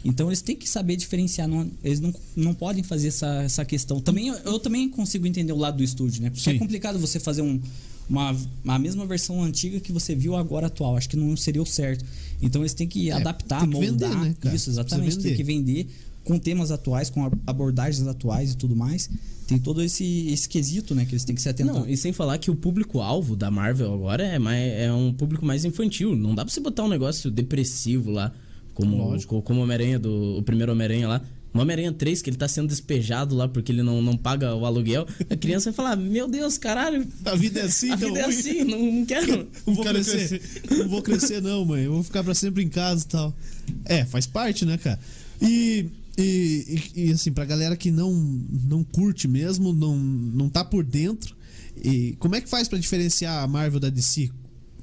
[0.04, 4.00] Então eles têm que saber diferenciar, não- eles não, não podem fazer essa, essa questão.
[4.00, 6.30] Também eu, eu também consigo entender o lado do estúdio, né?
[6.30, 6.56] Porque Sim.
[6.56, 7.60] é complicado você fazer um,
[8.08, 8.36] uma
[8.66, 10.96] a mesma versão antiga que você viu agora atual.
[10.96, 12.04] Acho que não seria o certo.
[12.40, 14.10] Então eles têm que adaptar, tem que moldar.
[14.10, 14.54] vender, né, cara?
[14.54, 15.18] Isso, exatamente.
[15.18, 15.88] Tem que vender
[16.24, 19.08] com temas atuais, com abordagens atuais e tudo mais.
[19.46, 21.04] Tem todo esse, esse quesito, né?
[21.04, 21.74] Que eles têm que se atentar.
[21.74, 25.46] Não, e sem falar que o público-alvo da Marvel agora é, mais, é um público
[25.46, 26.16] mais infantil.
[26.16, 28.32] Não dá pra você botar um negócio depressivo lá,
[28.74, 29.40] como, Lógico.
[29.42, 30.38] como o Homem-Aranha do.
[30.38, 31.22] O primeiro Homem-Aranha lá.
[31.56, 34.64] O Homem-Aranha 3, que ele tá sendo despejado lá porque ele não, não paga o
[34.66, 35.06] aluguel.
[35.30, 38.64] A criança vai falar: Meu Deus, caralho, A vida é assim, a vida é assim,
[38.64, 39.48] não, não quero.
[39.66, 40.42] Não vou Quero crescer.
[40.70, 41.84] Não vou crescer, não, mãe.
[41.84, 43.36] Eu vou ficar pra sempre em casa e tal.
[43.84, 44.98] É, faz parte, né, cara?
[45.40, 45.86] E,
[46.16, 50.84] e, e, e, assim, pra galera que não, não curte mesmo, não, não tá por
[50.84, 51.36] dentro,
[51.82, 54.30] e como é que faz pra diferenciar a Marvel da DC?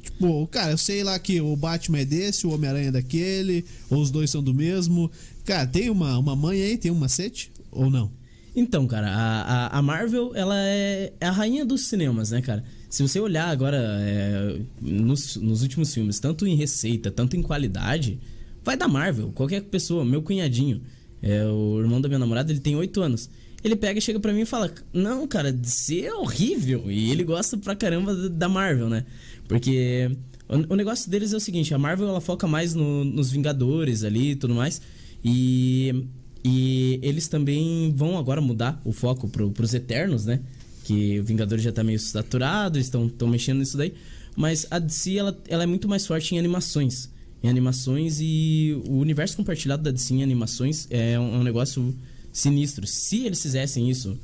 [0.01, 4.01] Tipo, cara, eu sei lá que o Batman é desse, o Homem-Aranha é daquele, ou
[4.01, 5.09] os dois são do mesmo.
[5.45, 7.51] Cara, tem uma, uma mãe aí, tem um macete?
[7.71, 8.11] Ou não?
[8.55, 12.63] Então, cara, a, a, a Marvel, ela é, é a rainha dos cinemas, né, cara?
[12.89, 18.19] Se você olhar agora é, nos, nos últimos filmes, tanto em receita, tanto em qualidade,
[18.63, 19.31] vai da Marvel.
[19.31, 20.81] Qualquer pessoa, meu cunhadinho,
[21.21, 23.27] é, o irmão da minha namorada, ele tem 8 anos.
[23.63, 26.91] Ele pega e chega pra mim e fala: Não, cara, DC é horrível.
[26.91, 29.05] E ele gosta pra caramba da- Marvel, né?
[29.47, 30.11] Porque
[30.49, 34.03] o, o negócio deles é o seguinte: a Marvel ela foca mais no- nos Vingadores
[34.03, 34.81] ali e tudo mais.
[35.23, 36.05] E,
[36.43, 40.41] e eles também vão agora mudar o foco pro, pros Eternos, né?
[40.83, 43.93] Que o Vingadores já tá meio saturado, eles estão mexendo nisso daí.
[44.35, 47.09] Mas a DC ela, ela é muito mais forte em animações.
[47.41, 51.95] Em animações e o universo compartilhado da DC em animações é um, é um negócio
[52.31, 52.87] sinistro.
[52.87, 54.17] Se eles fizessem isso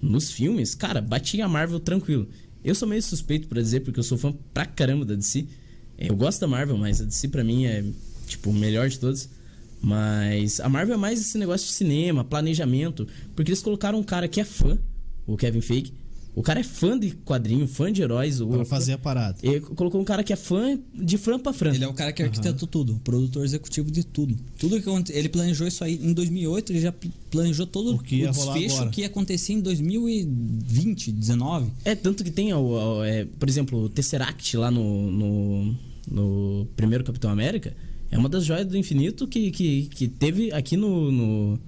[0.00, 2.28] nos filmes, cara, batia a Marvel tranquilo.
[2.62, 5.46] Eu sou meio suspeito pra dizer, porque eu sou fã pra caramba da DC.
[5.98, 7.84] Eu gosto da Marvel, mas a DC pra mim é,
[8.26, 9.28] tipo, o melhor de todos.
[9.82, 14.28] Mas a Marvel é mais esse negócio de cinema, planejamento, porque eles colocaram um cara
[14.28, 14.78] que é fã,
[15.26, 15.92] o Kevin Feige.
[16.32, 18.40] O cara é fã de quadrinho, fã de heróis.
[18.40, 19.36] o- Pra fazer a parada.
[19.42, 21.74] Ele colocou um cara que é fã de fã pra fã.
[21.74, 24.36] Ele é o cara que arquitetou tudo, produtor executivo de tudo.
[24.56, 27.98] Tudo que aconte- ele planejou isso aí em 2008, ele já pl- planejou todo O
[27.98, 28.90] que rolar desfecho agora.
[28.90, 31.70] que ia acontecer em 2020, 19.
[31.84, 35.74] É, tanto que tem, o, o- é, por exemplo, o Tesseract lá no, no,
[36.08, 37.74] no primeiro Capitão América.
[38.10, 41.58] É uma das joias do infinito que, que, que teve aqui no, no,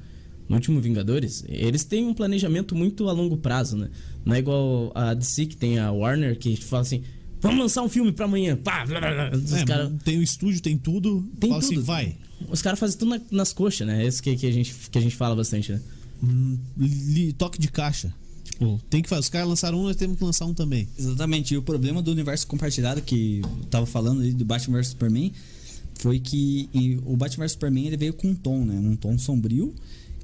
[0.48, 1.44] no último Vingadores.
[1.48, 3.90] Eles têm um planejamento muito a longo prazo, né?
[4.24, 7.02] Não é igual a DC que tem a Warner que fala assim:
[7.40, 8.56] vamos lançar um filme pra amanhã.
[8.56, 9.38] Pá, blá, blá, blá.
[9.38, 11.24] Os É, cara- Tem o estúdio, tem tudo.
[11.38, 11.72] tem fala tudo.
[11.74, 12.16] assim, vai.
[12.50, 14.04] Os caras fazem tudo na- nas coxas, né?
[14.04, 15.80] É isso que, que, a gente, que a gente fala bastante, né?
[16.22, 18.12] Hum, li- toque de caixa.
[18.44, 19.20] Tipo, tem que fazer.
[19.20, 20.88] Os caras lançaram um, nós temos que lançar um também.
[20.98, 21.54] Exatamente.
[21.54, 25.32] E o problema do universo compartilhado que eu tava falando ali do Batman vs Superman
[25.98, 28.74] foi que e o Batman vs Superman ele veio com um tom, né?
[28.78, 29.74] Um tom sombrio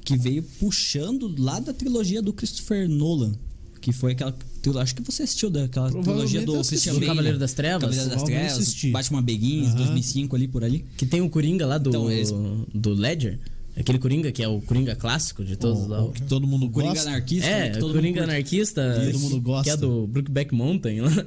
[0.05, 3.33] que veio puxando lá da trilogia do Christopher Nolan,
[3.81, 4.35] que foi aquela
[4.81, 6.53] acho que você assistiu daquela trilogia do.
[6.63, 7.07] Christian Bale.
[7.07, 7.81] Cavaleiro das Trevas?
[7.83, 8.91] Cavaleiro das Trevas, assisti.
[8.91, 9.77] Batman Begins, Aham.
[9.77, 10.85] 2005 ali por ali.
[10.97, 12.35] Que tem o Coringa lá do, Então, esse-
[12.75, 13.39] do Ledger.
[13.77, 16.03] Aquele Coringa que é o Coringa clássico de todos lá.
[16.05, 17.09] O que todo mundo Coringa gosta.
[17.11, 18.31] anarquista, né, É, que o todo Coringa mundo curte.
[18.31, 19.01] anarquista.
[19.13, 19.65] Todo mundo gosta.
[19.65, 21.27] Que é do Brookback Mountain lá.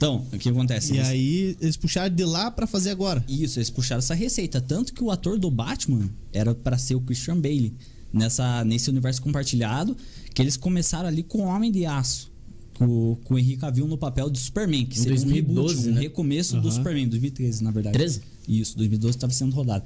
[0.00, 0.94] Então, o que acontece?
[0.94, 3.22] E Eles- aí, eles puxaram de lá pra fazer agora.
[3.28, 4.58] Isso, eles puxaram essa receita.
[4.58, 7.74] Tanto que o ator do Batman era pra ser o Christian Bale.
[8.10, 9.94] Nessa, nesse universo compartilhado,
[10.34, 12.30] que eles começaram ali com o Homem de Aço.
[12.74, 15.94] Com, com o Henry Cavill no papel de Superman, que seria 2012, um reboot, um
[15.94, 16.00] né?
[16.00, 16.76] recomeço do Aham.
[16.78, 17.92] Superman, 2013, na verdade.
[17.98, 18.22] 13?
[18.48, 19.84] Isso, 2012 estava sendo rodado.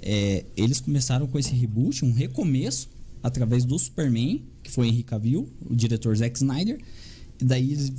[0.00, 2.88] é, eles começaram com esse reboot, um recomeço,
[3.22, 6.78] através do Superman, que foi Henry Cavill, o diretor Zack Snyder.
[7.42, 7.92] Daí eles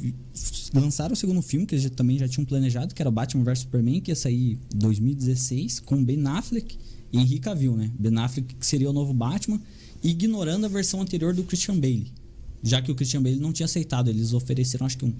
[0.73, 3.59] lançaram o segundo filme, que eles já- também já tinham planejado, que era Batman vs
[3.59, 6.77] Superman, que ia sair em 2016, com Ben Affleck
[7.11, 7.91] e Henry Cavill, né?
[7.99, 9.59] Ben Affleck que seria o novo Batman,
[10.03, 12.11] ignorando a versão anterior do Christian Bale.
[12.63, 15.13] Já que o Christian Bale não tinha aceitado, eles ofereceram acho que um...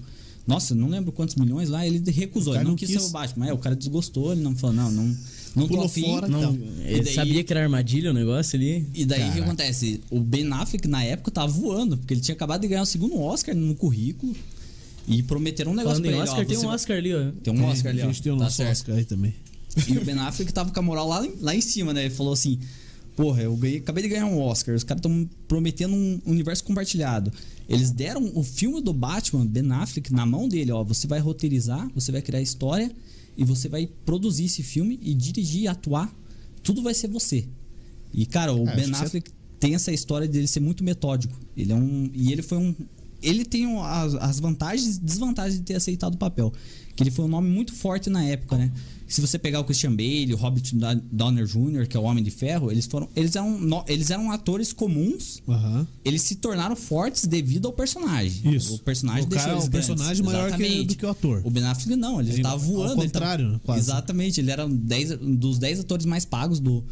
[0.46, 3.00] Nossa, não lembro quantos milhões lá, ele recusou, ele não não quis, quis.
[3.00, 3.46] ser o Batman.
[3.46, 5.16] É, o cara desgostou, ele não falou, não, não,
[5.54, 6.28] não Pulou fora.
[6.28, 8.86] Não, Então, ele daí- sabia que era armadilha o negócio ali.
[8.94, 10.00] E daí o que acontece?
[10.10, 13.18] O Ben Affleck na época tava voando, porque ele tinha acabado de ganhar o segundo
[13.20, 14.34] Oscar no currículo
[15.06, 16.22] e prometeram um negócio Falando pra ele.
[16.22, 17.30] Oscar, ó, tem um Oscar ali, ó.
[17.42, 18.08] Tem um Oscar ali, A ó.
[18.08, 18.70] gente tem o tá nosso certo.
[18.72, 19.34] Oscar aí também.
[19.88, 22.04] E o Ben Affleck tava com a moral lá, lá em cima, né?
[22.04, 22.58] Ele falou assim:
[23.16, 24.74] Porra, eu ganhei- acabei de ganhar um Oscar.
[24.74, 27.30] Os caras estão prometendo um universo compartilhado.
[27.68, 31.88] Eles deram o filme do Batman, Ben Affleck, na mão dele: Ó, você vai roteirizar,
[31.94, 32.90] você vai criar a história
[33.36, 36.14] e você vai produzir esse filme e dirigir e atuar.
[36.62, 37.46] Tudo vai ser você.
[38.12, 41.38] E, cara, o acho Ben que você- Affleck tem essa história dele ser muito metódico.
[41.56, 42.10] Ele é um.
[42.12, 42.74] E ele foi um.
[43.22, 46.52] Ele tem as, as vantagens e desvantagens de ter aceitado o papel.
[46.96, 48.72] Que ele foi um nome muito forte na época, né?
[49.08, 50.62] Se você pegar o Christian Bale, o Robert
[51.10, 53.08] Downer Jr., que é o Homem de Ferro, eles foram.
[53.14, 55.42] Eles eram, eles eram atores comuns.
[55.48, 55.86] Aham.
[56.04, 58.54] Eles se tornaram fortes devido ao personagem.
[58.54, 58.74] Isso.
[58.74, 59.88] O personagem O deixou cara é eles grandes.
[59.88, 61.42] personagem maior que- do que o ator.
[61.44, 63.02] O Ben Affleck não, ele Ele- estava ao voando.
[63.02, 63.80] ele tava- contrário, quase.
[63.80, 66.82] Exatamente, ele era um 10, um dos 10 atores mais pagos do,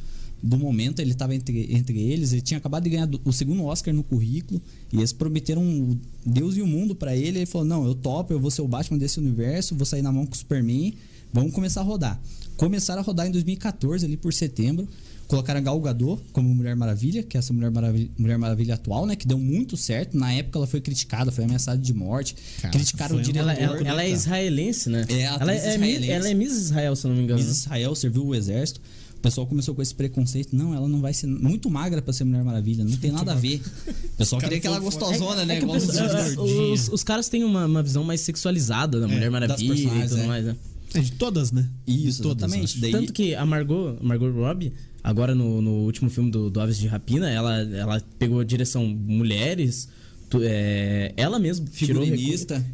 [0.43, 2.33] do momento, ele estava entre, entre eles.
[2.33, 4.61] Ele tinha acabado de ganhar do- o segundo Oscar no currículo.
[4.93, 7.39] E eles prometeram o Deus e o mundo pra ele.
[7.39, 10.13] Ele falou: Não, eu topo, eu vou ser o Batman desse universo, vou sair na
[10.13, 10.95] mão com o Superman.
[11.33, 12.21] Vamos começar a rodar.
[12.57, 14.87] Começaram a rodar em 2014, ali por setembro.
[15.27, 19.07] Colocaram a Gal Gadot como Mulher Maravilha, que é essa Mulher Maravilha, Mulher Maravilha atual,
[19.07, 19.15] né?
[19.15, 20.19] Que deu muito certo.
[20.19, 22.35] Na época ela foi criticada, foi ameaçada de morte.
[22.61, 23.49] Caraca, criticaram o diretor.
[23.49, 24.09] Ela, ela, né, ela é cara?
[24.09, 25.07] israelense, né?
[25.09, 26.11] É, ela, é, mi- israelense.
[26.11, 27.41] ela é Miss Israel, se eu não me engano.
[27.41, 28.81] Miss Israel serviu o exército.
[29.17, 30.57] O pessoal começou com esse preconceito.
[30.57, 32.83] Não, ela não vai ser muito magra pra ser Mulher Maravilha.
[32.85, 33.63] Não tem nada a ver.
[33.87, 35.57] O pessoal Cara, queria que ela gostosona, né?
[35.57, 39.07] É que o Igual os os, os caras têm uma, uma visão mais sexualizada da
[39.07, 40.27] Mulher das Maravilha e tudo é.
[40.27, 40.57] mais, né?
[40.95, 41.69] É de todas, né?
[41.87, 42.81] De Isso, todas, exatamente.
[42.81, 44.73] Daí, Tanto que a Margot, Margot Robbie,
[45.05, 48.87] agora no, no último filme do, do Aves de Rapina, ela, ela pegou a direção
[48.87, 49.89] mulheres.
[50.29, 52.05] tu- é, ela mesma tirou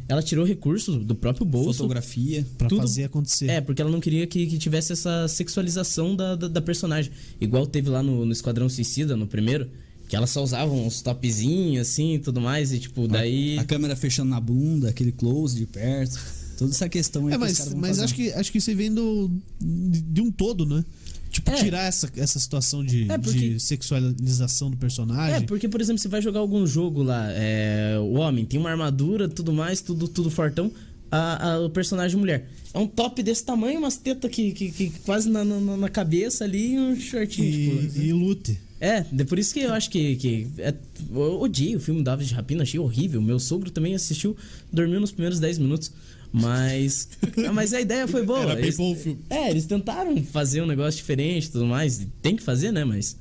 [0.07, 2.45] ela tirou recursos do próprio bolso fotografia.
[2.57, 3.49] Pra tudo- fazer acontecer.
[3.49, 7.11] É, porque ela não queria que, que tivesse essa sexualização da, da, da personagem.
[7.39, 9.69] Igual teve lá no, no Esquadrão Suicida, no primeiro,
[10.07, 13.57] que ela só usava uns topzinhos assim e tudo mais, e tipo, daí.
[13.59, 16.17] A câmera fechando na bunda, aquele close de perto.
[16.57, 18.75] Toda essa questão aí É, que mas, vão mas acho, que, acho que isso aí
[18.75, 19.29] vem do,
[19.61, 20.83] de, um todo, né?
[21.29, 21.55] Tipo, É.
[21.55, 25.35] tirar essa, essa situação de, É, porque- de sexualização do personagem.
[25.35, 28.69] É, porque, por exemplo, você vai jogar algum jogo lá, é, o homem tem uma
[28.71, 30.71] armadura, tudo mais, tudo, tudo fortão.
[31.11, 32.49] A, a- o personagem mulher.
[32.73, 36.43] É um top desse tamanho, umas tetas que, que, que quase na, na, na cabeça
[36.43, 37.47] ali e um shortinho.
[37.47, 38.59] E, tipo, e lute.
[38.79, 40.15] É, de por isso que eu acho que.
[40.17, 40.73] que é,
[41.09, 43.21] eu odiei o filme da Aves de Rapina, achei horrível.
[43.21, 44.35] Meu sogro também assistiu,
[44.71, 45.91] dormiu nos primeiros 10 minutos.
[46.31, 47.07] Mas.
[47.47, 48.41] ah, mas a ideia foi boa.
[48.41, 49.19] Era bem Eles- bom o filme.
[49.29, 52.05] É, eles tentaram fazer um negócio diferente e tudo mais.
[52.21, 52.83] Tem que fazer, né?
[52.83, 53.15] Mas.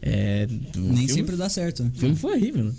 [0.00, 1.82] É, Nem filme, sempre dá certo.
[1.82, 1.90] né?
[1.94, 2.72] O filme foi horrível, né?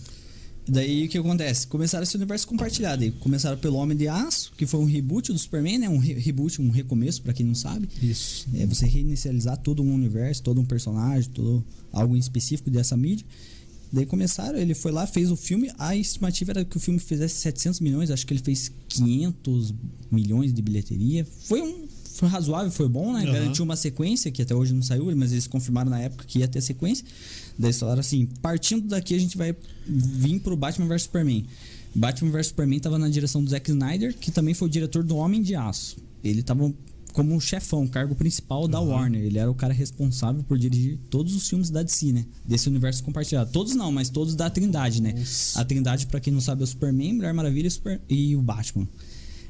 [0.68, 1.66] E Daí o que acontece?
[1.68, 3.04] Começaram esse universo compartilhado.
[3.04, 3.12] aí.
[3.12, 5.90] Começaram pelo Homem de Aço, que foi um reboot do Superman, né?
[5.90, 7.88] Um re- reboot, um recomeço, pra quem não sabe.
[8.02, 8.48] Isso.
[8.54, 13.26] É você reinicializar todo um universo, todo um personagem, todo algo em específico dessa mídia.
[13.92, 15.72] Daí começaram, ele foi lá, fez o filme.
[15.78, 19.74] A estimativa era que o filme fizesse 700 milhões, acho que ele fez 500
[20.12, 21.26] milhões de bilheteria.
[21.46, 23.24] Foi um foi razoável, foi bom, né?
[23.24, 23.34] Aham.
[23.34, 26.48] Garantiu uma sequência que até hoje não saiu, mas eles confirmaram na época que ia
[26.48, 27.06] ter sequência.
[27.58, 29.56] Daí eles falaram assim: partindo daqui a gente vai
[29.88, 31.46] vir pro Batman vs Superman.
[31.94, 35.16] Batman vs Superman tava na direção do Zack Snyder, que também foi o diretor do
[35.16, 35.98] Homem de Aço.
[36.24, 36.74] Ele tava
[37.18, 39.24] como um chefão, cargo principal da Warner.
[39.24, 42.24] Ele era o cara responsável por dirigir todos os filmes da DC, né?
[42.46, 43.50] Desse universo compartilhado.
[43.52, 45.14] Todos não, mas todos da Trindade, né?
[45.18, 45.60] Nossa.
[45.60, 48.42] A Trindade, pra quem não sabe, é o Superman, Mulher Maravilha e, Super- e o
[48.44, 48.88] Batman.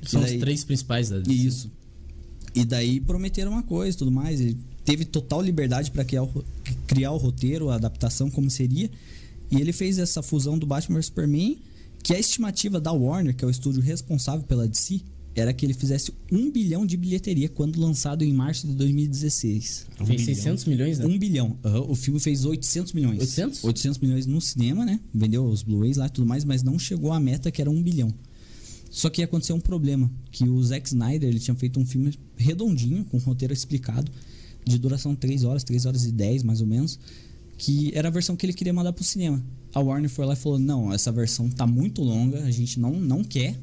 [0.01, 1.69] São daí- os três principais da Isso.
[2.55, 4.39] E daí prometeram uma coisa e tudo mais.
[4.39, 6.45] Ele teve total liberdade para criar, o
[6.87, 8.89] criar o roteiro, a adaptação, como seria.
[9.51, 11.57] E ele fez essa fusão do Batman vs Superman,
[12.01, 15.01] que a estimativa da Warner, que é o estúdio responsável pela DC,
[15.39, 19.85] era que ele fizesse um bilhão de bilheteria quando lançado em março de 2016.
[20.05, 21.05] Fez 600 milhões, né?
[21.05, 21.57] Um bilhão.
[21.63, 23.19] Aham, O filme fez 800 milhões.
[23.19, 23.63] 800?
[23.63, 24.99] 800 milhões no cinema, né?
[25.13, 27.81] Vendeu os Blu-rays lá e tudo mais, mas não chegou à meta que era um
[27.81, 28.13] bilhão.
[28.89, 33.05] Só que aconteceu um problema, que o Zack Snyder ele tinha feito um filme redondinho,
[33.05, 34.11] com roteiro explicado,
[34.65, 36.99] de duração 3 horas, 3 horas e 10 mais ou menos,
[37.57, 39.43] que era a versão que ele queria mandar pro cinema.
[39.73, 42.99] A Warner foi lá e falou: "Não, essa versão tá muito longa, a gente não
[42.99, 43.55] não quer".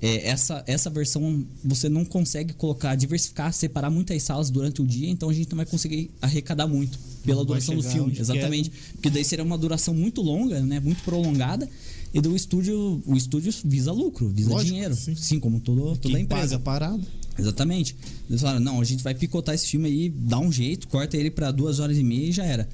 [0.00, 5.10] É, essa, essa versão você não consegue colocar, diversificar, separar muitas salas durante o dia,
[5.10, 8.16] então a gente não vai conseguir arrecadar muito pela Não duração do filme.
[8.18, 8.70] Exatamente.
[8.92, 10.80] Porque daí seria uma duração muito longa, né?
[10.80, 11.68] Muito prolongada.
[12.14, 14.94] E do estúdio, o estúdio visa lucro, visa Lógico, dinheiro.
[14.94, 15.14] sim.
[15.14, 16.42] Sim, como todo, toda Quem empresa.
[16.42, 17.02] paga a parada.
[17.38, 17.94] Exatamente.
[18.28, 21.30] Eles falaram, não, a gente vai picotar esse filme aí, dá um jeito, corta ele
[21.30, 22.68] pra duas horas e meia e já era.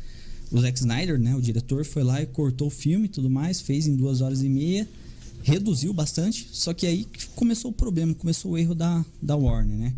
[0.53, 3.61] O Zack Snyder, né, o diretor, foi lá e cortou o filme e tudo mais,
[3.61, 4.89] fez em duas horas e meia,
[5.45, 9.95] reduziu bastante, só que aí começou o problema, começou o erro da, da Warner, né?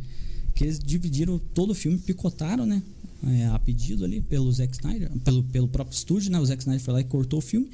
[0.55, 2.83] Que eles dividiram todo o filme, picotaram, né?
[3.27, 6.39] é, a pedido ali pelo Zack Snyder, pelo, pelo próprio estúdio, né?
[6.39, 7.69] O Zack Snyder foi lá e cortou o filme.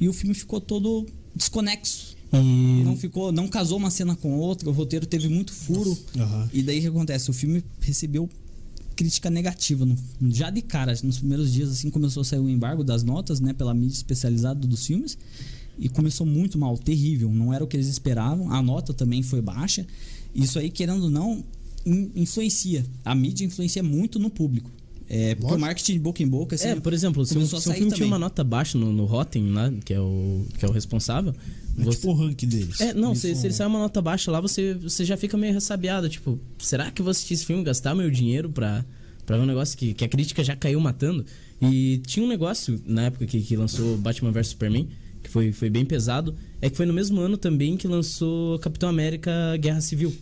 [0.00, 1.04] E o filme ficou todo
[1.34, 2.16] desconexo.
[2.32, 5.96] E Não ficou, não casou uma cena com outra, o roteiro teve muito furo.
[6.16, 6.48] Aham.
[6.52, 7.30] E daí o que acontece?
[7.30, 8.28] O filme recebeu
[8.94, 9.96] crítica negativa no-
[10.30, 13.52] já de cara, nos primeiros dias assim começou a sair o embargo das notas, né,
[13.52, 15.16] pela mídia especializada dos filmes
[15.78, 18.50] e começou muito mal, terrível, não era o que eles esperavam.
[18.52, 19.86] A nota também foi baixa.
[20.34, 21.44] Isso aí querendo ou não
[21.86, 22.84] in- influencia.
[23.04, 24.70] A mídia influencia muito no público.
[25.10, 27.54] É, porque o marketing de boca em boca assim, É, por exemplo, se um, se
[27.56, 28.06] um filme tinha também.
[28.08, 31.32] uma nota baixa no, no Rotten, lá, que é o, que é o responsável.
[31.78, 32.78] É você- tipo o ranking deles.
[32.80, 35.54] É, não, se, se ele sai uma nota baixa lá, você, você já fica meio
[35.54, 36.08] ressabiado.
[36.10, 38.84] Tipo, será que eu vou assistir esse filme, gastar meu dinheiro pra,
[39.24, 41.24] pra ver um negócio que, que a crítica já caiu matando?
[41.62, 44.88] E tinha um negócio na época que, que lançou Batman vs Superman,
[45.22, 48.88] que foi, foi bem pesado, é que foi no mesmo ano também que lançou Capitão
[48.88, 50.14] América Guerra Civil.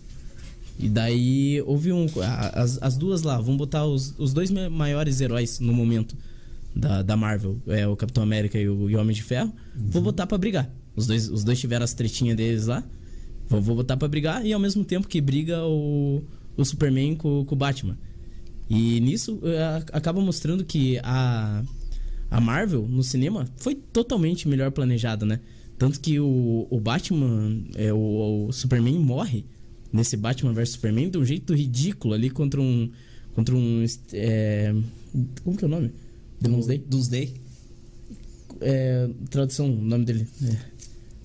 [0.78, 2.06] E daí houve um.
[2.52, 6.14] As, as duas lá, vamos botar os, os dois ma- maiores heróis no momento
[6.74, 9.52] da, da Marvel, é o Capitão América e o, e o Homem de Ferro.
[9.74, 10.70] Vou botar pra brigar.
[10.94, 12.84] Os dois, os dois tiveram as tretinhas deles lá.
[13.48, 16.22] Vou, vou botar pra brigar e ao mesmo tempo que briga o,
[16.56, 17.96] o Superman com, com o Batman.
[18.68, 21.62] E nisso eh, acaba mostrando que a,
[22.30, 25.40] a Marvel no cinema foi totalmente melhor planejada, né?
[25.78, 29.44] Tanto que o, o Batman, é, o, o Superman morre
[29.92, 32.90] nesse Batman vs Superman de um jeito ridículo ali contra um.
[33.34, 33.84] Contra um.
[34.12, 34.74] é,
[35.44, 35.92] como que é o nome?
[36.40, 36.78] Doomsday?
[36.78, 37.34] Doomsday.
[38.60, 40.26] É, tradução, o nome dele.
[40.42, 40.56] É,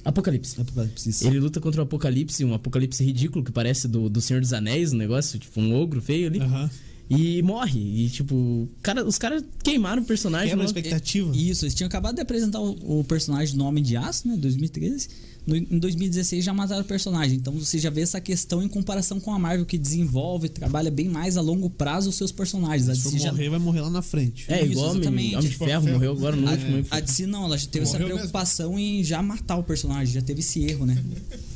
[0.04, 0.60] Apocalipse.
[0.60, 1.10] Apocalipse.
[1.10, 1.28] isso.
[1.28, 4.92] Ele luta contra o Apocalipse, um Apocalipse ridículo que parece do, do Senhor dos Anéis,
[4.92, 6.40] um negócio, tipo um ogro feio ali.
[6.40, 6.70] Aham.
[7.18, 7.80] E morre.
[8.06, 10.50] E tipo, cara, os caras queimaram o personagem.
[10.50, 11.36] Quebra a expectativa.
[11.36, 14.36] Isso, eles tinham acabado de apresentar o, o personagem do Homem de Aço, né?
[14.38, 15.08] 2013.
[15.46, 17.36] No, em 2016 já mataram o personagem.
[17.38, 21.10] Então você já vê essa questão em comparação com a Marvel, que desenvolve, trabalha bem
[21.10, 22.88] mais a longo prazo os seus personagens.
[22.88, 24.46] A Se já, morrer, vai morrer lá na frente.
[24.48, 25.36] É, Isso, igual Homem, exatamente.
[25.36, 25.94] Homem de Tipo, Ferro ferro.
[25.96, 26.78] morreu agora no último.
[26.78, 26.86] hein?
[26.92, 28.20] a, a DC não, ela já teve essa Morreu mesmo.
[28.20, 31.04] preocupação em já matar o personagem, já teve esse erro, né?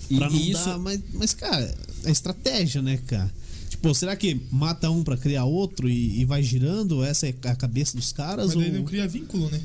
[0.10, 0.66] E, Pra não e isso.
[0.66, 1.76] dar, mas, mas, cara,
[2.06, 3.32] é estratégia, né, cara?
[3.76, 7.04] Tipo, será que mata um pra criar outro e, e vai girando?
[7.04, 8.48] Essa é a cabeça dos caras?
[8.48, 8.62] Mas ou...
[8.62, 9.62] daí não cria vínculo, né?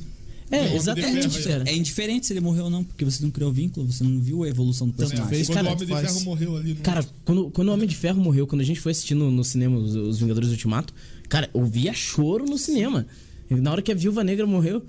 [0.50, 1.70] É, exatamente, Ferro, cara.
[1.70, 4.42] É indiferente se ele morreu ou não, porque você não criou vínculo, você não viu
[4.42, 5.30] a evolução do Tanto personagem.
[5.32, 6.80] fez, Quando cara, o Homem de faz- Ferro morreu ali no.
[6.80, 9.44] Cara, quando, quando o Homem de Ferro morreu, quando a gente foi assistir no, no
[9.44, 10.92] cinema os, os Vingadores Ultimato,
[11.28, 13.06] cara, eu via choro no cinema.
[13.48, 14.84] Na hora que a Viúva Negra morreu,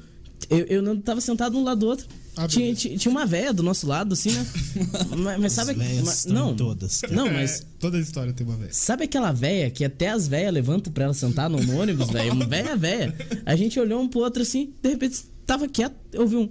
[0.49, 2.07] eu, eu não tava sentado um lado do outro.
[2.47, 4.47] Tinha, tinha, tinha uma véia do nosso lado, assim, né?
[5.17, 5.73] mas, mas sabe.
[5.75, 7.13] Mas- não, todas, cara.
[7.13, 8.75] não, É, mas toda a história tem uma vez.
[8.77, 12.31] Sabe aquela véia que até as véias levantam pra ela sentar no, ônibus, velho?
[12.33, 13.15] Uma véia, véia.
[13.45, 16.49] A gente olhou um pro outro assim, de repente tava quieto, eu ouvi um.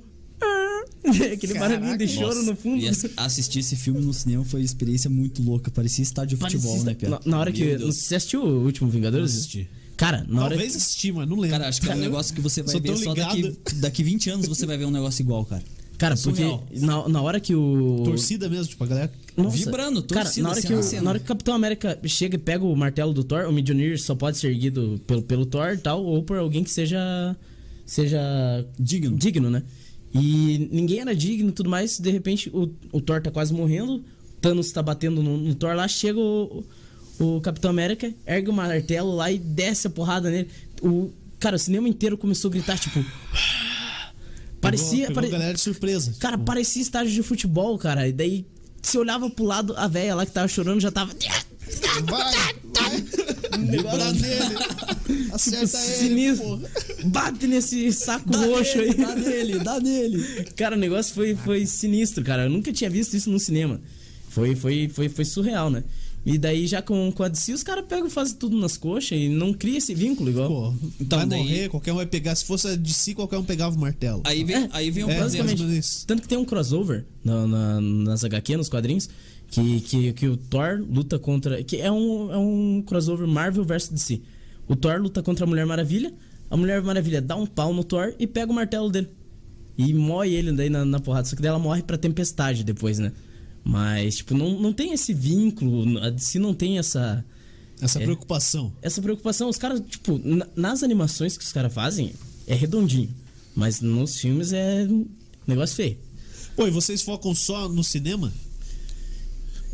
[1.32, 2.82] Aquele barulhinho de choro Nossa, no fundo.
[2.82, 5.70] E ass- assistir esse filme no cinema foi uma experiência muito louca.
[5.70, 7.08] Parecia estádio de futebol, Parecia- né, Pia?
[7.08, 7.64] na, na hora que.
[7.64, 7.96] Meu Deus.
[7.96, 9.32] Você assistiu o último Vingadores?
[9.32, 9.68] Não assisti.
[10.00, 10.54] Cara, na hora.
[10.56, 11.58] Talvez assisti, mas não lembro.
[11.58, 14.48] Cara, acho que é um negócio que você vai ver só daqui, daqui 20 anos
[14.48, 15.62] você vai ver um negócio igual, cara.
[15.98, 16.66] Cara, é porque surreal.
[16.72, 18.00] na, na hora que o.
[18.02, 19.12] Torcida mesmo, tipo, a galera.
[19.36, 21.54] Nossa, Vibrando, cara, torcida, na hora, que cena a o, na hora que o Capitão
[21.54, 25.20] América chega e pega o martelo do Thor, o Mjolnir só pode ser erguido pelo,
[25.20, 27.36] pelo Thor e tal, ou por alguém que seja.
[27.84, 28.18] seja.
[28.78, 29.18] Digno.
[29.18, 29.62] digno, né?
[30.14, 34.02] E ninguém era digno e tudo mais, de repente o, o Thor tá quase morrendo,
[34.40, 36.64] Thanos tá batendo no, no Thor lá, chega o,
[37.20, 40.48] o Capitão América, ergue o martelo lá e desce a porrada nele.
[40.82, 43.04] O, cara, o cinema inteiro começou a gritar, tipo.
[44.60, 45.06] Parecia.
[45.08, 46.14] Pegou, pare- galera de surpresa.
[46.18, 48.08] Cara, Tipo, parecia estágio de futebol, cara.
[48.08, 48.44] E daí
[48.82, 51.12] você olhava pro lado, a velha lá que tava chorando já tava.
[52.04, 52.54] Vai!
[52.74, 53.58] vai.
[53.58, 53.84] Nele!
[55.32, 55.96] Acerta ele!
[55.96, 56.60] Sinistro.
[57.06, 58.96] Bate nesse saco Dá roxo nele, aí.
[58.96, 60.44] dá nele, dá nele.
[60.56, 62.44] Cara, o negócio foi, foi sinistro, cara.
[62.44, 63.80] Eu nunca tinha visto isso no cinema.
[64.28, 65.82] Foi, foi, foi, foi surreal, né?
[66.24, 69.12] E daí já com, com a DC, os caras pegam e fazem tudo nas coxas
[69.18, 70.48] e não cria esse vínculo igual.
[70.48, 72.34] Pô, Então, vai daí- morrer, qualquer um vai pegar.
[72.34, 74.20] Se fosse a de si, qualquer um pegava o martelo.
[74.24, 75.18] Aí vem, aí vem o É,
[75.78, 76.06] isso.
[76.06, 79.08] Tanto que tem um crossover na, na- nas HQ, nos quadrinhos,
[79.48, 81.64] que, que, que o Thor luta contra.
[81.64, 84.20] Que é um, é um crossover Marvel vs DC.
[84.68, 86.12] O Thor luta contra a Mulher Maravilha,
[86.50, 89.08] a Mulher Maravilha dá um pau no Thor e pega o martelo dele.
[89.78, 91.26] E moe ele daí na, na porrada.
[91.26, 93.10] Só que daí ela morre pra tempestade depois, né?
[93.62, 97.24] Mas, tipo, não, não tem esse vínculo, a DC não tem essa,
[97.80, 98.04] Essa É.
[98.04, 98.72] preocupação.
[98.82, 99.48] essa preocupação.
[99.48, 102.12] Os caras, tipo, na- nas animações que os caras fazem,
[102.46, 103.08] é redondinho.
[103.54, 105.06] Mas nos filmes é um
[105.46, 105.96] negócio feio.
[106.56, 108.32] Pô, e vocês focam só no cinema?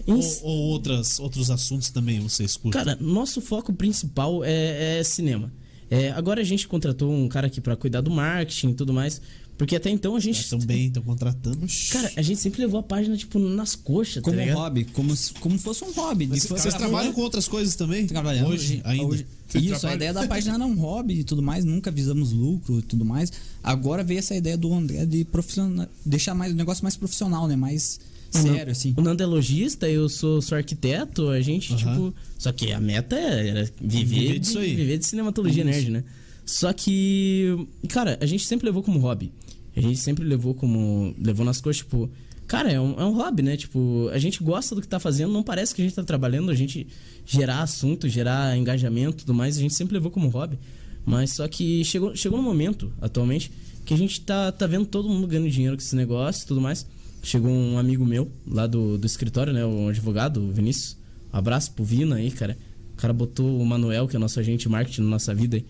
[0.07, 2.73] Em- Ou, ou outras, outros assuntos também vocês curtem?
[2.85, 5.53] Cara, nosso foco principal é, é cinema.
[5.91, 9.21] É, agora a gente contratou um cara aqui pra cuidar do marketing e tudo mais.
[9.59, 10.41] Porque até então a gente.
[10.41, 11.67] Estão bem, estão contratando.
[11.91, 14.59] Cara, a gente sempre levou a página, tipo, nas coxas, Como tá um ligado?
[14.59, 16.27] hobby, como, se- como fosse um hobby.
[16.27, 18.07] Mas de vocês trabalham com outras coisas também?
[18.07, 19.05] trabalhando hoje, ainda.
[19.07, 22.33] hoje- Vocês Isso, a ideia da página era um hobby e tudo mais, nunca visamos
[22.33, 23.33] lucro e tudo mais.
[23.63, 27.55] Agora veio essa ideia do André de profissional, deixar mais o negócio mais profissional, né?
[27.57, 27.99] Mais
[28.31, 28.93] sério, assim.
[28.97, 32.13] O Nando é logista, eu sou, sou arquiteto, a gente, tipo.
[32.37, 34.75] Só que a meta é viver, Viver de, disso aí.
[34.75, 36.05] viver de cinematologia nerd, né?
[36.45, 37.67] Só que.
[37.89, 39.33] Cara, a gente sempre levou como hobby.
[39.77, 41.15] A gente sempre levou como.
[41.19, 42.11] Levou nas coisas, tipo.
[42.47, 43.57] Cara, é um, é um hobby, né?
[43.57, 46.51] Tipo, a gente gosta do que tá fazendo, não parece que a gente tá trabalhando,
[46.51, 46.87] a gente
[47.25, 50.57] gerar assunto, gerar engajamento tudo mais, a gente sempre levou como hobby.
[51.05, 53.51] Mas só que chegou, chegou no momento, atualmente,
[53.85, 56.61] que a gente tá, tá vendo todo mundo ganhando dinheiro com esse negócio e tudo
[56.61, 56.87] mais.
[57.23, 59.65] Chegou um amigo meu lá do, do escritório, né?
[59.65, 60.97] O advogado, o Vinícius.
[61.33, 62.57] Um abraço pro Vina aí, cara.
[62.93, 65.67] O cara botou o Manuel, que é nosso agente de marketing na nossa vida aí.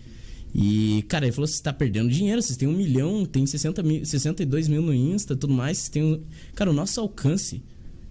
[0.59, 4.03] E, cara, ele falou: você tá perdendo dinheiro, vocês têm um milhão, tem 60 mil,
[4.03, 5.77] 62 mil no Insta tudo mais.
[5.77, 6.03] Vocês têm.
[6.03, 6.21] um-
[6.55, 7.61] Cara, o nosso alcance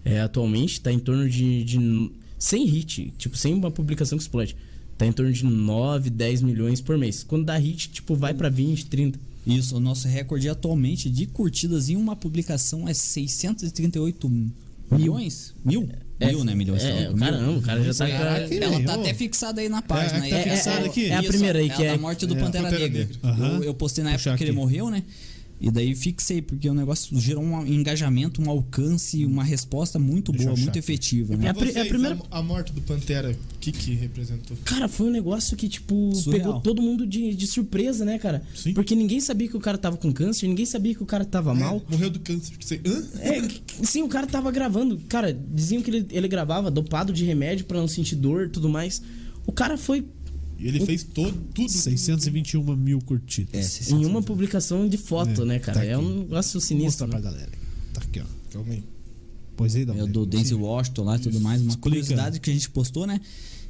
[0.05, 2.11] é, atualmente tá em torno de, de.
[2.39, 4.55] Sem hit, tipo, sem uma publicação que explode.
[4.97, 7.21] Tá em torno de 9, 10 milhões por mês.
[7.21, 9.19] Quando dá hit, tipo, vai pra 20, 30.
[9.45, 14.31] Isso, o nosso recorde atualmente de curtidas em uma publicação é 638
[14.91, 15.53] milhões?
[15.65, 15.89] Mil?
[16.19, 16.55] Mil, né?
[16.55, 16.83] Milhões.
[16.83, 18.09] É, louco, caramba, o cara já tá.
[18.11, 20.25] Caraca, Ela tá até fixada aí na página.
[20.25, 20.43] É, tá aí.
[20.49, 21.05] fixada aqui.
[21.09, 22.99] É a Isso, primeira aí, é que é- a morte do é, Pantera, Pantera Negra.
[23.05, 23.17] Negra.
[23.29, 23.55] Aham.
[23.57, 24.59] Eu, eu postei na Puxar época que ele aqui.
[24.59, 25.03] morreu, né?
[25.59, 30.51] E daí fixei, porque o negócio gerou um engajamento, um alcance, uma resposta muito boa,
[30.51, 30.79] achar muito aqui.
[30.79, 31.51] efetiva, né?
[31.51, 34.55] pra É a é a vocês, primeira- a, morte do Pantera, o que que representou?
[34.63, 36.45] Cara, foi um negócio que, tipo, Surreal.
[36.45, 38.43] pegou todo mundo de, de surpresa, né, cara?
[38.55, 38.73] Sim.
[38.73, 41.55] Porque ninguém sabia que o cara tava com câncer, ninguém sabia que o cara tava
[41.55, 41.83] mal.
[41.87, 42.53] É, morreu do câncer.
[42.59, 43.03] Você, hã?
[43.19, 43.47] É,
[43.83, 44.99] sim, o cara tava gravando.
[45.09, 48.69] Cara, diziam que ele, ele gravava dopado de remédio pra não sentir dor e tudo
[48.69, 49.01] mais.
[49.45, 50.05] O cara foi
[50.59, 51.69] E ele fez todo, tudo.
[51.69, 53.91] 621 mil curtidas.
[53.91, 55.85] É, em uma publicação de foto, É, né, tá cara?
[55.85, 56.03] é aqui.
[56.03, 57.07] um negócio Vou sinistro.
[57.07, 57.23] pra né?
[57.23, 57.51] galera.
[57.93, 58.25] Tá aqui, ó.
[58.51, 58.83] Calma aí.
[59.55, 61.61] Pois aí, dá É o do Denzel Washington lá e tudo mais.
[61.61, 61.89] Uma Explica.
[61.89, 63.19] curiosidade que a gente postou, né?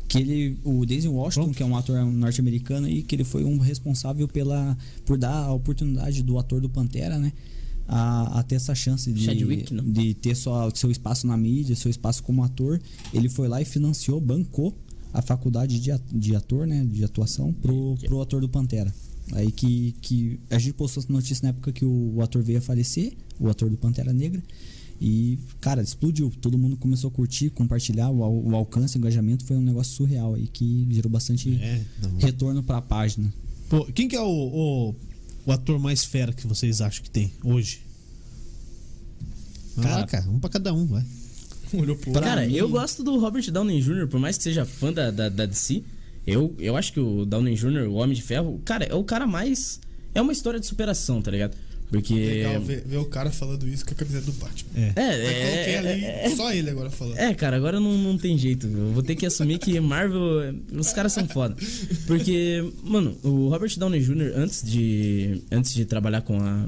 [0.07, 1.57] Que ele, o Denzel Washington, Pronto.
[1.57, 5.51] que é um ator norte-americano, e que ele foi um responsável pela, por dar a
[5.53, 7.33] oportunidade do ator do Pantera, né?
[7.89, 11.89] A, a ter essa chance de, Chadwick, de ter sua, seu espaço na mídia, seu
[11.91, 12.79] espaço como ator.
[13.13, 14.73] Ele foi lá e financiou, bancou
[15.17, 16.85] a faculdade de, a- de ator, né?
[16.85, 18.93] De atuação pro, pro ator do Pantera.
[19.33, 22.59] Aí que, que a gente postou essa notícia na época que o, o ator veio
[22.59, 24.41] a falecer, o ator do Pantera Negra.
[25.01, 26.31] E, cara, explodiu.
[26.41, 28.09] Todo mundo começou a curtir, compartilhar.
[28.09, 31.83] O, o alcance, o engajamento foi um negócio surreal aí que gerou bastante É,
[32.19, 33.31] retorno pra página.
[33.69, 34.95] Pô, quem que é o, o,
[35.45, 37.81] o ator mais fera que vocês acham que tem hoje?
[39.75, 41.05] Cara- Caraca, um pra cada um, vai.
[41.79, 44.91] Olhou pro Cara, mim- eu gosto do Robert Downey Jr., por mais que seja fã
[44.91, 45.83] da, da, da DC.
[46.25, 49.25] Eu, eu acho que o Downey Jr., o Homem de Ferro, cara, é o cara
[49.25, 49.79] mais.
[50.13, 51.55] É uma história de superação, tá ligado?
[51.89, 52.13] Porque.
[52.13, 54.69] Legal ver, ver o cara falando isso com a camiseta do Batman.
[54.75, 54.91] É.
[54.95, 57.17] É, Eu coloquei é, ali, é, só ele agora falando.
[57.17, 58.67] É, cara, agora não, não tem jeito.
[58.67, 60.53] Eu vou ter que assumir que Marvel.
[60.73, 61.55] Os caras são foda.
[62.05, 65.41] Porque, mano, o Robert Downey Jr., antes de.
[65.49, 66.65] Antes de trabalhar com a.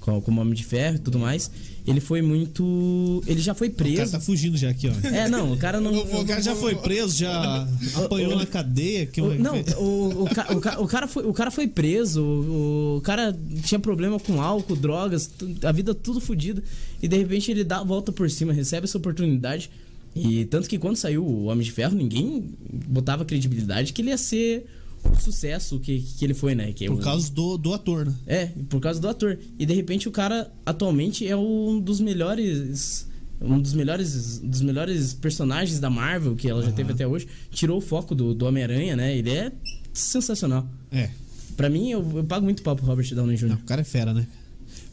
[0.00, 1.50] Com, como Homem de Ferro e tudo mais,
[1.86, 3.22] ele foi muito.
[3.26, 4.12] Ele já foi O cara preso.
[4.12, 5.06] tá fugindo já aqui, ó.
[5.08, 5.94] É, não, o cara não.
[5.94, 9.04] O cara já foi preso, já apanhou na cadeia.
[9.04, 12.22] Que é O- Não, o, o, o, ca- o cara foi, o cara foi preso,
[12.22, 15.30] o, o cara tinha problema com álcool, drogas,
[15.62, 16.62] a vida tudo fodida.
[17.02, 19.70] E de repente ele dá a volta por cima, recebe essa oportunidade.
[20.16, 22.42] E tanto que quando saiu o Homem de Ferro, ninguém
[22.88, 24.66] botava credibilidade que ele ia ser
[25.04, 26.72] o sucesso que, que ele foi, né?
[26.72, 28.14] Que é Por causa do, do ator, né?
[28.26, 29.38] é, por causa do ator.
[29.58, 33.08] E de repente o cara atualmente é um dos melhores.
[33.42, 37.26] Um dos melhores, dos melhores personagens da Marvel que ela já teve até hoje.
[37.50, 39.16] Tirou o foco do, do Homem-Aranha, né?
[39.16, 39.50] Ele é
[39.94, 40.68] sensacional.
[40.92, 41.08] É.
[41.56, 43.48] Pra mim, eu, eu pago muito pau pro Robert Downey Jr.
[43.48, 44.26] Não, o cara é fera, né?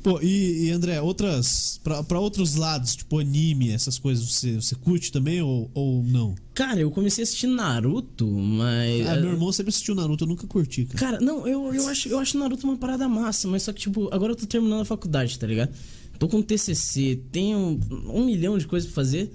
[0.03, 1.79] Pô, e, e André, outras.
[1.83, 6.35] Pra, pra outros lados, tipo anime, essas coisas, você, você curte também ou, ou não?
[6.53, 9.07] Cara, eu comecei a assistir Naruto, mas.
[9.07, 10.97] Ah, meu irmão sempre assistiu Naruto, eu nunca curti, cara.
[10.97, 14.09] Cara, não, eu, eu, acho, eu acho Naruto uma parada massa, mas só que, tipo,
[14.11, 15.73] agora eu tô terminando a faculdade, tá ligado?
[16.17, 19.31] Tô com TCC, tenho um milhão de coisas pra fazer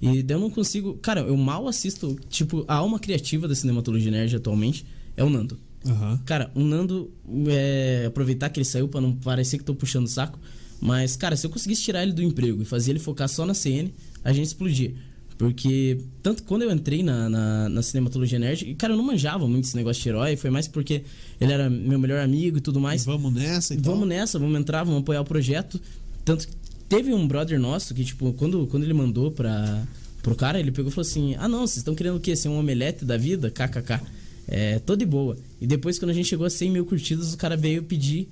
[0.00, 0.94] e daí eu não consigo.
[0.98, 2.16] Cara, eu mal assisto.
[2.28, 4.84] Tipo, a alma criativa da cinematologia nerd atualmente
[5.16, 5.58] é o Nando.
[5.86, 6.20] Aham.
[6.24, 7.10] Cara, o Nando,
[7.48, 10.38] é, aproveitar que ele saiu pra não parecer que tô puxando o saco,
[10.80, 13.54] mas, cara, se eu conseguisse tirar ele do emprego e fazer ele focar só na
[13.54, 14.94] CN, a gente explodia.
[15.38, 19.64] Porque, tanto quando eu entrei na, na, na Cinematologia Nerd, cara, eu não manjava muito
[19.64, 21.02] esse negócio de herói, foi mais porque
[21.38, 23.04] ele era meu melhor amigo e tudo mais.
[23.04, 23.92] Vamos nessa então.
[23.92, 25.80] Vamos nessa, vamos entrar, vamos apoiar o projeto.
[26.24, 26.54] Tanto que
[26.88, 29.86] teve um brother nosso que, tipo, quando, quando ele mandou pra,
[30.22, 32.34] pro cara, ele pegou e falou assim: Ah, não, vocês estão querendo o quê?
[32.34, 33.50] Ser um omelete da vida?
[33.50, 34.00] KKK.
[34.48, 35.36] É, tô de boa.
[35.60, 38.28] E depois, quando a gente chegou a 100 mil curtidas, o cara veio pedir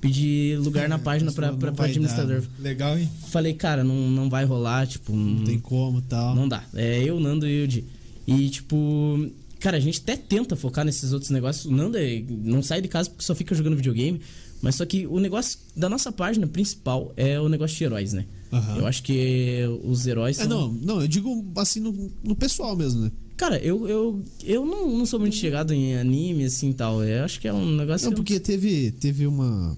[0.00, 2.40] pedir lugar na página pra, Não pra, pra administrador.
[2.42, 2.62] dar.
[2.62, 3.08] Legal, hein?
[3.30, 5.14] Falei, cara, não, não vai rolar, tipo.
[5.14, 6.34] Não tem como tal.
[6.34, 6.64] Não dá.
[6.74, 7.84] É eu, Nando e o Di.
[8.26, 11.64] E, tipo, cara, a gente até tenta focar nesses outros negócios.
[11.66, 14.20] O Nando é- não sai de casa porque só fica jogando videogame.
[14.60, 18.24] Mas só que o negócio da nossa página principal é o negócio de heróis, né?
[18.52, 18.78] Aham.
[18.78, 20.46] Eu acho que os heróis são.
[20.46, 23.12] É, não, não, eu digo assim no, no pessoal mesmo, né?
[23.38, 27.04] Cara, eu, eu, eu não, não sou muito chegado em anime, assim tal.
[27.04, 28.10] Eu acho que é um negócio.
[28.10, 29.76] Não, porque teve, teve uma.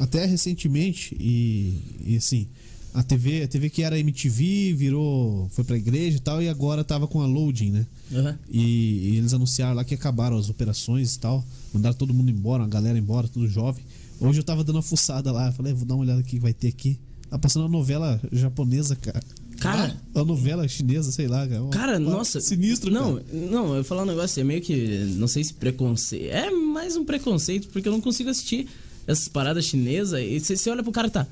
[0.00, 2.48] Até recentemente, e, e assim,
[2.92, 5.48] a TV, a TV que era MTV virou.
[5.50, 7.86] foi pra igreja e tal, e agora tava com a loading, né?
[8.12, 8.36] Aham.
[8.50, 11.44] E, e eles anunciaram lá que acabaram as operações e tal.
[11.72, 13.84] Mandaram todo mundo embora, a galera embora, tudo jovem.
[14.18, 16.52] Hoje eu tava dando uma fuçada lá, falei, vou dar uma olhada aqui que vai
[16.52, 16.98] ter aqui.
[17.30, 19.22] Tá passando uma novela japonesa, cara.
[19.60, 21.66] Cara, Uma novela chinesa, sei lá, cara.
[21.68, 22.40] Cara, uma- nossa.
[22.40, 23.26] Sinistro, Não, cara.
[23.32, 24.74] não, eu vou falar um negócio, é meio que.
[25.16, 26.30] Não sei se preconceito.
[26.32, 28.68] É mais um preconceito, porque eu não consigo assistir
[29.06, 30.20] essas paradas chinesas.
[30.20, 31.26] E você você olha pro cara e tá.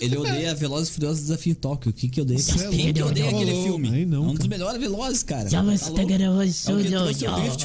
[0.00, 1.90] Ele odeia Velozes e Furiosos Desafio em Tóquio.
[1.90, 2.38] O que que odeia?
[2.38, 3.36] É Ele odeia cara.
[3.36, 3.88] aquele Ô, filme.
[3.90, 5.48] aí não, é um dos melhores Velozes, cara.
[5.50, 5.86] Já vai Tá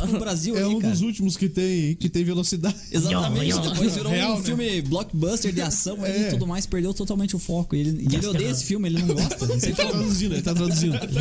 [0.08, 0.92] É o Brasil É aí, um cara.
[0.94, 2.76] dos últimos que tem, que tem velocidade.
[2.92, 3.70] Exatamente, Yo, yo.
[3.70, 4.44] depois virou Real, um né?
[4.44, 6.28] filme blockbuster de ação aí É.
[6.28, 7.76] e tudo mais, perdeu totalmente o foco.
[7.76, 9.46] E ele, e ele odeia esse filme, ele não gosta.
[9.46, 11.00] Não Ele tá traduzindo, ele tá traduzindo.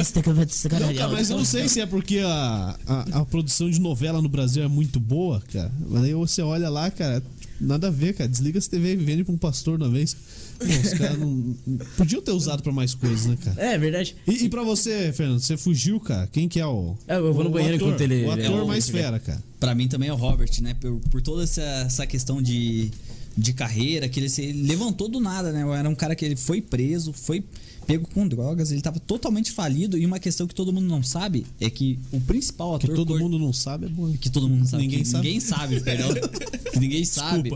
[0.78, 4.20] Não, cara, mas eu não sei se é porque a, a, a produção de novela
[4.22, 5.70] no Brasil é muito boa, cara.
[5.88, 7.22] Mas aí você olha lá, cara,
[7.60, 8.28] nada a ver, cara.
[8.28, 10.14] Desliga essa TV e vende pra um pastor na vez.
[10.58, 11.54] Pô, os caras não.
[11.96, 13.60] Podiam ter usado pra mais coisas, né, cara?
[13.62, 14.16] É verdade.
[14.26, 16.26] E, e pra você, Fernando, você fugiu, cara?
[16.32, 16.96] Quem que é o.
[17.06, 19.42] É, eu vou no banheiro ator, enquanto ele- O ator é o- mais fera, cara.
[19.60, 20.74] Pra mim também é o Robert, né?
[20.74, 22.90] Por, por toda essa, essa questão de,
[23.36, 25.64] de carreira, que ele se ele levantou do nada, né?
[25.78, 27.44] Era um cara que ele foi preso, foi
[27.88, 29.96] pego com drogas, ele tava totalmente falido.
[29.98, 32.94] E uma questão que todo mundo não sabe é que o principal Que ator.
[32.96, 34.12] todo cor- mundo não sabe é bom.
[34.12, 34.82] que todo mundo sabe.
[34.84, 35.24] Ninguém que sabe.
[35.26, 36.08] Ninguém sabe, perdão.
[36.70, 37.50] que ninguém sabe.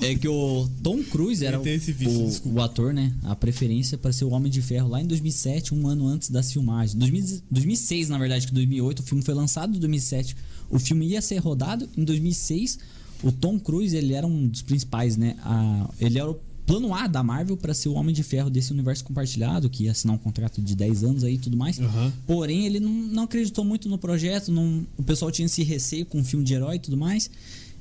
[0.00, 1.96] É que o Tom Cruise era vício,
[2.44, 3.12] o, o ator, né?
[3.24, 6.52] A preferência para ser o Homem de Ferro lá em 2007, um ano antes das
[6.52, 6.94] filmagens.
[6.94, 10.36] 2000 2006, na verdade, que 2008 o filme foi lançado, em 2007
[10.70, 11.88] o filme ia ser rodado.
[11.96, 12.78] Em 2006,
[13.22, 15.34] o Tom Cruise ele era um dos principais, né?
[15.42, 18.72] A- ele era o plano A da Marvel para ser o Homem de Ferro desse
[18.72, 21.80] universo compartilhado, que ia assinar um contrato de 10 anos aí e tudo mais.
[21.80, 22.12] Aham.
[22.26, 26.20] Porém, ele não, não acreditou muito no projeto, não- o pessoal tinha esse receio com
[26.20, 27.30] o filme de herói e tudo mais.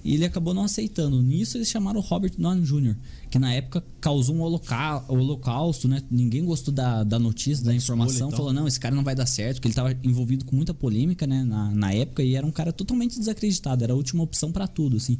[0.05, 1.21] E ele acabou não aceitando.
[1.21, 2.95] Nisso eles chamaram o Robert Downey Jr.,
[3.29, 6.01] que na época causou um holoca- holocausto, né?
[6.09, 8.27] Ninguém gostou da, da notícia, da, Da informação.
[8.27, 8.37] e tal.
[8.37, 11.27] Falou, não, esse cara não vai dar certo, porque ele estava envolvido com muita polêmica,
[11.27, 11.43] né?
[11.43, 13.83] Na, na época, e era um cara totalmente desacreditado.
[13.83, 15.17] Era a última opção para tudo, assim.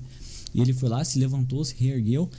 [0.54, 2.30] E ele foi lá, se levantou, se reergueu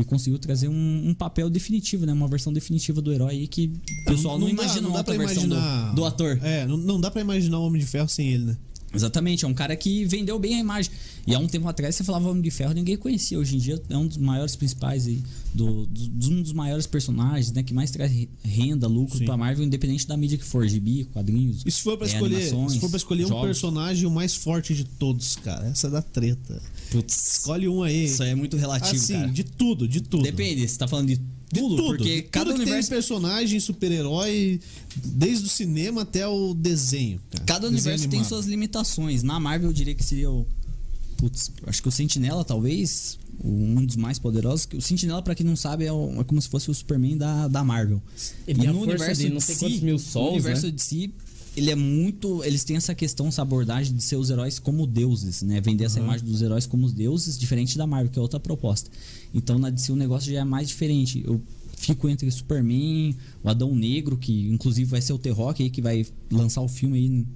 [0.00, 2.12] e conseguiu trazer um, um papel definitivo, né?
[2.12, 3.70] Uma versão definitiva do herói aí que
[4.02, 6.38] o pessoal não, dá- imagina não dá outra versão do- imaginar- do ator.
[6.42, 8.56] É, não, não dá pra imaginar o Homem de Ferro sem ele, né?
[8.92, 10.90] Exatamente, é um cara que vendeu bem a imagem.
[11.26, 13.38] E há um tempo atrás você falava Homem de Ferro, ninguém conhecia.
[13.38, 15.22] Hoje em dia é um dos maiores principais aí,
[15.54, 17.62] do, do- um dos maiores personagens, né?
[17.62, 19.26] Que mais traz re- renda, lucro Sim.
[19.26, 21.62] pra Marvel, independente da mídia que for, gibi, quadrinhos.
[21.64, 23.46] E se for pra é, escolher, se for pra escolher um jogos.
[23.46, 26.60] personagem o mais forte de todos, cara, essa é da treta.
[26.90, 28.06] Putz, Escolhe um aí.
[28.06, 29.28] isso aí é muito relativo, assim, cara.
[29.28, 30.22] de tudo, de tudo.
[30.24, 31.20] Depende, você tá falando de
[31.52, 32.88] De tudo, tudo, porque de cada tudo que universo.
[32.88, 34.60] tem personagem, super-herói,
[35.04, 37.20] desde o cinema até o desenho.
[37.30, 37.44] cara.
[37.44, 38.28] Cada Desenho universo tem animado.
[38.28, 39.22] suas limitações.
[39.22, 40.46] Na Marvel eu diria que seria o.
[41.16, 44.66] Putz, acho que o Sentinela, talvez, um dos mais poderosos.
[44.74, 47.46] O Sentinela, pra quem não sabe, é, o- é como se fosse o Superman da,
[47.48, 48.00] da Marvel.
[48.46, 50.72] Ele tem a força de não sei si, quantos mil o sols, universo né?
[50.72, 51.12] de si,
[51.56, 52.42] ele é muito.
[52.44, 55.60] Eles têm essa questão, essa abordagem de ser os heróis como deuses, né?
[55.60, 58.90] Vender essa imagem dos heróis como os deuses, diferente da Marvel, que é outra proposta.
[59.34, 61.22] Então na DC o negócio já é mais diferente.
[61.24, 61.40] Eu
[61.76, 66.06] fico entre Superman, o Adão Negro, que inclusive vai ser o T-Rock aí, que vai
[66.30, 67.26] lançar o filme aí.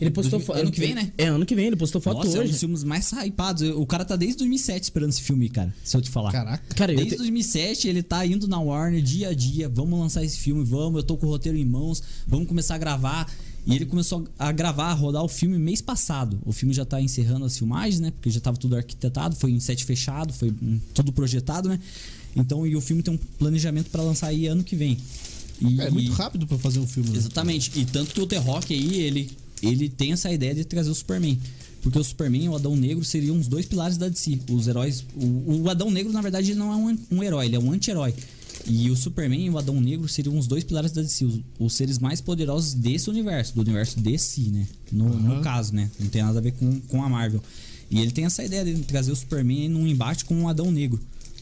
[0.00, 0.58] Ele postou foto.
[0.58, 1.12] Ano que vem, né?
[1.18, 2.50] É, ano que vem, ele postou foto Nossa, é um hoje.
[2.52, 3.62] dos filmes mais hypados.
[3.76, 5.74] O cara tá desde 2007 esperando esse filme, cara.
[5.84, 6.32] Se eu te falar.
[6.32, 6.74] Caraca.
[6.74, 10.24] Cara, eu Desde te- 2007 ele tá indo na Warner dia a dia, vamos lançar
[10.24, 13.30] esse filme, vamos, eu tô com o roteiro em mãos, vamos começar a gravar.
[13.66, 16.40] E ele começou a gravar, a rodar o filme mês passado.
[16.46, 18.10] O filme já tá encerrando as filmagens, né?
[18.10, 21.78] Porque já tava tudo arquitetado, foi em set fechado, foi hum, tudo projetado, né?
[22.34, 24.96] Então, e o filme tem um planejamento pra lançar aí ano que vem.
[25.60, 27.10] E- É muito rápido pra fazer um filme.
[27.10, 27.18] né?
[27.18, 27.70] Exatamente.
[27.78, 29.30] E tanto que o The-Rock aí, ele,
[29.62, 31.38] ele tem essa ideia de trazer o Superman.
[31.82, 34.40] Porque o Superman e o Adão Negro seriam os dois pilares da DC.
[34.50, 35.04] Os heróis.
[35.14, 37.72] O, o Adão Negro, na verdade, ele não é um, um herói, ele é um
[37.72, 38.14] anti-herói.
[38.66, 41.72] E o Superman e o Adão Negro seriam os dois pilares da DC, os, os
[41.72, 44.66] seres mais poderosos desse universo, do universo DC, né?
[44.92, 45.42] No, no Aham.
[45.42, 45.90] caso, né?
[45.98, 47.42] Não tem nada a ver com, com a Marvel.
[47.90, 51.00] E ele tem essa ideia de trazer o Superman num embate com o Adão Negro.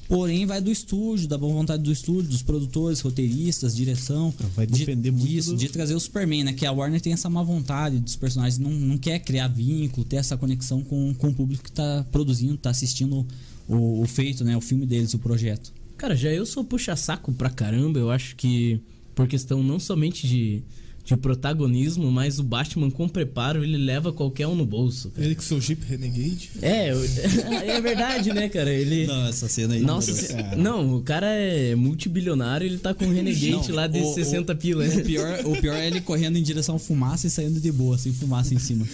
[0.08, 4.32] Porém, vai do estúdio, da boa vontade do estúdio, dos produtores, roteiristas, direção.
[4.56, 6.52] Vai de- depender muito disso, do- de trazer o Superman, né?
[6.54, 10.16] Que a Warner tem essa má vontade dos personagens, não, não quer criar vínculo, ter
[10.16, 13.26] essa conexão com, com o público que tá produzindo, tá assistindo
[13.68, 14.56] o, o feito, né?
[14.56, 15.70] O filme deles, o projeto.
[15.98, 17.98] Cara, já eu sou puxa-saco pra caramba.
[17.98, 18.80] Eu acho que
[19.14, 20.62] por questão não somente de,
[21.08, 25.10] de protagonismo, mas o Batman com preparo, ele leva qualquer um no bolso.
[25.10, 25.24] cara.
[25.24, 26.50] Ele com seu Jeep Renegade.
[26.60, 26.88] É,
[27.66, 28.70] é verdade, né, cara?
[28.70, 29.06] Ele.
[29.06, 29.80] Não, essa cena aí.
[29.80, 34.00] Nossa, se- não, o cara é multibilionário, ele tá com um Renegade Não, lá de
[34.00, 34.84] o- 60 o- pila.
[34.86, 37.96] O pior, o pior é ele correndo em direção à fumaça e saindo de boa,
[37.96, 38.86] sem fumaça em cima.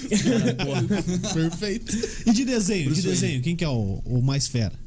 [0.57, 1.35] Cara.
[1.35, 1.97] Perfeito.
[2.27, 3.21] E de desenho, de Bruce Wayne.
[3.21, 4.84] desenho, quem que é o, o mais fera?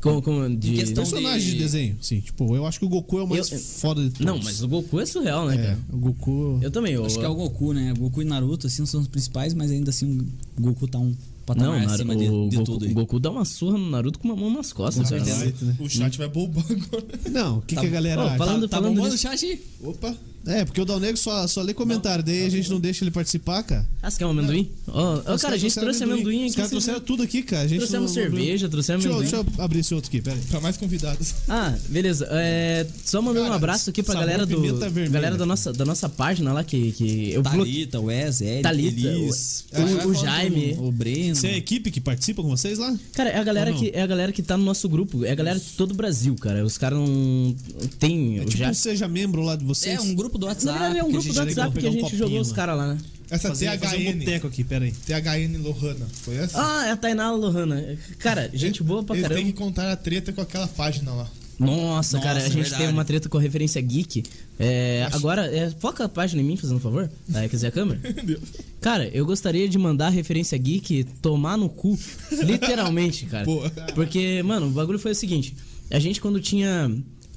[0.00, 0.72] Como, como de...
[0.74, 1.52] questão- Personagem de...
[1.52, 2.20] de- desenho, sim.
[2.20, 4.24] Tipo, eu acho que o Goku é o mais Eu- foda de todos.
[4.26, 5.78] Não, mas o Goku é surreal, né, É, cara?
[5.92, 6.58] o Goku...
[6.62, 6.94] Eu também.
[6.94, 7.92] Eu, Acho que é o Goku, né?
[7.98, 10.26] Goku e Naruto, assim, são os principais, mas ainda assim
[10.58, 12.94] o Goku tá um patamar Não, Naru- acima de, o, de Goku, tudo o aí.
[12.94, 15.24] Goku dá uma surra no Naruto com uma mão nas costas, Com cara.
[15.24, 15.64] certeza.
[15.66, 15.76] né?
[15.80, 17.04] O chat vai bombar agora.
[17.30, 18.38] Não, o que, que a galera Ó, acha?
[18.38, 19.60] falando- tá falando bombando o chat aí?
[19.82, 20.16] Opa.
[20.46, 23.10] É, porque o Dal Negro só, só lê comentário, daí a gente não deixa ele
[23.10, 23.86] participar, cara.
[24.02, 24.70] Ah, você quer um amendoim?
[24.88, 26.48] Ó, ó, Os cara, a gente trouxe amendoim aqui.
[26.50, 27.64] Os caras trouxeram tudo aqui, cara.
[27.64, 29.42] A gente Trouxemos não- não- cerveja, trouxemos Deixa eu, amendoim.
[29.44, 30.42] deixa eu abrir esse outro aqui, pera aí.
[30.50, 31.34] Pra mais convidados.
[31.48, 32.26] Ah, beleza.
[32.30, 34.60] É, só mandando um Cara, abraço aqui pra galera do.
[34.60, 35.08] vermelha.
[35.10, 36.92] Galera da nossa, da nossa página lá que.
[36.92, 37.86] que eu bloqueei.
[37.86, 40.76] Thalita, Wes, Eric, Thalita, Elis, o, o- o Jaime.
[40.78, 41.34] o Breno.
[41.36, 42.96] Você é a equipe que participa com vocês lá?
[43.12, 43.78] Cara, é a galera não?
[43.78, 45.94] que é a galera que tá no nosso grupo, é a galera de todo o
[45.94, 46.64] Brasil, cara.
[46.64, 47.54] Os caras não
[47.98, 49.96] tem, É tipo já um seja membro lá de vocês.
[49.96, 50.78] É um grupo do Na WhatsApp.
[50.78, 52.76] verdade é um grupo gente do WhatsApp que a um gente copinho jogou os caras
[52.76, 52.98] lá, né?
[53.30, 54.18] Essa fazer, fazer um THN.
[54.18, 54.92] boteco aqui, pera aí.
[54.92, 56.06] THN Lohana.
[56.22, 56.58] Foi essa?
[56.60, 57.96] Ah, é a Tainá Lohana.
[58.18, 59.42] Cara, gente boa pra Eles caramba.
[59.44, 61.30] têm que contar a treta com aquela página lá.
[61.56, 62.78] Nossa, Nossa, cara, a gente verdade.
[62.82, 64.22] teve uma treta com a referência geek.
[64.58, 67.08] É, agora, é, foca a página em mim, fazendo um favor.
[67.30, 68.00] Tá, quer dizer, a câmera?
[68.80, 71.98] Cara, eu gostaria de mandar a referência geek tomar no cu.
[72.42, 73.44] Literalmente, cara.
[73.44, 73.68] Boa.
[73.94, 75.54] Porque, mano, o bagulho foi o seguinte:
[75.90, 76.90] a gente, quando tinha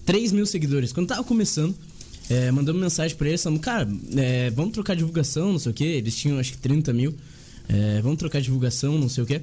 [0.05, 1.75] 3 mil seguidores, quando tava começando,
[2.29, 5.83] é, mandamos mensagem pra eles, falando, cara, é, vamos trocar divulgação, não sei o que.
[5.83, 7.15] Eles tinham acho que 30 mil.
[7.67, 9.41] É, vamos trocar divulgação, não sei o que.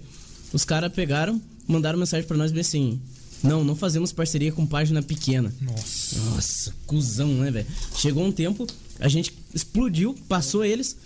[0.53, 3.01] Os caras pegaram, mandaram mensagem pra nós bem assim:
[3.43, 5.53] Não, não fazemos parceria com página pequena.
[5.61, 6.19] Nossa.
[6.19, 7.67] Nossa, cuzão, né, velho?
[7.97, 8.67] Chegou um tempo,
[8.99, 10.97] a gente explodiu, passou eles.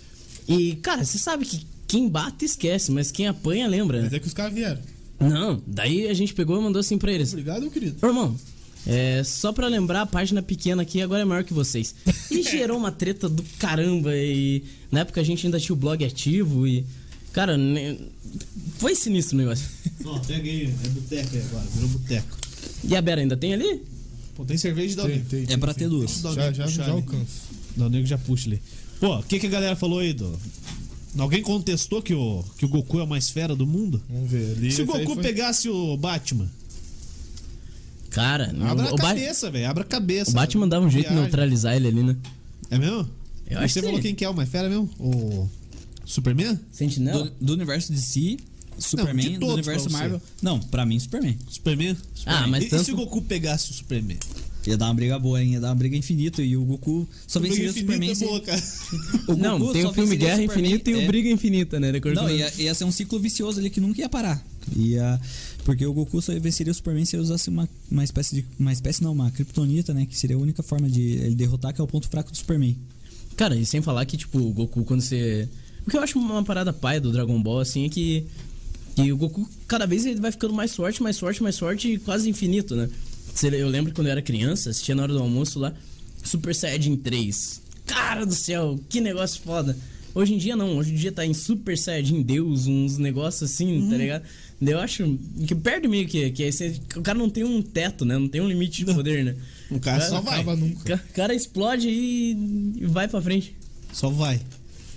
[0.47, 4.03] E, cara, você sabe que quem bate esquece, mas quem apanha lembra, né?
[4.05, 4.81] Mas é que os caras vieram.
[5.19, 8.05] Não, daí a gente pegou e mandou assim pra eles: Obrigado, meu querido.
[8.05, 8.35] Irmão,
[8.85, 11.95] é, só pra lembrar, a página pequena aqui agora é maior que vocês.
[12.29, 14.15] E gerou uma treta do caramba.
[14.15, 16.85] E na época a gente ainda tinha o blog ativo e.
[17.33, 17.99] Cara, ne-
[18.77, 19.67] foi sinistro o negócio.
[20.05, 22.37] Ó, peguei, é boteco aí agora, virou boteco.
[22.83, 23.81] E a Bera ainda tem ali?
[24.35, 25.83] Pô, tem cerveja de Dal Tem, tem, É tem, pra tem.
[25.83, 26.21] ter duas.
[26.21, 26.91] Já, já, puxa já ali.
[26.91, 28.05] alcanço.
[28.05, 28.61] Já puxa ali.
[28.99, 30.37] Pô, o que, que a galera falou aí, do...
[31.17, 34.01] Alguém contestou que o, que o Goku é o mais fera do mundo?
[34.09, 34.55] Vamos ver.
[34.57, 36.49] Ali, Se o Goku foi- pegasse o Batman,
[38.15, 40.31] Cara, abra o, a cabeça, velho, abra a cabeça.
[40.31, 42.15] o Batman dava um jeito de neutralizar ele ali, né?
[42.71, 43.07] É mesmo?
[43.47, 44.89] Eu acho Você que falou quem que é o mais fera mesmo?
[44.97, 45.49] O
[46.05, 46.57] Superman?
[46.71, 47.25] Sentinela?
[47.25, 48.37] Do, do universo DC,
[48.79, 49.89] Superman, de do universo.
[49.91, 50.21] Marvel.
[50.41, 51.37] Não, pra mim, Superman.
[51.49, 51.95] Superman?
[52.25, 54.17] Ah, mas e, e tanto- se o Goku pegasse o Superman?
[54.67, 55.53] Ia dar uma briga boa, hein?
[55.53, 56.41] Ia dar uma briga infinita.
[56.41, 58.11] E o Goku só venceria o Briga Superman.
[58.11, 58.63] é boa, cara.
[58.63, 61.05] o Goku Não, tem o filme Guerra Superman- Infinita e o é.
[61.07, 61.91] Briga Infinita, né?
[62.15, 64.43] Não, ia, ia ser um ciclo vicioso ali que nunca ia parar.
[64.75, 65.21] Ia,
[65.65, 68.45] porque o Goku só venceria o Superman se ele usasse uma, uma espécie de.
[68.59, 70.05] Uma espécie não, uma kryptonita, né?
[70.05, 72.77] Que seria a única forma de ele derrotar, que é o ponto fraco do Superman.
[73.35, 75.49] Cara, e sem falar que, tipo, o Goku, quando você.
[75.85, 78.27] O que eu acho uma parada paia do Dragon Ball, assim, é que.
[78.95, 81.97] Que o Goku, cada vez ele vai ficando mais forte, mais forte, mais forte e
[81.97, 82.87] quase infinito, né?
[83.51, 85.73] Eu lembro quando eu era criança, assistia na hora do almoço lá,
[86.23, 87.61] Super Saiyajin 3.
[87.87, 89.75] Cara do céu, que negócio foda.
[90.15, 93.89] Hoje em dia não, hoje em dia tá em Super Saiyajin Deus, uns negócios assim,
[93.89, 94.23] tá ligado?
[94.61, 98.05] Daí Eu acho que perde meio que, que esse- o cara não tem um teto,
[98.05, 98.17] né?
[98.17, 99.35] Não tem um limite de poder, né?
[99.69, 100.35] O cara só Não vai.
[100.35, 100.97] acaba O nunca.
[100.97, 102.31] ca- cara explode e
[102.77, 103.53] e vai pra frente.
[103.91, 104.39] Só vai.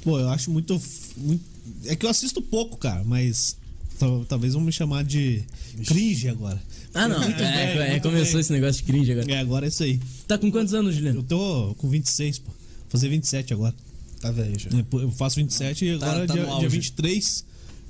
[0.02, 0.80] Pô, eu acho muito,
[1.16, 1.44] muito-
[1.84, 3.56] É que eu assisto pouco, cara, mas.
[3.98, 5.42] tal- Talvez vão me chamar de
[5.86, 6.62] cringe agora.
[6.94, 7.20] Ah, não.
[7.22, 7.28] É,
[7.74, 8.40] velho, é, começou velho.
[8.40, 9.32] esse negócio de cringe agora.
[9.32, 10.00] É, agora é isso aí.
[10.28, 11.22] Tá com quantos anos, Eu Juliano?
[11.24, 12.50] tô com 26, pô.
[12.50, 12.56] Vou
[12.90, 13.74] fazer 27 agora.
[14.20, 14.70] Tá velho já.
[14.70, 16.68] É, Eu faço 27 e Tá- agora tá dia, no dia auge.
[16.76, 17.44] 23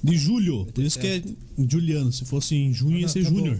[0.05, 0.67] de julho.
[0.75, 1.23] Por isso que é
[1.69, 2.13] Juliano.
[2.13, 3.59] Se fosse em junho, ia Ah, ser tá Júnior.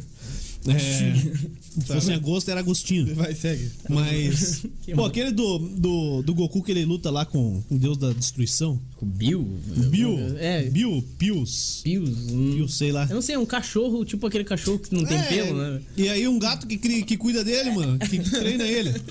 [0.67, 0.75] É,
[1.81, 3.15] se fosse em agosto, era Agostinho.
[3.15, 3.71] Vai, segue.
[3.89, 4.65] Mas.
[4.85, 8.13] Que pô, aquele do, do, do Goku que ele luta lá com o deus da
[8.13, 8.81] destruição.
[9.01, 9.45] O Bill.
[9.89, 10.19] Bill.
[10.39, 11.81] É, Bill, Pius.
[11.85, 12.09] Pius.
[12.31, 12.53] hum.
[12.55, 13.07] Pius, sei lá.
[13.09, 15.81] Eu não sei, é um cachorro, tipo aquele cachorro que não tem É, pelo, né?
[15.97, 18.95] E aí um gato que, cria- que cuida dele, mano, que treina ele.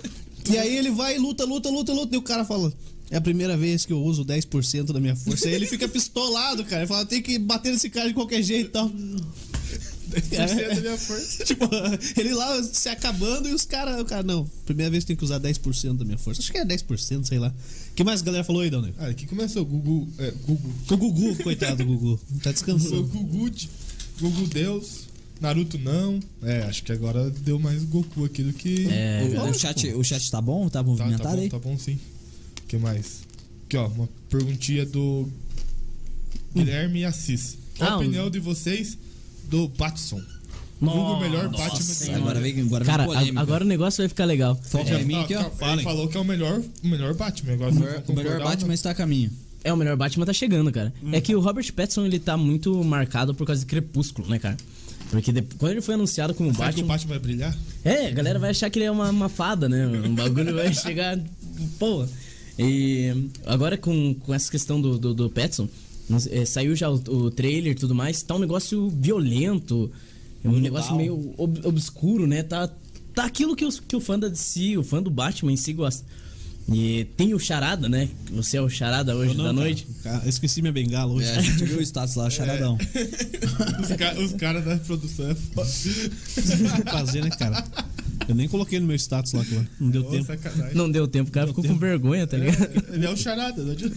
[0.50, 2.72] E aí ele vai, luta, luta, luta, luta, e o cara fala.
[3.10, 5.48] É a primeira vez que eu uso 10% da minha força.
[5.48, 6.82] Aí ele fica pistolado, cara.
[6.82, 8.90] Ele fala, tem que bater nesse cara de qualquer jeito e tal.
[10.10, 11.44] 10% da minha força.
[11.46, 11.66] Tipo,
[12.18, 14.00] ele lá se acabando e os caras.
[14.02, 16.42] O cara, não, primeira vez que tem que usar 10% da minha força.
[16.42, 17.54] Acho que é 10%, sei lá.
[17.92, 18.94] O que mais a galera falou aí, Dona?
[18.98, 20.08] Ah, aqui começou o Gugu.
[20.18, 20.74] É, Gugu.
[20.92, 22.18] O Gugu, coitado do Gugu.
[22.18, 23.04] Tá Começou o descansando.
[23.08, 23.70] Gugu, de-
[24.20, 25.08] Gugu Deus.
[25.40, 26.20] Naruto não.
[26.42, 28.88] É, acho que agora deu mais Goku aqui do que.
[28.90, 30.64] É, O, o chat, o chat tá bom?
[30.68, 31.50] Tá Tá, movimentado tá bom, aí?
[31.50, 32.00] tá bom sim.
[32.68, 33.22] O que mais?
[33.66, 35.28] Aqui, ó, uma perguntinha do
[36.56, 37.58] Guilherme Assis.
[37.78, 38.98] Qual Ah, a o- opinião de vocês
[39.50, 40.22] do Batson?
[40.80, 42.20] Vulgo o melhor Nossa Batman de Senhora.
[42.22, 44.56] Agora vem, agora Cara, vem a- agora o negócio vai ficar legal.
[44.64, 45.42] Foca em mim aqui, ó.
[45.42, 45.84] Ele Falem.
[45.84, 47.54] falou que é o melhor, o melhor Batman.
[47.54, 48.74] Agora O melhor, o melhor Batman não?
[48.74, 49.32] está a caminho.
[49.64, 50.94] É, o melhor Batman tá chegando, cara.
[51.04, 51.10] Hum.
[51.14, 54.56] É que o Robert Pattinson, ele tá muito marcado por causa de Crepúsculo, né, cara?
[55.10, 56.94] Porque de- quando ele foi anunciado como Será que o Batman...
[56.94, 57.58] Batman vai brilhar?
[57.84, 59.88] É, a galera vai achar que ele é uma, uma fada, né?
[59.88, 61.18] Um bagulho vai chegar...
[61.80, 62.06] Pô...
[62.58, 65.30] E agora com, com essa questão do, do, do
[66.20, 69.92] sei, é, saiu já o, o trailer e tudo mais, tá um negócio violento,
[70.44, 72.42] um negócio meio ob- obscuro, né?
[72.44, 72.70] Tá,
[73.14, 75.74] tá aquilo que, os, que o fã da DC, o fã do Batman em si
[75.74, 76.04] gosta.
[76.70, 78.10] E tem o Charada, né?
[78.34, 79.54] Você é o Charada hoje não, da cara?
[79.54, 79.88] noite.
[80.04, 81.26] Cara, eu esqueci minha bengala hoje.
[81.28, 82.78] É, a gente viu o status lá, charadão.
[83.82, 85.70] Os, ca- os caras da produção é foda.
[86.92, 87.66] fazer, né, cara?
[88.28, 89.68] Eu nem coloquei no meu status lá, claro.
[89.80, 90.26] Não deu Ô, tempo.
[90.26, 90.76] sacanagem.
[90.76, 92.64] Não deu tempo, o cara ficou com vergonha, tá ligado?
[92.64, 93.96] É, ele é o charada, não adianta.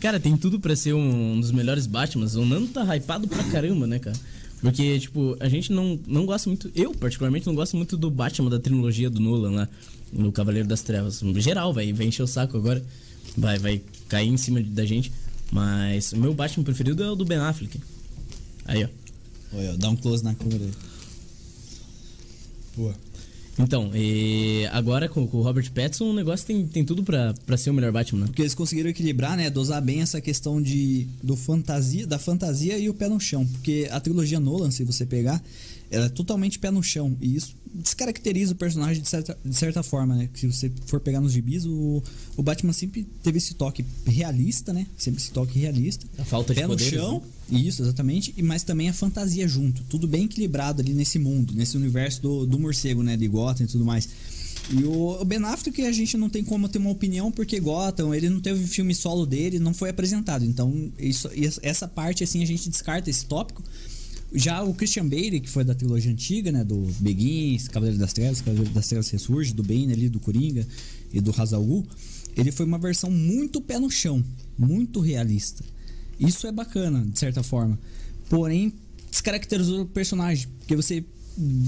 [0.00, 2.34] Cara, tem tudo pra ser um dos melhores Batmans.
[2.34, 4.16] O Nando tá hypado pra caramba, né, cara?
[4.60, 6.70] Porque, tipo, a gente não, não gosta muito.
[6.74, 9.68] Eu, particularmente, não gosto muito do Batman da trilogia do Nolan lá,
[10.12, 11.20] no Cavaleiro das Trevas.
[11.20, 12.82] No geral, vai, vai encher o saco agora.
[13.36, 15.12] Vai, vai cair em cima da gente.
[15.52, 17.78] Mas o meu Batman preferido é o do Ben Affleck.
[18.64, 18.88] Aí, ó.
[19.56, 20.70] Olha, ó, dá um close na câmera aí.
[22.76, 22.94] Boa.
[23.58, 27.56] Então, e agora com, com o Robert Pattinson, o negócio tem, tem tudo pra, pra
[27.56, 28.26] ser o melhor Batman, né?
[28.26, 29.48] Porque eles conseguiram equilibrar, né?
[29.48, 33.46] Dosar bem essa questão de, do fantasia, da fantasia e o pé no chão.
[33.46, 35.40] Porque a trilogia Nolan, se você pegar,
[35.90, 37.16] ela é totalmente pé no chão.
[37.20, 40.28] E isso descaracteriza o personagem de certa, de certa forma, né?
[40.32, 42.02] Que se você for pegar nos gibis, o,
[42.36, 44.86] o Batman sempre teve esse toque realista, né?
[44.96, 46.06] Sempre esse toque realista.
[46.18, 47.58] A falta de pé poderes, no chão, né?
[47.58, 48.32] isso, exatamente.
[48.36, 49.82] E mas também a fantasia junto.
[49.84, 53.16] Tudo bem equilibrado ali nesse mundo, nesse universo do, do morcego, né?
[53.16, 54.08] De Gotham e tudo mais.
[54.70, 58.14] E o, o Ben Affleck a gente não tem como ter uma opinião porque Gotham,
[58.14, 60.44] ele não teve filme solo dele, não foi apresentado.
[60.44, 61.28] Então, isso,
[61.62, 63.62] essa parte assim a gente descarta esse tópico.
[64.36, 68.40] Já o Christian Bale, que foi da trilogia antiga, né, do Begins, Cavaleiro das Trevas,
[68.40, 70.66] Cavaleiro das Trevas Ressurge, do Bane ali, do Coringa
[71.12, 71.86] e do Hazal Ghul,
[72.36, 74.24] ele foi uma versão muito pé no chão,
[74.58, 75.64] muito realista.
[76.18, 77.78] Isso é bacana, de certa forma.
[78.28, 78.72] Porém,
[79.08, 81.04] descaracterizou o personagem, porque você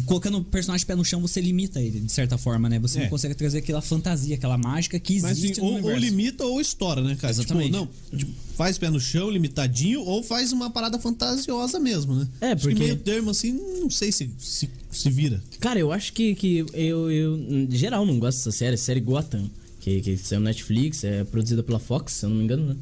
[0.05, 2.79] colocando o personagem pé no chão, você limita ele, de certa forma, né?
[2.79, 3.03] Você É.
[3.03, 6.45] não consegue trazer aquela fantasia, aquela mágica que Mas existe assim, no ou, ou limita
[6.45, 7.33] ou estoura, né, cara?
[7.33, 7.73] Exatamente.
[7.73, 7.77] Tipo,
[8.13, 12.29] não, tipo, faz pé no chão, limitadinho, ou faz uma parada fantasiosa mesmo, né?
[12.41, 15.43] É, Acho que porque- meio termo, assim, não sei se se, se vira.
[15.61, 18.77] Cara, eu acho que, que eu, eu, em geral, não gosto dessa série.
[18.77, 19.51] Série Gotham,
[19.81, 22.77] que, que saiu no Netflix, é produzida pela Fox, se eu não me engano, né?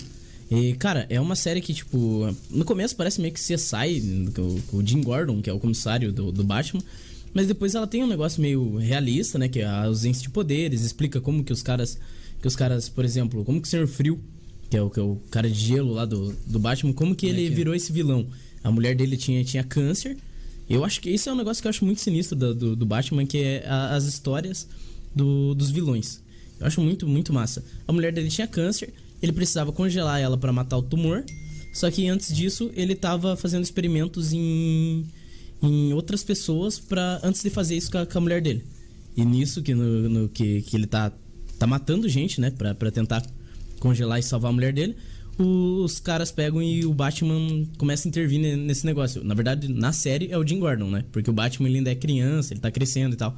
[0.50, 4.76] E, cara, é uma série que, tipo, no começo parece meio que CSI, com, com
[4.78, 6.82] o Jim Gordon, que é o comissário do, do Batman.
[7.32, 9.48] Mas depois ela tem um negócio meio realista, né?
[9.48, 11.98] Que é a ausência de poderes, explica como que os caras.
[12.40, 14.20] Que os caras, por exemplo, como que o Senhor Frio,
[14.70, 17.26] que é o, que é o cara de gelo lá do, do Batman, como que
[17.26, 17.56] ele que é?
[17.56, 18.26] virou esse vilão.
[18.62, 20.16] A mulher dele tinha, tinha câncer.
[20.68, 22.86] Eu acho que isso é um negócio que eu acho muito sinistro do, do, do
[22.86, 24.68] Batman, que é a- as histórias
[25.14, 26.20] do- dos vilões.
[26.60, 27.64] Eu acho muito, muito massa.
[27.88, 28.92] A mulher dele tinha câncer,
[29.24, 31.24] ele precisava congelar ela pra matar o tumor.
[31.72, 35.04] Só que antes disso, ele tava fazendo experimentos em,
[35.62, 38.64] em outras pessoas para antes de fazer isso com a, com a mulher dele.
[39.16, 41.12] E nisso que, no, no- que, que ele tá,
[41.58, 42.50] tá matando gente, né?
[42.50, 43.24] Pra, pra tentar
[43.80, 44.94] congelar e salvar a mulher dele.
[45.36, 49.24] Os caras pegam e o Batman começa a intervir ne- nesse negócio.
[49.24, 51.04] Na verdade, na série é o Jim Gordon, né?
[51.10, 53.36] Porque o Batman ele ainda é criança, ele tá crescendo e tal.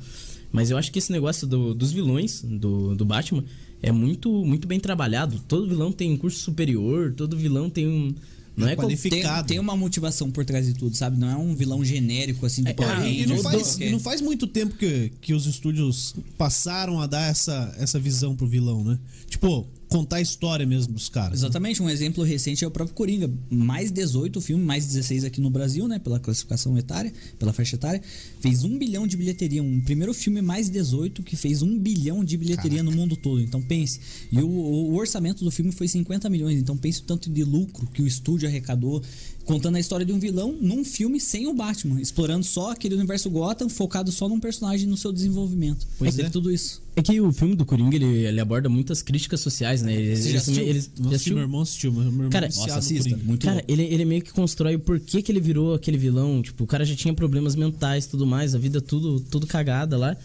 [0.52, 3.44] Mas eu acho que esse negócio do- dos vilões do, do Batman
[3.82, 5.40] é muito, muito bem trabalhado.
[5.46, 8.14] Todo vilão tem um curso superior, todo vilão tem um.
[8.56, 11.18] Não É é, qual- qualifi- Tem, tem uma motivação por trás de tudo, sabe?
[11.18, 13.90] Não é um vilão genérico assim de É, Power ah, E, Rangers, não faz, e
[13.90, 18.46] não faz muito tempo que, que os estúdios passaram a dar essa, essa visão pro
[18.46, 18.98] vilão, né?
[19.28, 21.40] Tipo, contar a história mesmo dos caras.
[21.40, 23.30] Exatamente, um exemplo recente é o próprio Coringa.
[23.50, 25.98] Mais 18 o filme, mais 16 aqui no Brasil, né?
[25.98, 28.02] Pela classificação etária, pela faixa etária.
[28.40, 29.62] Fez um bilhão de bilheteria.
[29.62, 33.40] Um primeiro filme mais 18 que fez um bilhão de bilheteria no mundo todo.
[33.40, 34.00] Então pense.
[34.30, 36.58] E o, o orçamento do filme foi 50 milhões.
[36.58, 39.02] Então pense o tanto de lucro que o estúdio arrecadou.
[39.46, 43.30] Contando a história de um vilão num filme sem o Batman, explorando só aquele universo
[43.30, 45.86] Gotham, focado só num personagem no seu desenvolvimento.
[45.98, 46.28] Pois é.
[46.28, 46.82] tudo isso.
[46.96, 49.94] É que o filme do Coringa, ele, ele aborda muitas críticas sociais, né?
[49.94, 50.64] Ele, Você ele já assistiu?
[50.64, 51.34] ele- Nossa, já assistiu?
[51.34, 51.92] meu irmão assistiu.
[51.92, 53.16] Meu irmão Cara, é Nossa, no assista.
[53.22, 53.64] Muito Cara, bom.
[53.68, 56.42] ele, ele meio que constrói o porquê que ele virou aquele vilão.
[56.42, 59.96] Tipo, o cara já tinha problemas mentais e tudo mais, a vida tudo, tudo cagada
[59.96, 60.16] lá.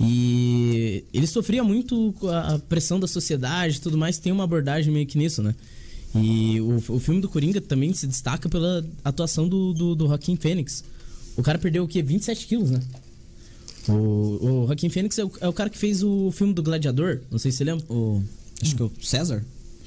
[0.00, 4.18] E ele sofria muito com a a pressão da sociedade e tudo mais.
[4.18, 5.54] Tem uma abordagem meio que nisso, né?
[6.14, 10.36] E o, o filme do Coringa também se destaca pela atuação do, do, do Joaquim
[10.36, 10.84] Fênix.
[11.36, 12.02] O cara perdeu o quê?
[12.02, 12.80] 27 quilos, né?
[13.88, 17.20] O, o Joaquim Fênix é o, é o cara que fez o filme do Gladiador.
[17.30, 17.84] Não sei se você lembra.
[17.88, 18.22] O,
[18.62, 19.44] acho que é o César?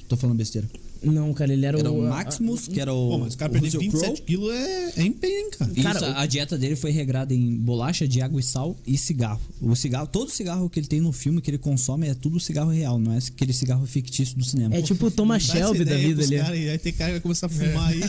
[0.07, 0.69] Tô falando besteira.
[1.03, 1.99] Não, cara, ele era, Era o.
[2.01, 3.09] o a- Maximus, que era o.
[3.09, 4.21] Pô, mas o cara Russell 27 Crowe.
[4.25, 5.71] quilos é, é empenho, hein, cara.
[5.71, 8.97] Isso, Cara, a, a dieta dele foi regrada em bolacha de água e sal e
[8.97, 9.41] cigarro.
[9.61, 12.71] O cigarro, todo cigarro que ele tem no filme que ele consome é tudo cigarro
[12.71, 14.75] real, não é aquele cigarro fictício do cinema.
[14.75, 16.37] É tipo o Thomas Shelby da vida ali.
[16.37, 18.01] Cara, e aí tem cara que vai começar a fumar aí.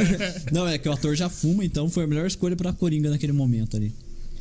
[0.52, 3.32] Não, é que o ator já fuma, então foi a melhor escolha pra Coringa naquele
[3.32, 3.92] momento ali.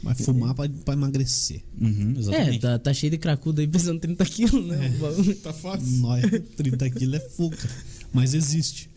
[0.01, 1.61] Vai fumar pra, pra emagrecer.
[1.79, 2.59] Uhum, É, exatamente.
[2.59, 4.89] tá, tá cheio de cracudo aí pesando 30 quilos, né?
[4.99, 5.33] Bagulho.
[5.39, 5.87] Tá fácil.
[5.99, 6.23] Nós,
[6.57, 7.57] 30 quilos é fuga.
[8.13, 8.89] Mas existe.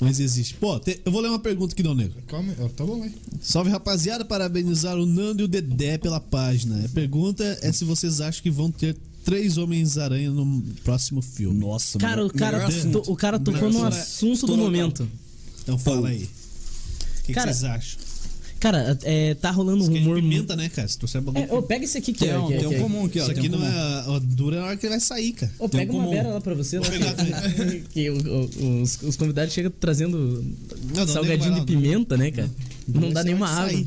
[0.00, 0.54] Mas existe.
[0.54, 2.22] Pô, te- eu vou ler uma pergunta aqui, Dão Negro.
[2.28, 3.12] Calma, ó, tá bom, vai.
[3.42, 4.24] Salve, rapaziada.
[4.24, 6.84] Parabenizar o Nando e o Dedé pela página.
[6.84, 11.58] A pergunta é se vocês acham que vão ter três Homens-Aranha no próximo filme.
[11.58, 13.96] Nossa, Cara, o cara, to- o cara tocou no assunto.
[14.32, 15.08] assunto do momento.
[15.62, 16.22] Então fala aí.
[16.24, 17.98] O que, que vocês acham?
[18.60, 20.16] Cara, é, tá rolando um é rumor.
[20.16, 20.88] pimenta, né, cara?
[20.88, 21.44] Se trouxer bagulho.
[21.48, 22.38] É, ô, pega esse aqui que Tem, é.
[22.38, 23.22] um, que é- tem um que é- comum aqui, ó.
[23.24, 23.78] Isso tem aqui um não comum.
[23.78, 24.04] é.
[24.08, 25.52] Ó, dura na hora que ele vai sair, cara.
[25.58, 26.10] Ô, Tem um pega uma comum.
[26.14, 26.78] beira lá pra você.
[26.80, 27.12] Vou lá.
[27.14, 27.82] também.
[27.90, 30.44] que o- o- os, os convidados chegam trazendo
[30.94, 32.50] não, salgadinho lá, de pimenta, né, cara?
[32.88, 33.70] Não, Não dá nenhuma água.
[33.70, 33.86] sair.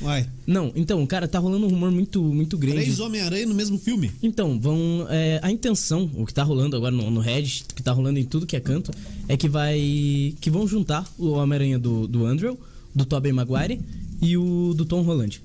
[0.00, 0.26] Vai.
[0.44, 2.78] Não, então, cara, tá rolando um rumor muito, muito grande.
[2.78, 4.10] Três Homem-Aranha no mesmo filme.
[4.20, 5.06] Então, vão.
[5.08, 8.24] é, a intenção, o que tá rolando agora no, no Reddit, que tá rolando em
[8.24, 8.90] tudo que é canto,
[9.28, 10.34] é que vai.
[10.40, 12.58] que vão juntar o Homem-Aranha do, do Andrew,
[12.94, 13.80] do Tobey Maguire
[14.20, 15.40] e o do Tom Holland.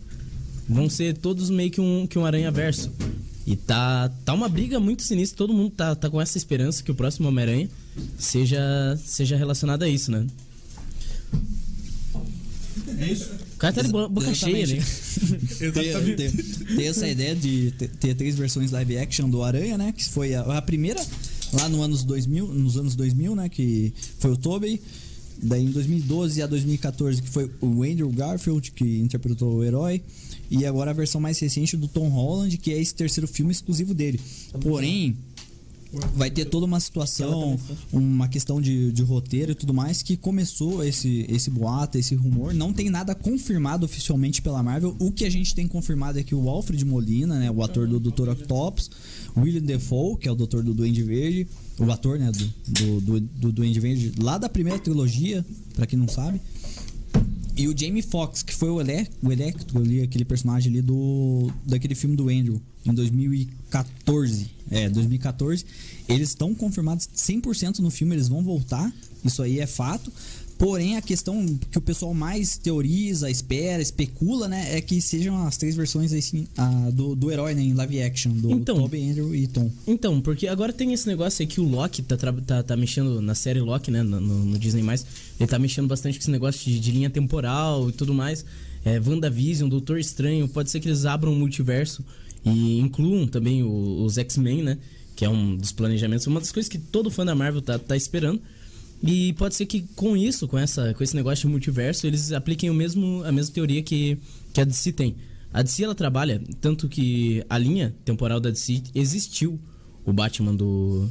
[0.69, 2.91] Vão ser todos meio que um, que um aranha verso.
[3.45, 6.91] E tá, tá uma briga muito sinistra, todo mundo tá, tá com essa esperança que
[6.91, 7.69] o próximo Homem-Aranha
[8.19, 8.59] seja,
[9.03, 10.27] seja relacionado a isso, né?
[12.99, 13.29] É isso?
[13.53, 14.81] O cara tá de bo- boca cheia ali.
[15.71, 19.91] Tem, tem- tem essa ideia de ter, ter três versões live action do Aranha, né?
[19.95, 21.03] Que foi a, a primeira
[21.53, 23.49] lá no anos 2000, nos anos 2000, né?
[23.49, 24.81] Que foi o Tobey.
[25.41, 30.01] Daí em 2012 a 2014 que foi o Andrew Garfield que interpretou o herói.
[30.49, 33.93] E agora a versão mais recente do Tom Holland, que é esse terceiro filme exclusivo
[33.93, 34.19] dele.
[34.61, 35.17] Porém,
[36.13, 37.59] vai ter toda uma situação,
[37.91, 42.53] uma questão de, de roteiro e tudo mais, que começou esse, esse boato, esse rumor.
[42.53, 44.95] Não tem nada confirmado oficialmente pela Marvel.
[44.99, 47.99] O que a gente tem confirmado é que o Alfred Molina, né, o ator do
[47.99, 48.29] Dr.
[48.29, 48.89] Octopus,
[49.35, 51.47] William Defoe, que é o doutor do Duende Verde,
[51.79, 55.45] o ator né, do, do, do, do Duende Verde, lá da primeira trilogia,
[55.75, 56.41] pra quem não sabe.
[57.57, 61.51] E o Jamie Foxx, que foi o, Ele o Electro ali, aquele personagem ali do
[61.65, 64.51] daquele filme do Andrew, em 2014.
[64.69, 65.65] É, 2014.
[66.07, 68.93] Eles estão confirmados 100% no filme, eles vão voltar.
[69.25, 70.13] Isso aí é fato.
[70.57, 74.75] Porém, a questão que o pessoal mais teoriza, espera, especula, né?
[74.75, 77.61] É que sejam as três versões assim, a, do, do herói, né?
[77.61, 78.77] Em live action, do Então.
[78.81, 79.69] Tobey, Andrew e Tom.
[79.85, 83.35] Então, porque agora tem esse negócio aí que o Loki tá, tá, tá mexendo na
[83.35, 84.01] série Loki, né?
[84.01, 84.83] No, no- Disney.
[85.39, 88.43] Ele tá mexendo bastante com esse negócio de, de linha temporal e tudo mais.
[88.83, 90.47] É, WandaVision, Doutor Estranho.
[90.47, 92.03] Pode ser que eles abram um multiverso
[92.43, 94.77] e incluam também o- os X-Men, né?
[95.15, 96.25] Que é um dos planejamentos.
[96.25, 98.41] Uma das coisas que todo fã da Marvel tá, tá esperando.
[99.01, 102.69] E pode ser que com isso, com, essa, com esse negócio de multiverso, eles apliquem
[102.69, 104.17] o mesmo, a mesma teoria que,
[104.53, 105.15] que a DC tem.
[105.53, 109.59] A DC ela trabalha, tanto que a linha temporal da DC existiu
[110.05, 111.09] o Batman do,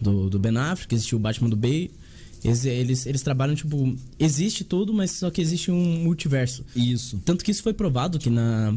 [0.00, 1.90] do, do Ben Affleck, existiu o Batman do Bale.
[2.44, 6.64] Eles, eles, eles trabalham, tipo, existe tudo, mas só que existe um multiverso.
[6.74, 7.22] Isso.
[7.24, 8.74] Tanto que isso foi provado que na.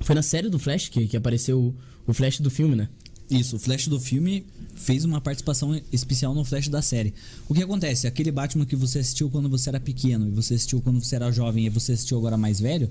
[0.00, 1.74] Foi na série do Flash que, que apareceu
[2.06, 2.88] o Flash do filme, né?
[3.30, 4.44] Isso, o Flash do filme
[4.74, 7.12] fez uma participação especial no Flash da série.
[7.48, 8.06] O que acontece?
[8.06, 11.30] Aquele Batman que você assistiu quando você era pequeno e você assistiu quando você era
[11.30, 12.88] jovem e você assistiu agora mais velho,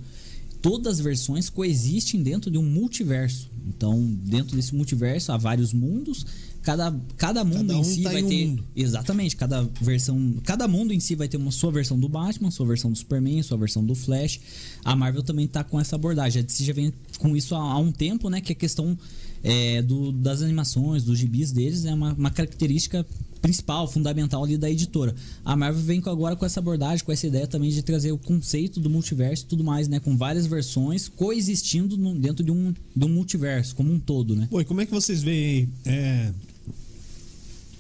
[0.62, 3.50] todas as versões coexistem dentro de um multiverso.
[3.66, 6.26] Então, dentro desse multiverso há vários mundos.
[6.62, 8.48] Cada, cada mundo Cada em um si tá vai em um ter.
[8.48, 8.66] mundo.
[8.76, 10.36] Exatamente, cada versão.
[10.44, 13.42] Cada mundo em si vai ter uma sua versão do Batman, sua versão do Superman,
[13.42, 14.40] sua versão do Flash.
[14.84, 16.42] A Marvel também tá com essa abordagem.
[16.42, 18.42] A DC já vem com isso há, há um tempo, né?
[18.42, 18.98] Que a questão
[19.44, 23.06] é, do, das animações, dos gibis deles é uma, uma característica
[23.42, 25.16] principal, fundamental ali da editora.
[25.46, 28.80] A Marvel vem agora com essa abordagem, com essa ideia também de trazer o conceito
[28.80, 30.00] do multiverso e tudo mais, né?
[30.00, 34.48] Com várias versões coexistindo no- dentro de um, de um multiverso, como um todo, né?
[34.50, 35.70] Pô, e como é que vocês veem?
[35.86, 36.32] É,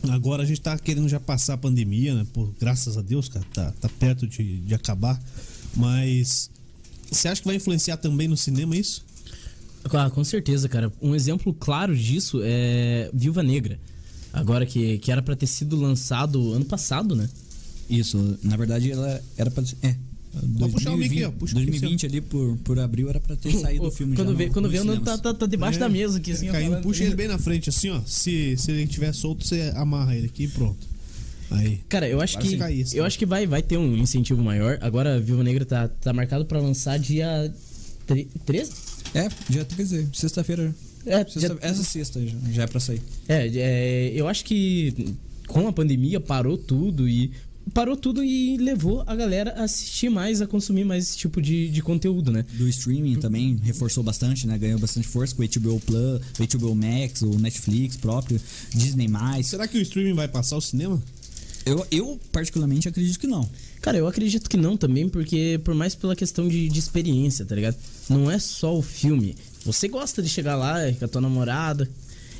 [0.09, 2.25] Agora a gente tá querendo já passar a pandemia, né?
[2.31, 5.21] Pô, graças a Deus, cara, tá, tá perto de, de acabar.
[5.75, 6.49] Mas
[7.11, 9.03] você acha que vai influenciar também no cinema isso?
[9.93, 10.91] Ah, com certeza, cara.
[11.01, 13.79] Um exemplo claro disso é Viúva Negra.
[14.33, 17.29] Agora que, que era pra ter sido lançado ano passado, né?
[17.89, 19.63] Isso, na verdade ela era pra.
[19.81, 19.95] É.
[20.59, 23.09] Pode puxar o mic aí, ó, 2020, puxa o mic, 2020 ali por, por abril
[23.09, 25.21] era pra ter saído o filme quando já vê, no- quando vê, o Nando cinemas.
[25.21, 25.79] tá, tá, tá debaixo É.
[25.79, 26.49] da mesa aqui, assim.
[26.49, 28.01] ó, Caiu, puxa ele bem na frente, assim, ó.
[28.05, 30.77] Se, se ele estiver solto, você amarra ele aqui e pronto.
[31.49, 31.79] Aí.
[31.89, 33.07] Cara, eu acho que você cai isso, eu né?
[33.07, 34.77] acho que vai, vai ter um incentivo maior.
[34.81, 37.51] Agora a Viúva Negra tá, tá marcado pra lançar dia
[38.05, 38.71] tre- 13?
[39.17, 40.73] É, dia 13, sexta-feira.
[41.05, 43.01] É, Sexta- dia- Essa sexta já, já é pra sair.
[43.27, 45.15] É, é, eu acho que
[45.47, 47.31] com a pandemia parou tudo e
[47.73, 51.69] parou tudo e levou a galera a assistir mais, a consumir mais esse tipo de,
[51.69, 52.45] de conteúdo, né?
[52.53, 54.57] Do streaming também reforçou bastante, né?
[54.57, 58.39] Ganhou bastante força com o HBO Plus, o HBO Max, o Netflix próprio,
[58.73, 59.07] Disney+.
[59.43, 61.01] Será que o streaming vai passar o cinema?
[61.67, 63.47] Eu, eu particularmente acredito que não.
[63.81, 67.55] Cara, eu acredito que não também, porque por mais pela questão de, de experiência, tá
[67.55, 67.75] ligado?
[68.09, 69.35] Não é só o filme.
[69.65, 71.89] Você gosta de chegar lá com a tua namorada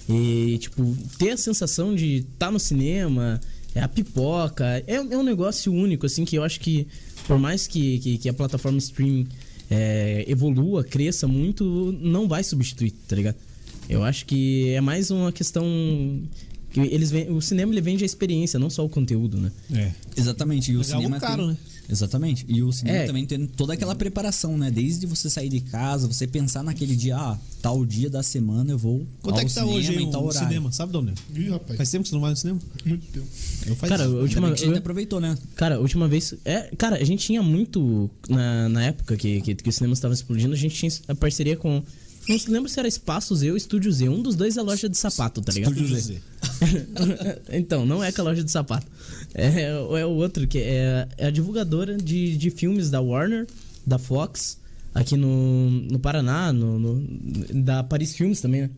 [0.07, 3.41] e, tipo, ter a sensação de estar tá no cinema,
[3.75, 4.65] é a pipoca.
[4.87, 6.87] É, é um negócio único, assim, que eu acho que,
[7.27, 9.27] por mais que, que, que a plataforma streaming
[9.69, 13.35] é, evolua, cresça muito, não vai substituir, tá ligado?
[13.89, 15.65] Eu acho que é mais uma questão.
[16.79, 19.51] Que eles ven- O cinema ele vende a experiência, não só o conteúdo, né?
[19.73, 19.91] É.
[20.15, 20.71] Exatamente.
[20.71, 21.47] E o Mas é cinema caro, tem...
[21.51, 21.57] né?
[21.89, 22.45] Exatamente.
[22.49, 23.05] E o cinema É.
[23.05, 24.69] também tem toda aquela preparação, né?
[24.69, 28.77] Desde você sair de casa, você pensar naquele dia, ah, tal dia da semana eu
[28.77, 30.47] vou Quanto ao é que tá cinema hoje em tal o horário.
[30.49, 30.71] cinema?
[30.73, 31.13] Sabe, Dona?
[31.33, 31.77] Ih, rapaz.
[31.77, 32.59] Faz tempo que você não vai no cinema?
[32.85, 33.25] Muito tempo.
[33.65, 35.37] Eu faz Cara, a Ainda última, a gente aproveitou, né?
[35.55, 36.33] Cara, a última vez.
[36.43, 38.09] É, cara, a gente tinha muito.
[38.27, 41.55] Na, na época que, que, que o cinema estava explodindo, a gente tinha a parceria
[41.55, 41.81] com.
[42.29, 44.09] Não se lembro se era Espaço Z ou Estúdio Z.
[44.09, 45.73] Um dos dois é loja de sapato, tá ligado?
[45.73, 46.21] Estúdio Z.
[47.53, 48.85] então, não é com a loja de sapato.
[49.33, 53.47] É, é o outro, que é, é a divulgadora de, de filmes da Warner,
[53.85, 54.57] da Fox,
[54.93, 57.07] aqui no, no Paraná, no, no-
[57.63, 58.69] da Paris Filmes também, né?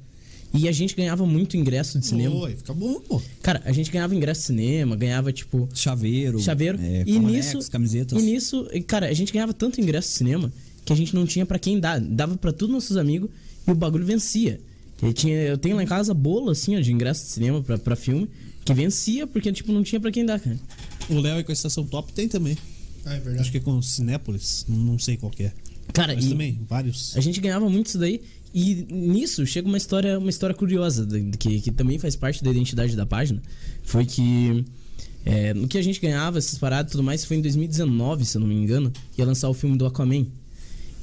[0.52, 2.34] E a gente ganhava muito ingresso de cinema.
[2.36, 3.22] Oi, fica bom, pô.
[3.42, 6.40] Cara, a gente ganhava ingresso de cinema, ganhava, tipo, Chaveiro.
[6.40, 6.80] chaveiro.
[6.82, 8.20] é, e nisso, camisetas.
[8.20, 10.52] e nisso, cara, a gente ganhava tanto ingresso de cinema
[10.90, 12.02] que a gente não tinha pra quem dar.
[12.02, 13.30] Dava pra todos nossos amigos
[13.68, 14.60] e o bagulho vencia.
[15.04, 17.78] E tinha, eu tenho lá em casa bolo, assim, ó, de ingresso de cinema pra,
[17.78, 18.28] pra filme,
[18.66, 20.60] que vencia porque, tipo, não tinha pra quem dar, cara.
[21.08, 22.58] O Léo e com a Estação Top tem também.
[23.06, 23.40] Ah, é verdade.
[23.40, 25.54] Acho que é com o Cinépolis, não sei qual que é.
[25.94, 27.16] Cara, Mas e também, vários.
[27.16, 28.22] a gente ganhava muito isso daí.
[28.52, 31.08] E nisso chega uma história, uma história curiosa,
[31.38, 33.42] que, que também faz parte da identidade da página.
[33.84, 34.66] Foi que
[35.24, 38.38] é, no que a gente ganhava, essas paradas e tudo mais, foi em 2019, se
[38.38, 40.26] eu não me engano, ia lançar o filme do Aquaman.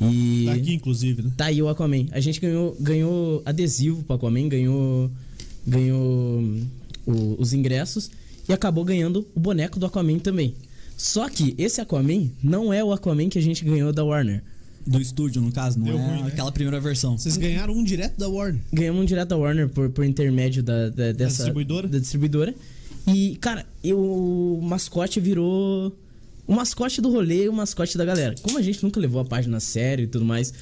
[0.00, 0.44] E.
[0.46, 1.30] Tá aqui, inclusive, né?
[1.36, 2.06] Tá aí o Aquaman.
[2.12, 5.10] A gente ganhou, ganhou adesivo pro Aquaman, ganhou,
[5.66, 6.42] ganhou
[7.06, 8.10] o- os ingressos
[8.48, 10.54] e acabou ganhando o boneco do Aquaman também.
[10.96, 14.42] Só que esse Aquaman não é o Aquaman que a gente ganhou da Warner.
[14.86, 16.28] Do estúdio, no caso, não Deu é ruim, né?
[16.28, 17.18] aquela primeira versão.
[17.18, 18.60] Vocês ganharam um direto da Warner.
[18.72, 21.88] Ganhamos um direto da Warner por, por intermédio da, da- dessa, distribuidora?
[21.88, 22.54] Da distribuidora.
[23.08, 25.92] E, cara, eu, o mascote virou
[26.46, 28.34] o mascote do rolê e o mascote da galera.
[28.42, 30.52] Como a gente nunca levou a página a sério e tudo mais.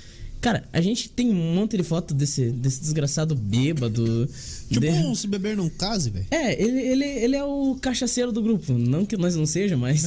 [0.40, 4.28] Cara, a gente tem um monte de foto desse, desse desgraçado bêbado.
[4.68, 6.26] Tipo, de- um se beber não case, velho.
[6.30, 8.74] É, ele, ele, ele é o cachaceiro do grupo.
[8.74, 10.04] Não que nós não seja, mas.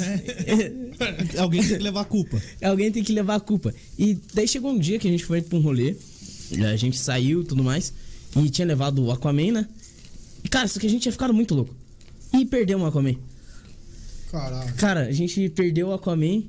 [1.39, 2.41] Alguém tem que levar a culpa.
[2.61, 3.73] Alguém tem que levar a culpa.
[3.97, 5.95] E daí chegou um dia que a gente foi pra um rolê.
[6.71, 7.91] A gente saiu e tudo mais.
[8.35, 9.67] E tinha levado o Aquaman, né?
[10.43, 11.73] E, cara, só que a gente tinha ficado muito louco.
[12.33, 13.15] E perdeu o Aquaman.
[14.31, 14.73] Caralho.
[14.75, 16.43] Cara, a gente perdeu o Aquaman.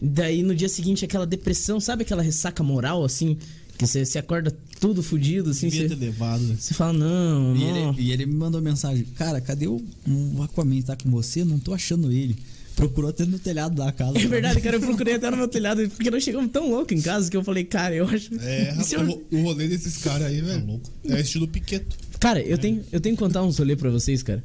[0.00, 3.36] Daí no dia seguinte aquela depressão, sabe aquela ressaca moral, assim?
[3.76, 5.68] Que você acorda tudo fudido, assim.
[5.68, 6.56] Devia ter Você levado, né?
[6.58, 7.90] você fala, não, E não.
[7.92, 10.80] ele, e ele me mandou mensagem: Cara, cadê o, o Aquaman?
[10.82, 11.44] Tá com você?
[11.44, 12.36] Não tô achando ele.
[12.76, 14.16] Procurou até no telhado da casa.
[14.18, 17.00] É verdade, cara, eu procurei até no meu telhado, porque nós chegamos tão louco em
[17.00, 18.32] casa que eu falei, cara, eu acho.
[18.40, 20.64] É, rapaz, eu- o, o rolê desses caras aí, velho.
[20.64, 20.88] louco.
[21.08, 21.96] É estilo piqueto.
[22.20, 24.44] Cara, eu tenho, eu tenho que contar uns rolê pra vocês, cara.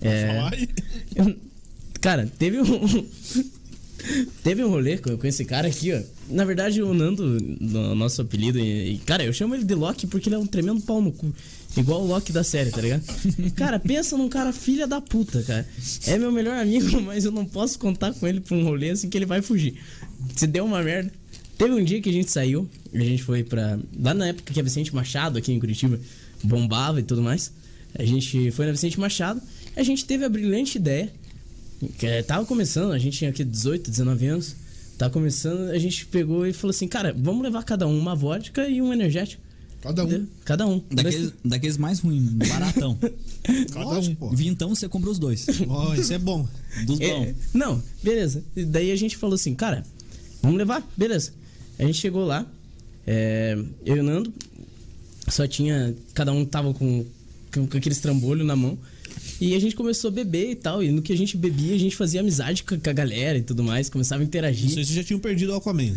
[0.00, 0.26] É.
[0.26, 0.68] Falar aí.
[1.16, 1.36] eu-
[2.00, 2.64] cara, teve um.
[4.42, 6.00] Teve um rolê com, com esse cara aqui, ó.
[6.30, 10.06] Na verdade, o Nando, no nosso apelido, e, e, cara, eu chamo ele de Loki
[10.06, 11.34] porque ele é um tremendo pau no cu.
[11.76, 13.02] Igual o Loki da série, tá ligado?
[13.54, 15.68] Cara, pensa num cara filha da puta, cara.
[16.06, 19.08] É meu melhor amigo, mas eu não posso contar com ele pra um rolê assim
[19.08, 19.74] que ele vai fugir.
[20.34, 21.12] Se deu uma merda.
[21.56, 23.78] Teve um dia que a gente saiu, a gente foi pra.
[24.00, 26.00] Lá na época que a Vicente Machado aqui em Curitiba
[26.42, 27.52] bombava e tudo mais.
[27.94, 29.40] A gente foi na Vicente Machado,
[29.76, 31.12] a gente teve a brilhante ideia.
[31.98, 34.56] Que é, tava começando, a gente tinha aqui 18, 19 anos.
[34.96, 38.68] Tava começando, a gente pegou e falou assim, cara, vamos levar cada um uma vodka
[38.68, 39.40] e um energético.
[39.80, 40.26] Cada um.
[40.44, 40.82] Cada um.
[40.90, 42.98] Daqueles, daqueles mais ruins, baratão.
[43.72, 44.14] Cada um.
[44.16, 44.30] Pô.
[44.30, 45.46] Vintão você compra os dois.
[45.68, 46.48] Ó, isso é bom.
[46.84, 47.34] Dos É, bons.
[47.54, 48.42] não, beleza.
[48.56, 49.84] E Daí a gente falou assim, cara,
[50.42, 50.84] vamos levar?
[50.96, 51.32] Beleza.
[51.78, 52.44] A gente chegou lá,
[53.06, 53.56] é,
[53.86, 54.34] eu e o Nando,
[55.28, 55.94] só tinha.
[56.12, 57.06] Cada um tava com,
[57.54, 58.76] com, com aqueles trambolhos na mão.
[59.40, 60.82] E a gente começou a beber e tal.
[60.82, 63.62] E no que a gente bebia, a gente fazia amizade com, a galera e tudo
[63.62, 64.70] mais, começava a interagir.
[64.70, 65.94] Vocês já tinham perdido o Aquaman.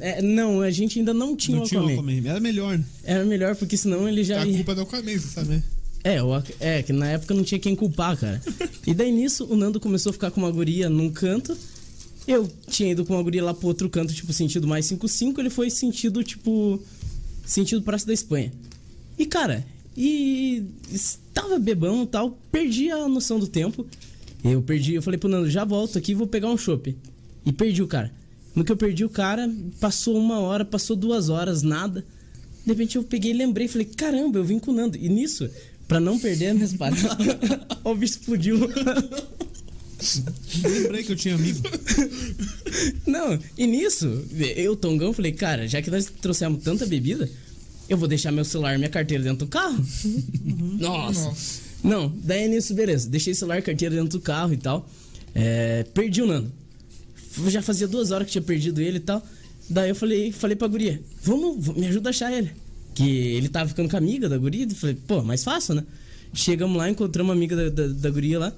[0.00, 2.12] É, não, a gente ainda não tinha Não o tinha o Aquaman.
[2.14, 2.28] Aquaman.
[2.30, 2.84] Era melhor, né?
[3.04, 4.56] Era melhor, porque senão ele já A ia.
[4.56, 5.62] culpa não é com a mesa, sabe?
[6.02, 8.40] É, o é, que na época não tinha quem culpar, cara.
[8.86, 11.56] E daí nisso, o Nando começou a ficar com uma guria num canto.
[12.26, 15.38] Eu tinha ido com uma guria lá pro outro canto, tipo, sentido mais 5-5.
[15.38, 16.80] Ele foi sentido, tipo,
[17.44, 18.52] sentido Praça da Espanha.
[19.18, 19.64] E, cara,
[19.96, 23.86] e estava bebão e tal, perdi a noção do tempo.
[24.44, 26.96] Eu perdi, eu falei pro Nando, já volto aqui, vou pegar um chopp.
[27.44, 28.12] E perdi o cara.
[28.54, 29.50] No que eu perdi o cara,
[29.80, 32.04] passou uma hora, passou duas horas, nada.
[32.64, 34.96] De repente eu peguei e lembrei, falei, caramba, eu vim com o Nando.
[34.96, 35.48] E nisso,
[35.86, 37.04] pra não perder as minhas paradas,
[37.84, 38.58] o bicho explodiu.
[40.62, 41.60] Lembrei que eu tinha amigo.
[43.06, 44.24] Não, e nisso,
[44.56, 47.30] eu, Tongão, falei, cara, já que nós trouxemos tanta bebida,
[47.88, 49.84] eu vou deixar meu celular e minha carteira dentro do carro.
[50.78, 51.24] Nossa.
[51.24, 51.60] Nossa.
[51.82, 53.08] Não, daí nisso, beleza.
[53.08, 54.88] Deixei celular e carteira dentro do carro e tal.
[55.34, 56.50] É, perdi o Nando.
[57.48, 59.22] Já fazia duas horas que tinha perdido ele e tal.
[59.68, 62.50] Daí eu falei, falei pra guria, vamos, me ajuda a achar ele.
[62.94, 64.68] Que ele tava ficando com a amiga da guria.
[64.70, 65.84] Falei, pô, mais fácil, né?
[66.32, 68.52] Chegamos lá, encontramos uma amiga da, da, da guria lá.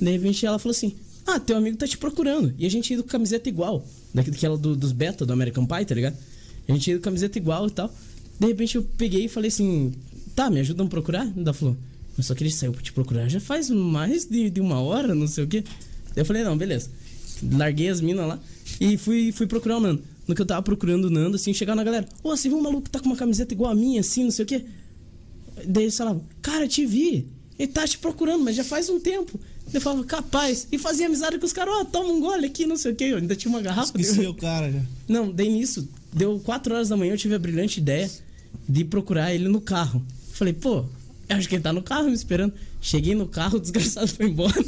[0.00, 0.94] De repente ela falou assim:
[1.26, 2.54] Ah, teu amigo tá te procurando.
[2.58, 3.84] E a gente ia com camiseta igual.
[4.12, 6.16] Daquela do, dos beta do American Pie, tá ligado?
[6.68, 7.92] A gente ia com camiseta igual e tal.
[8.38, 9.92] De repente eu peguei e falei assim:
[10.34, 11.30] Tá, me ajudam a procurar?
[11.36, 11.76] Ela falou:
[12.16, 15.14] Mas só que ele saiu pra te procurar já faz mais de, de uma hora,
[15.14, 15.64] não sei o quê.
[16.14, 16.90] Daí eu falei: Não, beleza.
[17.52, 18.40] Larguei as minas lá
[18.80, 20.02] e fui, fui procurar o Nando.
[20.26, 22.62] No que eu tava procurando o Nando, assim, chegar na galera: Ô, você viu um
[22.62, 24.64] maluco que tá com uma camiseta igual a minha, assim, não sei o quê?
[25.66, 27.26] Daí eles falavam, cara, te vi.
[27.58, 29.40] Ele tá te procurando, mas já faz um tempo.
[29.74, 30.68] Eu falava, capaz.
[30.70, 33.04] E fazia amizade com os caras, ó, toma um gole aqui, não sei o quê.
[33.04, 34.00] Eu ainda tinha uma garrafa.
[34.00, 34.80] Esqueci o cara já.
[35.08, 38.08] Não, daí nisso, deu 4 horas da manhã, eu tive a brilhante ideia
[38.68, 40.04] de procurar ele no carro.
[40.32, 40.84] Falei, pô,
[41.28, 42.52] eu acho que ele tá no carro me esperando.
[42.80, 44.54] Cheguei no carro, o desgraçado foi embora.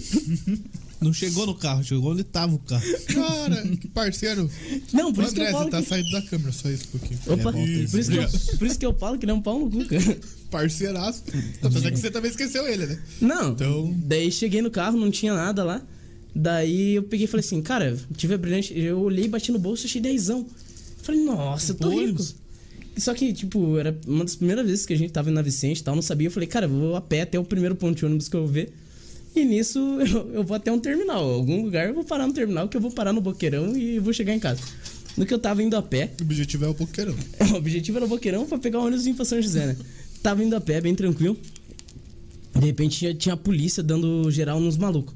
[1.01, 2.85] Não chegou no carro, chegou onde tava o carro.
[3.06, 4.51] Cara, que parceiro.
[4.93, 5.89] Não, por Ô, isso que André, eu falo você tá que...
[5.89, 7.20] saindo da câmera, só isso um pouquinho.
[7.27, 9.35] Opa, É ter por, isso que eu, por isso que eu falo que ele é
[9.35, 10.18] um pau no cu, cara.
[10.51, 11.22] Parceiraço.
[11.62, 12.98] Apesar que você também esqueceu ele, né?
[13.18, 13.52] Não.
[13.52, 15.81] Então- Daí cheguei no carro, não tinha nada lá.
[16.35, 18.78] Daí eu peguei e falei assim, cara, tive a brilhante.
[18.78, 20.47] Eu olhei, bati no bolso, achei dezão.
[21.02, 22.22] Falei, nossa, eu tô Pô, rico.
[22.97, 25.81] Só que, tipo, era uma das primeiras vezes que a gente tava indo na Vicente
[25.81, 26.27] e tal, não sabia.
[26.29, 28.47] Eu falei, cara, eu vou a pé até o primeiro ponto de ônibus que eu
[28.47, 28.73] ver.
[29.35, 31.23] E nisso eu, eu vou até um terminal.
[31.23, 34.12] Algum lugar eu vou parar no terminal, que eu vou parar no boqueirão e vou
[34.12, 34.61] chegar em casa.
[35.17, 37.15] No que eu tava indo a pé, O objetivo é o boqueirão.
[37.53, 39.77] o objetivo era o Boqueirão pra pegar o ônibus pra São José, né?
[40.23, 41.37] Tava indo a pé, bem tranquilo.
[42.55, 45.15] De repente tinha, tinha a polícia dando geral nos malucos.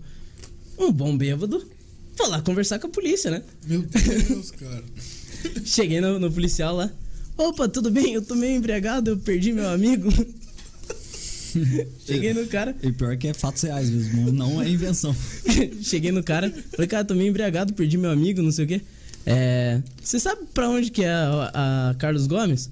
[0.79, 1.65] Um bom bêbado.
[2.17, 3.43] Vou lá conversar com a polícia, né?
[3.67, 4.85] Meu Deus, cara.
[5.65, 6.91] Cheguei no, no policial lá.
[7.36, 8.15] Opa, tudo bem?
[8.15, 10.09] Eu tô meio embriagado, eu perdi meu amigo.
[12.05, 15.15] Cheguei no cara, E pior que é fatos reais mesmo, não é invenção.
[15.82, 18.81] cheguei no cara, falei, cara, tô meio embriagado, perdi meu amigo, não sei o quê.
[19.24, 19.81] É.
[20.02, 22.70] Você sabe pra onde que é a, a Carlos Gomes?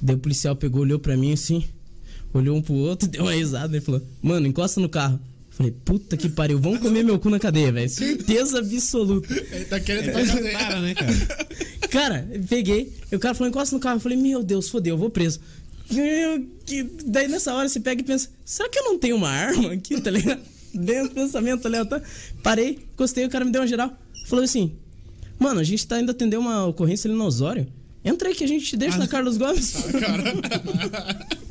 [0.00, 1.64] Daí o policial pegou, olhou pra mim assim,
[2.32, 5.20] olhou um pro outro, deu uma risada e falou: Mano, encosta no carro.
[5.56, 7.88] Falei, puta que pariu, vão comer meu cu na cadeia, velho.
[7.88, 9.32] Certeza absoluta.
[9.32, 10.58] Ele tá querendo pra cadeia.
[10.58, 11.46] Cara, né, cara?
[11.88, 13.96] Cara, peguei, e o cara falou, encosta no carro.
[13.96, 15.40] Eu falei, meu Deus, fodeu, eu vou preso.
[16.66, 19.72] Que- daí nessa hora você pega e pensa, será que eu não tenho uma arma
[19.72, 20.42] aqui, tá ligado?
[20.74, 22.04] Dentro do pensamento aleatório.
[22.42, 23.96] Parei, encostei, o cara me deu uma geral.
[24.26, 24.76] Falou assim,
[25.38, 27.66] mano, a gente tá indo atender uma ocorrência ali no Osório.
[28.04, 29.72] Entra aí que a gente te deixa na Carlos Gomes.
[29.98, 30.24] Cara,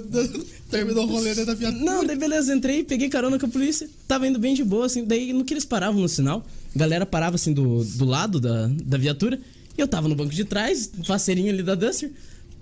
[0.00, 1.84] do- terminou o rolê dentro da viatura.
[1.84, 5.04] Não, daí beleza, entrei, peguei carona com a polícia, tava indo bem de boa, assim,
[5.04, 8.66] daí no que eles paravam no sinal, a galera parava assim do, do lado da,
[8.84, 9.38] da viatura,
[9.76, 12.10] e eu tava no banco de trás, faceirinho ali da Duster,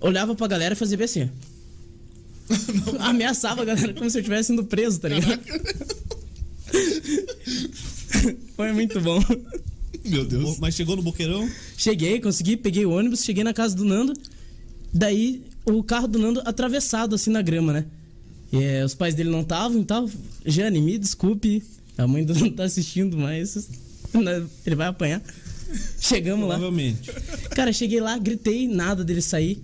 [0.01, 1.51] olhava pra galera e fazia bem assim, ó.
[3.07, 5.41] Ameaçava a galera como se eu estivesse sendo preso, tá ligado?
[8.57, 9.23] Foi muito bom.
[10.05, 10.59] Meu Deus.
[10.59, 11.49] Mas chegou no Boqueirão?
[11.77, 14.13] Cheguei, consegui, peguei o ônibus, cheguei na casa do Nando.
[14.93, 17.87] Daí o carro do Nando atravessado assim na grama, né?
[18.53, 20.09] E, é, os pais dele não estavam e tal.
[20.45, 21.63] Jane, me desculpe.
[21.97, 23.69] A mãe do Nando tá assistindo, mas
[24.15, 25.23] né, ele vai apanhar.
[26.01, 26.57] Chegamos lá.
[26.57, 27.11] Provavelmente.
[27.51, 29.63] Cara, cheguei lá, gritei, nada dele sair.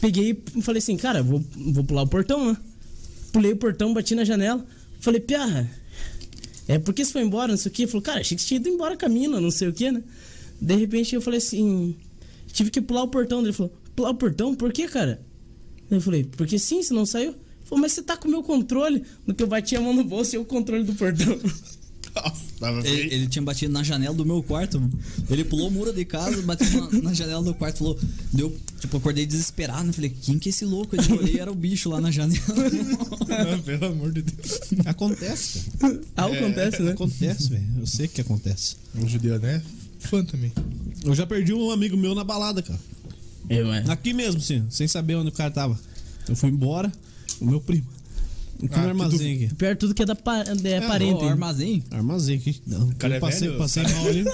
[0.00, 2.56] Peguei e falei assim, cara, vou, vou pular o portão, né?
[3.32, 4.64] Pulei o portão, bati na janela.
[5.00, 5.68] Falei, piarra,
[6.68, 7.82] é por que você foi embora, não sei o quê?
[7.82, 9.72] Ele falou, cara, achei que você tinha ido embora com a mina, não sei o
[9.72, 10.02] quê, né?
[10.60, 11.96] De repente eu falei assim,
[12.52, 13.40] tive que pular o portão.
[13.40, 14.54] Ele falou, pular o portão?
[14.54, 15.20] Por quê, cara?
[15.90, 17.30] Eu falei, porque sim, você não saiu.
[17.30, 19.02] Ele falou, mas você tá com o meu controle.
[19.26, 21.38] No que eu bati a mão no bolso e o controle do portão.
[22.60, 24.80] Nossa, Ele, ele tinha batido na janela do meu quarto.
[24.80, 24.92] mano.
[25.30, 27.98] Ele pulou o muro de casa, bateu na, na janela do quarto, falou.
[28.32, 29.84] Deu, tipo, eu acordei desesperado.
[29.84, 29.92] né?
[29.92, 30.96] Falei, quem que é esse louco?
[30.96, 32.42] Eu olhei era o bicho lá na janela.
[33.52, 34.60] Não, pelo amor de Deus.
[34.86, 36.00] Acontece, cara.
[36.16, 36.92] Algo acontece, né?
[36.92, 37.66] Acontece, velho.
[37.78, 38.76] Eu sei que acontece.
[38.96, 39.62] Um judeu, né?
[40.00, 40.52] Fã também.
[41.04, 42.80] Eu já perdi um amigo meu na balada, cara.
[43.48, 43.88] É, mas...
[43.88, 45.78] Aqui mesmo, sim, sem saber onde o cara tava.
[46.28, 46.92] Eu fui embora,
[47.40, 47.86] o meu primo.
[48.62, 49.54] Aqui Ah, no armazém aqui.
[49.54, 50.38] Pior tudo que é da pa...
[50.40, 51.22] é, parente.
[51.22, 51.82] o armazém.
[51.92, 52.60] Armazém aqui.
[52.66, 53.58] Não, cara eu é passei, velho?
[53.58, 54.24] passei mal ali.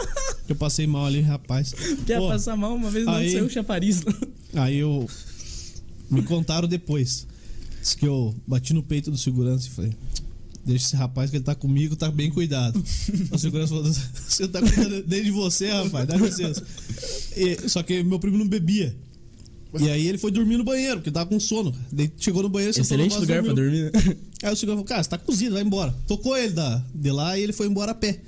[0.48, 1.74] Eu passei mal ali, rapaz.
[2.06, 4.02] Quer Pô, passar mal uma vez não aí- saiu o chapariz.
[4.54, 5.08] Aí eu.
[6.10, 7.26] Me contaram depois.
[7.82, 9.92] Diz que eu bati no peito do segurança e falei.
[10.64, 12.82] Deixa esse rapaz que ele tá comigo, tá bem cuidado.
[13.30, 16.62] O segurança falou: Você tá cuidando nem de você, rapaz, dá licença.
[17.36, 18.96] E- só que meu primo não bebia.
[19.80, 21.74] E aí ele foi dormir no banheiro, porque tava com sono.
[21.92, 23.90] Daí chegou no banheiro Excelente lugar pra dormiu.
[23.90, 24.06] dormir.
[24.08, 24.16] né?
[24.42, 25.94] Aí o segurança falou, cara, você tá cozido, vai embora.
[26.06, 28.20] Tocou ele da, de lá e ele foi embora a pé.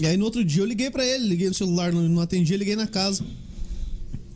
[0.00, 2.56] E aí no outro dia eu liguei pra ele, liguei no celular, não, não atendia,
[2.56, 3.24] liguei na casa.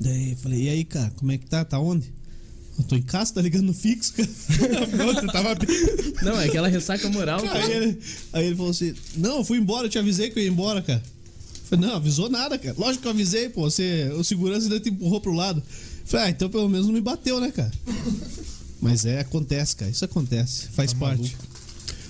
[0.00, 1.64] Daí eu falei, e aí, cara, como é que tá?
[1.64, 2.12] Tá onde?
[2.78, 4.28] Eu tô em casa, tá ligando no fixo, cara.
[4.96, 5.68] Não, você tava bem.
[6.22, 7.74] Não, é aquela ressaca moral, Aí cara.
[7.74, 7.98] ele,
[8.32, 10.80] aí ele falou assim: Não, eu fui embora, eu te avisei que eu ia embora,
[10.80, 11.02] cara.
[11.04, 12.76] Eu falei, não, avisou nada, cara.
[12.78, 13.62] Lógico que eu avisei, pô.
[13.68, 15.60] Você, o segurança ainda te empurrou pro lado.
[16.08, 17.70] Falei, ah, então pelo menos não me bateu, né, cara?
[18.80, 19.90] Mas é, acontece, cara.
[19.90, 20.68] Isso acontece.
[20.68, 21.20] Faz Tá parte.
[21.36, 21.58] maluco.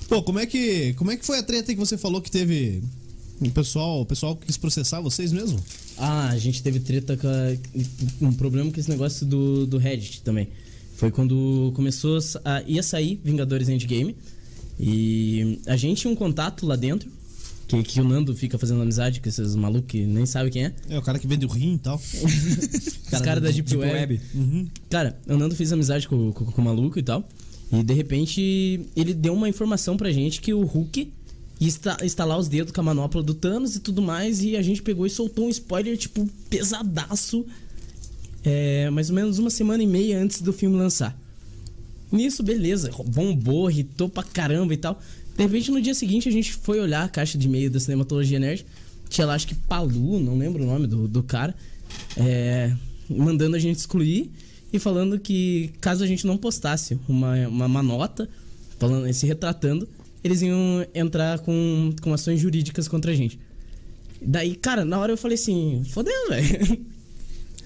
[0.09, 0.93] Pô, como é que.
[0.95, 2.83] Como é que foi a treta que você falou que teve.
[3.41, 5.61] O pessoal, o pessoal quis processar vocês mesmo?
[5.97, 10.23] Ah, a gente teve treta com a- um problema com esse negócio do, do Reddit
[10.23, 10.49] também.
[10.97, 14.17] Foi quando começou a ia sair Vingadores Endgame
[14.79, 17.09] e a gente tinha um contato lá dentro
[17.69, 20.75] que, que o Nando fica fazendo amizade com esses malucos que nem sabe quem é.
[20.89, 21.97] É, o cara que vende o rim e tal.
[23.13, 24.21] Os caras da Deep, Web.
[24.35, 24.67] Uhum.
[24.91, 27.29] Cara, o Nando fez amizade com, com, com o maluco e tal.
[27.71, 31.13] E de repente ele deu uma informação pra gente que o Hulk
[31.61, 34.43] ia insta- instalar os dedos com a manopla do Thanos e tudo mais.
[34.43, 37.45] E a gente pegou e soltou um spoiler, tipo, pesadaço.
[38.45, 41.19] É, mais ou menos uma semana e meia antes do filme lançar.
[42.11, 44.99] Nisso, beleza, bombou, irritou pra caramba e tal.
[45.39, 48.41] De repente, no dia seguinte, a gente foi olhar a caixa de e-mail da Cinematologia
[48.41, 48.67] Nerd.
[49.09, 51.55] Tinha lá, acho que Palu, não lembro o nome do, do cara.
[52.17, 52.75] é,
[53.09, 54.33] mandando a gente excluir
[54.73, 58.29] e falando que caso a gente não postasse uma, uma, uma nota,
[58.81, 59.89] falando, se retratando,
[60.25, 63.39] eles iam entrar com, com ações jurídicas contra a gente.
[64.21, 66.85] Daí, cara, na hora eu falei assim, fodeu, velho.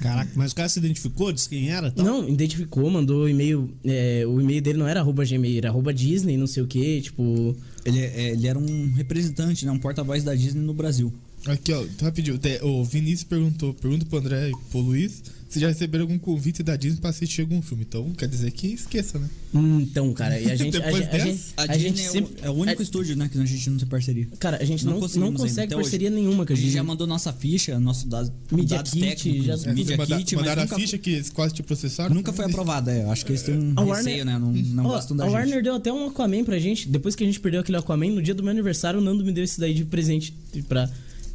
[0.02, 1.90] Caraca, mas o cara se identificou, disse quem era?
[1.90, 2.04] Tal?
[2.04, 3.70] Não, identificou, mandou e-mail.
[3.84, 7.00] é, o e-mail dele não era arroba Gmail, era arroba Disney, não sei o que,
[7.02, 7.56] tipo.
[7.84, 9.70] Ele, é- ele era um representante, né?
[9.72, 11.12] Um porta-voz da Disney no Brasil.
[11.46, 12.38] Aqui, ó, rapidinho.
[12.62, 15.22] O Vinícius perguntou, pergunta pro André e pro Luiz
[15.52, 17.84] se já receberam algum convite da Disney pra assistir algum filme.
[17.86, 19.28] Então, quer dizer que esqueça, né?
[19.54, 20.76] hum, Então, cara, e a gente.
[20.78, 22.34] a, gente- a dessa, gente, A, a gente é, o- sempre.
[22.42, 23.28] é o único a- estúdio, né?
[23.28, 24.28] Que a gente não tem parceria.
[24.38, 26.16] Cara, a gente não, não, ainda, consegue parceria hoje.
[26.16, 29.44] nenhuma com A a gente já mandou nossa ficha, nossos dados, Media dados kit, técnicos,
[29.46, 32.14] já- É, Media manda- Kit, mas mandaram nunca, a ficha que eles quase te processaram?
[32.14, 32.90] nunca foi aprovada.
[32.92, 34.38] É, eu acho que eles têm um A receio, Warner- né?
[34.38, 35.36] Não, não Ó, gostam da a gente.
[35.36, 36.88] Warner deu até um Aquaman pra gente.
[36.88, 39.32] Depois que a gente perdeu aquele Aquaman, no dia do meu aniversário, o Nando me
[39.32, 40.32] deu esse daí de presente
[40.68, 40.88] pra.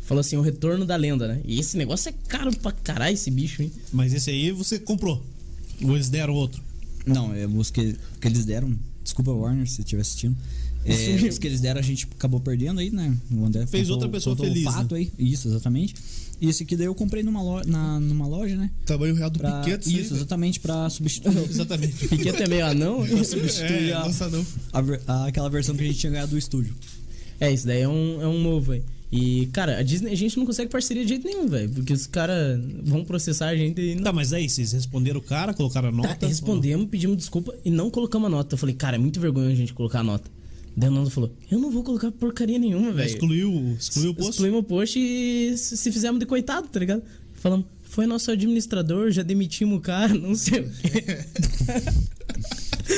[0.07, 1.41] Falou assim, o retorno da lenda, né?
[1.45, 3.71] E esse negócio é caro pra caralho, esse bicho, hein?
[3.93, 5.23] Mas esse aí você comprou.
[5.83, 6.61] Ou eles deram outro.
[7.05, 8.73] Não, é, os que, que eles deram.
[9.03, 10.35] Desculpa, Warner, se estiver assistindo.
[10.85, 13.15] É, os que eles deram a gente acabou perdendo aí, né?
[13.31, 15.11] O André Fez contou- outra pessoa feliz, O fato aí.
[15.19, 15.93] Isso, exatamente.
[16.39, 18.71] E esse aqui daí eu comprei numa loja, na, numa loja né?
[18.85, 19.79] Tamanho real do Pra, Piquet.
[19.99, 21.35] isso, exatamente, pra substituir.
[21.49, 22.07] Exatamente.
[22.07, 23.05] Piquet é meio anão.
[23.25, 24.45] substituir É, a- nossa, não.
[24.71, 24.79] a
[25.13, 26.73] a- aquela versão que a gente tinha ganhado do estúdio.
[27.39, 28.83] É, isso daí é um, é um novo, aí.
[29.11, 31.69] E, cara, a Disney, a gente não consegue parceria de jeito nenhum, velho.
[31.69, 34.03] Porque os caras vão processar a gente e não.
[34.03, 36.15] Tá, mas aí, vocês responderam o cara, colocaram a nota?
[36.15, 38.55] Tá, respondemos, pedimos desculpa e não colocamos a nota.
[38.55, 40.29] Eu falei, cara, é muito vergonha a gente colocar a nota.
[40.75, 43.07] Daí o Nando falou, eu não vou colocar porcaria nenhuma, velho.
[43.07, 44.29] Excluiu, excluiu o post?
[44.31, 47.01] Excluímos o post e se se fizemos de coitado, tá ligado?
[47.33, 51.03] Falamos, foi nosso administrador, já demitimos o cara, não sei o quê.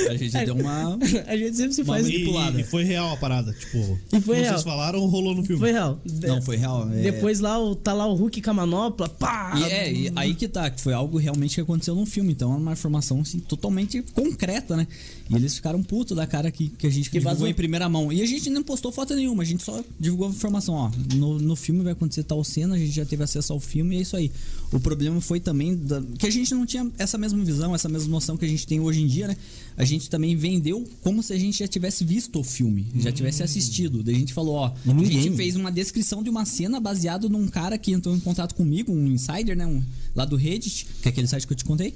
[0.10, 0.98] A gente deu uma.
[1.28, 2.08] A gente sempre se faz.
[2.08, 2.60] E, manipulada.
[2.62, 4.00] e foi real a parada, tipo.
[4.14, 4.54] E foi real.
[4.54, 5.60] vocês falaram, rolou no filme.
[5.60, 6.00] Foi real.
[6.22, 6.90] Não, foi real.
[6.92, 9.54] é- Depois lá, o- tá lá o Hulk com a manopla, pá!
[9.58, 12.32] E é, e aí que tá, que foi algo realmente que aconteceu no filme.
[12.32, 14.88] Então era uma informação assim, totalmente concreta, né?
[15.30, 17.48] E eles ficaram putos da cara que, que a gente Que divulgou vazou.
[17.48, 18.12] em primeira mão.
[18.12, 20.92] E a gente não postou foto nenhuma, a gente só divulgou a informação, ó.
[21.16, 24.00] No, no filme vai acontecer tal cena, a gente já teve acesso ao filme e
[24.00, 24.32] é isso aí.
[24.72, 28.10] O problema foi também da- que a gente não tinha essa mesma visão, essa mesma
[28.10, 29.38] noção que a gente tem hoje em dia, né?
[29.80, 33.42] A gente também vendeu como se a gente já tivesse visto o filme, já tivesse
[33.42, 34.04] assistido.
[34.04, 35.22] Daí a gente falou, ó, a Ninguém.
[35.24, 38.92] gente fez uma descrição de uma cena baseado num cara que entrou em contato comigo,
[38.92, 39.66] um insider, né?
[39.66, 39.82] Um,
[40.14, 41.94] lá do Reddit, que é aquele site que eu te contei.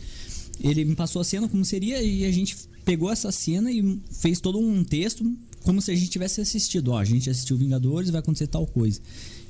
[0.62, 2.56] Ele me passou a cena como seria e a gente
[2.86, 5.30] pegou essa cena e fez todo um texto
[5.64, 6.92] como se a gente tivesse assistido.
[6.92, 9.02] Ó, a gente assistiu Vingadores, vai acontecer tal coisa.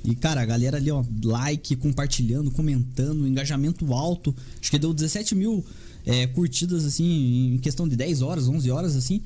[0.04, 4.34] E, cara, a galera ali, ó, like, compartilhando, comentando, engajamento alto.
[4.60, 5.64] Acho que deu 17 mil
[6.06, 9.22] é, curtidas, assim, em questão de 10 horas, 11 horas, assim.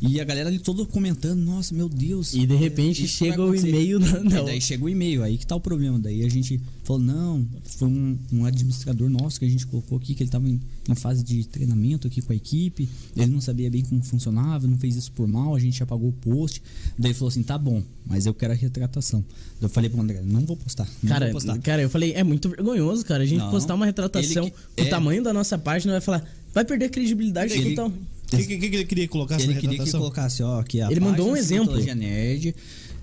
[0.00, 2.32] E a galera ali todo comentando, nossa, meu Deus.
[2.32, 4.44] E de repente é, isso vai chega o e-mail E não.
[4.44, 5.98] daí chega o e-mail, aí que tá o problema.
[5.98, 10.14] Daí a gente falou, não, foi um, um administrador nosso que a gente colocou aqui,
[10.14, 13.68] que ele tava em, em fase de treinamento aqui com a equipe, ele não sabia
[13.70, 16.62] bem como funcionava, não fez isso por mal, a gente apagou o post.
[16.96, 19.20] Daí ele falou assim, tá bom, mas eu quero a retratação.
[19.60, 21.58] Daí eu falei pro André, não vou postar, não Cara, vou postar.
[21.58, 23.24] cara, eu falei, é muito vergonhoso, cara.
[23.24, 23.50] A gente Não.
[23.50, 24.88] postar uma retratação que- com o é.
[24.88, 27.92] tamanho da nossa página vai falar, vai perder a credibilidade Ele- total.
[28.32, 31.00] O que, que, que ele queria colocar Ele queria que colocasse, ó, que a Ele
[31.00, 31.76] mandou um exemplo.
[31.94, 32.54] Nerd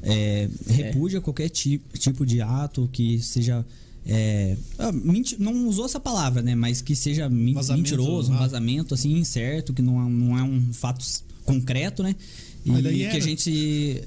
[0.03, 3.65] é, repudia qualquer tipo, tipo de ato que seja.
[4.05, 6.53] é, ah, menti- não usou essa palavra, né?
[6.53, 8.39] Mas que seja men- Vazamento, mentiroso, um ah.
[8.39, 11.03] vazamento assim, incerto, que não é, não é um fato
[11.43, 12.15] concreto, né?
[12.63, 13.17] E que era.
[13.17, 13.49] a gente.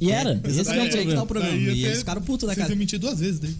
[0.00, 1.56] E era, É, esse é que tá o problema.
[1.56, 2.70] E você- eles ficaram putos da cara.
[2.72, 3.54] iam mentir duas vezes daí.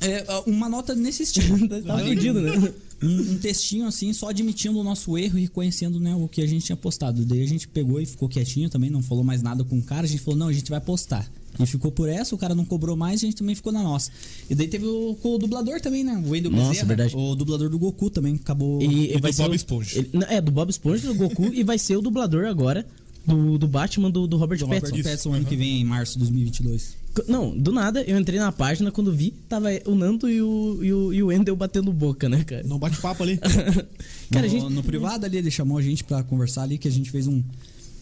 [0.00, 1.68] É, uma nota nesse estilo.
[1.68, 2.72] Tava Aí, fudido, né?
[3.02, 6.46] um, um textinho assim, só admitindo o nosso erro e reconhecendo né, o que a
[6.46, 7.24] gente tinha postado.
[7.24, 10.04] Daí a gente pegou e ficou quietinho também, não falou mais nada com o cara.
[10.06, 11.28] A gente falou, não, a gente vai postar.
[11.60, 14.12] E ficou por essa, o cara não cobrou mais, a gente também ficou na nossa.
[14.48, 16.22] E daí teve o, com o dublador também, né?
[16.24, 17.16] O Wendel Nossa, Bezerra, verdade.
[17.16, 18.80] O dublador do Goku também acabou.
[18.80, 19.98] E, do vai ser Bob o- Esponja.
[19.98, 22.86] ele- não, é, do Bob Esponja, do Goku, e vai ser o dublador agora
[23.26, 25.34] do, do Batman do, do Robert do Robert Pattinson.
[25.34, 26.96] Ano que vem, em março de 2022.
[27.26, 30.92] Não, do nada, eu entrei na página, quando vi, tava o Nando e o, e
[30.92, 32.62] o, e o Wendel batendo boca, né, cara?
[32.64, 33.38] Não bate papo ali.
[34.30, 36.86] Cara, a no, gente- no privado ali, ele chamou a gente pra conversar ali, que
[36.88, 37.42] a gente fez um.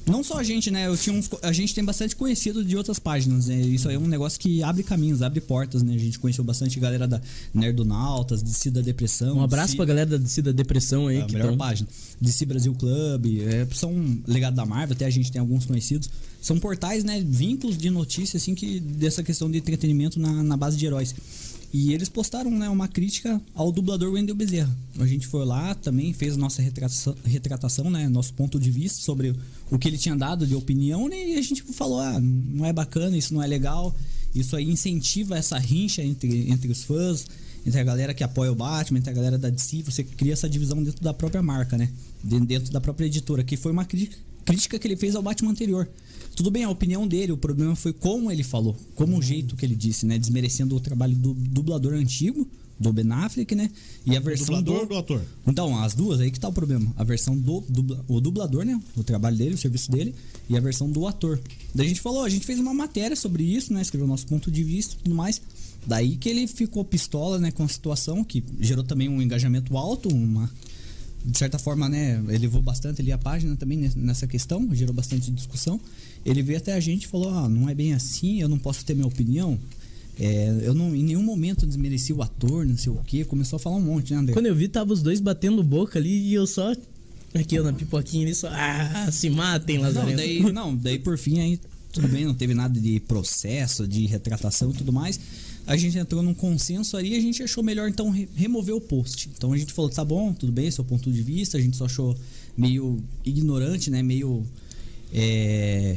[0.07, 0.87] Não só a gente, né?
[0.87, 3.61] Eu tinha uns, a gente tem bastante conhecido de outras páginas, né?
[3.61, 5.95] Isso aí é um negócio que abre caminhos, abre portas, né?
[5.95, 7.20] A gente conheceu bastante galera da
[7.53, 9.39] Nerdonautas, de Cida Depressão.
[9.39, 11.89] Um abraço de pra galera da descida Depressão aí, É que melhor tão- página.
[12.20, 13.93] DC Brasil Club, é, são
[14.27, 16.09] legado da Marvel, até a gente tem alguns conhecidos.
[16.41, 17.20] São portais, né?
[17.27, 21.15] Vínculos de notícia, assim, que dessa questão de entretenimento na, na base de heróis.
[21.78, 24.74] E eles postaram né, uma crítica ao dublador Wendel Bezerra.
[24.98, 29.35] A gente foi lá também, fez nossa retratação, retratação né, nosso ponto de vista sobre
[29.70, 32.73] o que ele tinha dado de opinião, né, e a gente falou: ah, não é
[32.73, 33.94] bacana, isso não é legal,
[34.35, 37.27] isso aí incentiva essa rincha entre, entre os fãs,
[37.66, 40.48] entre a galera que apoia o Batman, entre a galera da DC, você cria essa
[40.48, 41.90] divisão dentro da própria marca, né?
[42.24, 44.16] De- Dentro da própria editora, que foi uma crítica,
[44.47, 45.86] crítica que ele fez ao Batman anterior.
[46.37, 49.65] Tudo bem, a opinião dele, o problema foi como ele falou, como o jeito que
[49.65, 50.19] ele disse, né?
[50.19, 52.47] Desmerecendo o trabalho do dublador antigo,
[52.79, 53.71] do Ben Affleck, né?
[54.05, 54.89] E a versão Dublador do...
[54.89, 55.23] do ator?
[55.47, 56.93] Então, as duas, aí que tá o problema.
[56.95, 58.79] A versão do dubla, o dublador, né?
[58.95, 60.15] O trabalho dele, o serviço dele,
[60.47, 61.41] e a versão do ator.
[61.75, 63.81] Daí a gente falou, a gente fez uma matéria sobre isso, né?
[63.81, 65.41] Escreveu nosso ponto de vista e tudo mais.
[65.87, 70.11] Daí que ele ficou pistola, né, com a situação, que gerou também um engajamento alto,
[70.11, 70.51] uma.
[71.27, 74.94] De certa forma, né, ele levou bastante ali a página também ne- nessa questão, gerou
[74.94, 75.81] bastante discussão.
[76.24, 78.85] Ele veio até a gente e falou: ah, não é bem assim, eu não posso
[78.85, 79.59] ter minha opinião.
[80.19, 83.24] É, eu não, em nenhum momento desmereci o ator, não sei o quê.
[83.24, 84.32] Começou a falar um monte, né, André?
[84.32, 86.73] Quando eu vi, tava os dois batendo boca ali e eu só.
[87.35, 88.48] Aqui, ó, na pipoquinha ali, só.
[88.51, 90.16] Ah, se matem, Não, Lazareno.
[90.16, 91.61] daí, não, daí por fim aí
[91.93, 95.19] tudo bem, não teve nada de processo, de retratação e tudo mais.
[95.67, 98.81] A gente entrou num consenso aí e a gente achou melhor então re- remover o
[98.81, 99.29] post.
[99.37, 101.87] Então a gente falou, tá bom, tudo bem, seu ponto de vista, a gente só
[101.87, 102.17] achou
[102.57, 104.03] meio ignorante, né?
[104.03, 104.45] Meio.
[105.13, 105.97] É,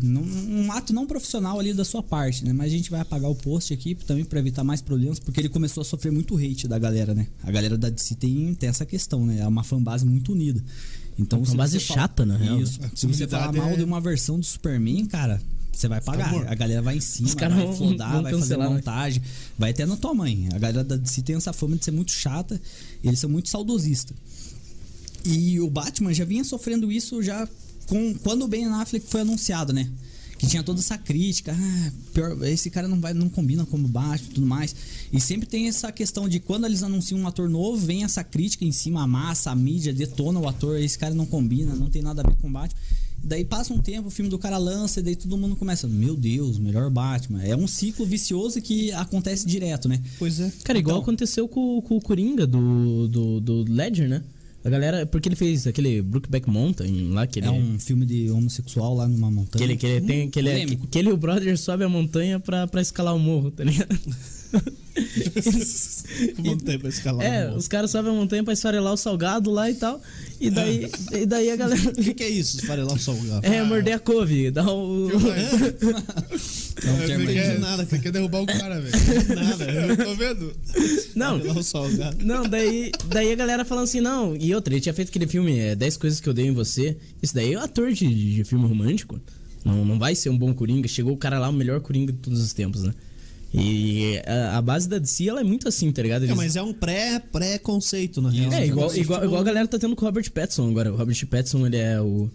[0.00, 2.52] num- um ato não profissional ali da sua parte, né?
[2.52, 5.48] Mas a gente vai apagar o post aqui também para evitar mais problemas, porque ele
[5.48, 7.26] começou a sofrer muito hate da galera, né?
[7.42, 9.40] A galera da DC tem, tem essa questão, né?
[9.40, 10.62] É uma fanbase muito unida.
[11.18, 12.60] Então, Uma se fanbase fala- chata, na real.
[12.62, 12.78] Isso.
[12.82, 15.42] A Se você falar mal é- de uma versão do Superman, cara,
[15.78, 16.32] você vai pagar.
[16.32, 16.48] morto.
[16.48, 18.74] A galera vai em cima, vai flodar, vão vai fazer cancelar, né?
[18.76, 19.22] montagem,
[19.58, 20.48] vai até na tua mãe.
[20.52, 22.60] A galera da DC tem essa fama de ser muito chata,
[23.02, 24.16] eles são muito saudosistas.
[25.24, 27.48] E o Batman já vinha sofrendo isso já
[27.86, 29.88] com quando o Ben Affleck foi anunciado, né?
[30.38, 34.30] que tinha toda essa crítica, ah, pior, esse cara não vai, não combina como Batman
[34.30, 34.74] e tudo mais.
[35.12, 38.64] E sempre tem essa questão de quando eles anunciam um ator novo, vem essa crítica
[38.64, 42.02] em cima, a massa, a mídia detona o ator, esse cara não combina, não tem
[42.02, 42.80] nada a ver com Batman.
[43.22, 46.16] Daí passa um tempo, o filme do cara lança, e daí todo mundo começa, meu
[46.16, 47.42] Deus, melhor Batman.
[47.42, 50.00] É um ciclo vicioso que acontece direto, né?
[50.18, 50.50] Pois é.
[50.64, 54.22] Cara, igual Então- aconteceu com, com o Coringa do, do, do Ledger, né?
[54.64, 58.28] A galera, porque ele fez aquele Brookback Mountain lá, que ele É um filme de
[58.30, 59.58] homossexual lá numa montanha.
[59.58, 60.30] Que ele, que ele tem.
[60.30, 63.18] Que ele, é, que ele e o brother sobe a montanha pra, pra escalar o
[63.18, 63.96] morro, tá ligado?
[66.38, 67.24] Montanha pra escalar.
[67.24, 70.00] é, os caras sobem a montanha pra esfarelar o salgado lá e tal.
[70.40, 71.78] E daí, e daí a galera.
[71.88, 72.58] O que, que é isso?
[72.58, 73.46] Esfarelar o salgado.
[73.46, 75.08] É, morder a couve, dar o.
[76.80, 78.94] É termo quer, de nada, você quer derrubar o cara, velho.
[79.34, 79.64] Nada.
[79.64, 80.52] Eu tô vendo.
[81.14, 82.24] Não, Esfarelar o salgado.
[82.24, 85.58] Não, daí, daí a galera falando assim, não, e outra, ele tinha feito aquele filme
[85.58, 86.96] é, 10 Coisas que Eu Dei em Você.
[87.22, 89.20] Isso daí é um ator de, de filme romântico.
[89.64, 90.88] Não, não vai ser um bom Coringa.
[90.88, 92.94] Chegou o cara lá, o melhor Coringa de todos os tempos, né?
[93.52, 96.22] E a, a base da DC, ela é muito assim, tá ligado?
[96.22, 98.52] É, Eles- mas é um pré- pré-conceito, na real.
[98.52, 100.92] É, igual, Tipo, igual, igual a galera tá tendo com o Robert Pattinson agora.
[100.92, 102.30] O Robert Pattinson, ele é o.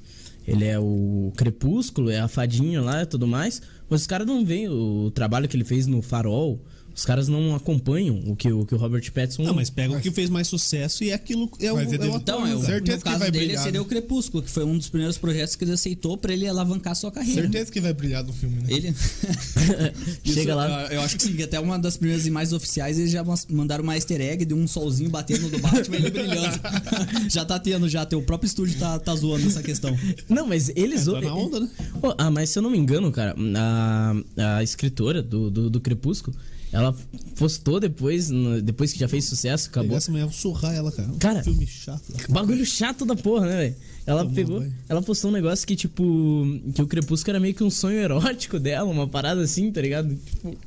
[0.46, 3.62] Ele é o Crepúsculo, é a fadinha lá e tudo mais.
[3.90, 6.60] Mas os caras não veem o trabalho que ele fez no Farol.
[6.96, 9.44] Os caras não acompanham o que o, que o Robert Pattinson.
[9.44, 12.08] Não, mas pega o que fez mais sucesso e aquilo é o, Mas é ele-
[12.08, 12.22] o ator.
[12.22, 13.84] Então, é, o, Certeza no que caso vai dele brilhar, seria né?
[13.84, 16.96] o Crepúsculo, que foi um dos primeiros projetos que ele aceitou pra ele alavancar a
[16.96, 17.42] sua carreira.
[17.42, 18.66] Certeza que vai brilhar no filme, né?
[18.70, 18.94] Ele.
[20.24, 20.84] Chega Isso, lá.
[20.86, 23.84] Eu, eu acho que sim, que até uma das primeiras imagens oficiais eles já mandaram
[23.84, 26.60] uma easter egg de um solzinho batendo no Batman e ele brilhando.
[27.30, 28.06] já tá tendo, já.
[28.06, 29.98] Teu próprio estúdio tá, tá zoando essa questão.
[30.30, 31.06] Não, mas eles.
[31.06, 31.70] Tá na onda, né?
[32.00, 35.82] Pô, ah, mas se eu não me engano, cara, a, a escritora do, do, do
[35.82, 36.36] Crepúsculo,
[36.74, 36.94] ela
[37.38, 38.30] postou depois,
[38.64, 39.96] depois que já fez sucesso, acabou.
[39.96, 41.10] Essa mulher, vou surrar ela, cara.
[41.20, 42.02] Cara, filme chato.
[42.30, 43.76] Bagulho chato da porra, né, velho?
[44.06, 44.74] Ela Tomou pegou, banho.
[44.90, 46.44] ela postou um negócio que, tipo,
[46.74, 50.14] que o Crepúsculo era meio que um sonho erótico dela, uma parada assim, tá ligado?
[50.14, 50.58] Tipo,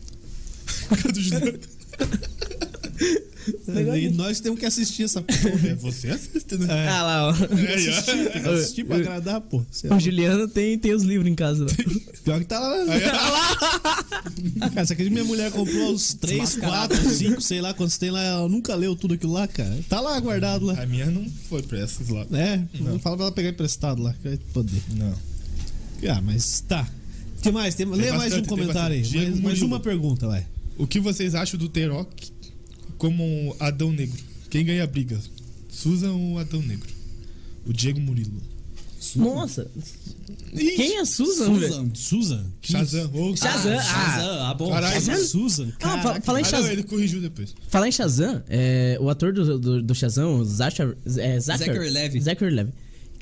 [3.97, 5.68] E nós temos que assistir essa porra.
[5.68, 6.66] É você assiste, né?
[6.68, 6.89] É.
[6.89, 7.31] ah lá, ó.
[7.31, 9.64] Assistir, tem que assistir pra agradar, pô.
[9.70, 9.97] Sei lá.
[9.97, 11.64] O Juliano tem, tem os livros em casa.
[11.64, 11.70] Lá.
[12.24, 12.77] Pior que tá lá.
[14.74, 16.94] Cara, você acredita que minha mulher comprou uns 3, Desmascarado.
[16.94, 18.23] 4, 5, sei lá quantos tem lá.
[18.23, 19.78] Ela nunca leu tudo aquilo lá, cara.
[19.89, 20.82] Tá lá guardado lá.
[20.82, 22.27] A minha não foi pra essas lá.
[22.32, 22.98] É, não.
[22.98, 24.82] fala pra ela pegar emprestado lá, que poder.
[24.94, 25.14] Não.
[26.09, 26.89] Ah, mas tá.
[27.39, 27.74] O que mais?
[27.74, 29.16] Tem, lê mais bastante, um tem comentário aí.
[29.16, 30.47] Mais, mais uma pergunta, vai.
[30.78, 32.32] O que vocês acham do T-Rock
[32.98, 34.18] como Adão Negro?
[34.51, 35.18] Quem ganha a briga?
[35.68, 36.89] Susan ou Adão Negro?
[37.66, 38.40] O Diego Murilo.
[39.14, 39.70] Nossa,
[40.56, 41.47] quem é Susan?
[41.55, 41.90] Susan.
[41.94, 42.47] Susan?
[42.60, 43.10] Shazam.
[43.14, 43.73] Ou Shazam.
[43.73, 43.82] Ah, Ah.
[43.82, 44.43] Shazam.
[44.47, 44.70] Ah, bom.
[44.70, 45.01] Caralho.
[45.01, 45.24] Susan?
[45.24, 45.73] Susan?
[45.81, 46.73] Ah, fala em Ah, não, Shazam.
[46.73, 47.55] ele corrigiu depois.
[47.68, 50.97] Falar em Shazam, é, o ator do, do, do Shazam, é, Zachary,
[51.39, 52.20] Zachary Levi.
[52.20, 52.73] Zachary Levi.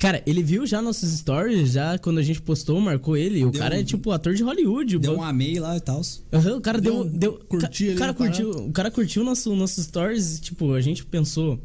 [0.05, 3.43] Cara, ele viu já nossos stories, já quando a gente postou, marcou ele.
[3.43, 4.99] O Deu cara é um- tipo ator de Hollywood.
[4.99, 6.01] Deu um amei lá e tal.
[6.31, 7.03] Aham, o cara deu.
[7.05, 11.03] Deu deu ca- ali cara curtiu, O cara curtiu nosso, nossos stories, tipo, a gente
[11.05, 11.59] pensou.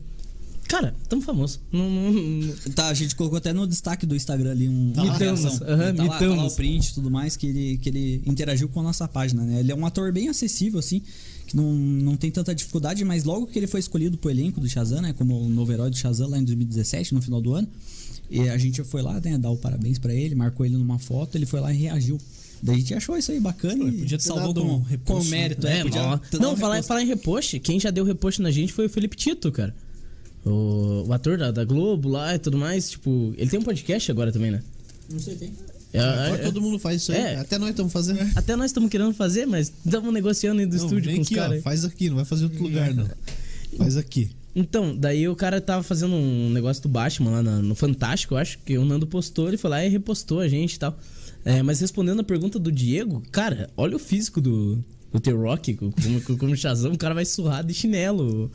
[0.68, 1.60] Cara, tamo famoso.
[1.72, 5.02] Não, não- não- Tá, a gente colocou até no destaque do Instagram ali um Tá.
[5.02, 6.52] Mitamos, tá, lá, tá lá mitamos.
[6.52, 9.58] o print e tudo mais que ele, que ele interagiu com a nossa página, né?
[9.60, 11.02] Ele é um ator bem acessível, assim,
[11.48, 14.68] que não, não tem tanta dificuldade, mas logo que ele foi escolhido pro elenco do
[14.68, 15.12] Shazam, né?
[15.12, 17.66] Como o novo herói do Shazam lá em 2017, no final do ano,
[18.30, 21.36] e a gente foi lá, né, dar o parabéns pra ele, marcou ele numa foto,
[21.36, 22.18] ele foi lá e reagiu.
[22.62, 24.80] Daí a gente achou isso aí bacana Pô, e podia ter salvou dado com, um
[24.80, 25.38] com repost, né?
[25.38, 25.66] mérito.
[25.66, 28.86] É, podia Não, um falar, falar em repost, quem já deu repost na gente foi
[28.86, 29.74] o Felipe Tito, cara.
[30.44, 32.90] O, o ator da, da Globo lá e tudo mais.
[32.90, 34.62] Tipo, ele tem um podcast agora também, né?
[35.10, 35.52] Não sei, tem.
[35.92, 37.18] É, Agora é- todo mundo faz isso aí.
[37.18, 37.36] É.
[37.36, 38.20] Até nós estamos fazendo.
[38.36, 41.28] até nós estamos querendo fazer, mas estamos negociando aí do Não, estúdio vem com os
[41.28, 41.62] caras.
[41.62, 43.08] faz aqui, não vai fazer em outro lugar, não.
[43.76, 44.30] Faz aqui.
[44.54, 48.58] Então, daí o cara tava fazendo um negócio do Batman lá no Fantástico, eu acho
[48.64, 50.98] que o Nando postou, ele foi lá e repostou a gente e tal.
[51.44, 55.92] É, mas respondendo a pergunta do Diego, cara, olha o físico do, do T-Rock, como,
[56.38, 58.50] como, Shazam, o cara vai surrar de chinelo.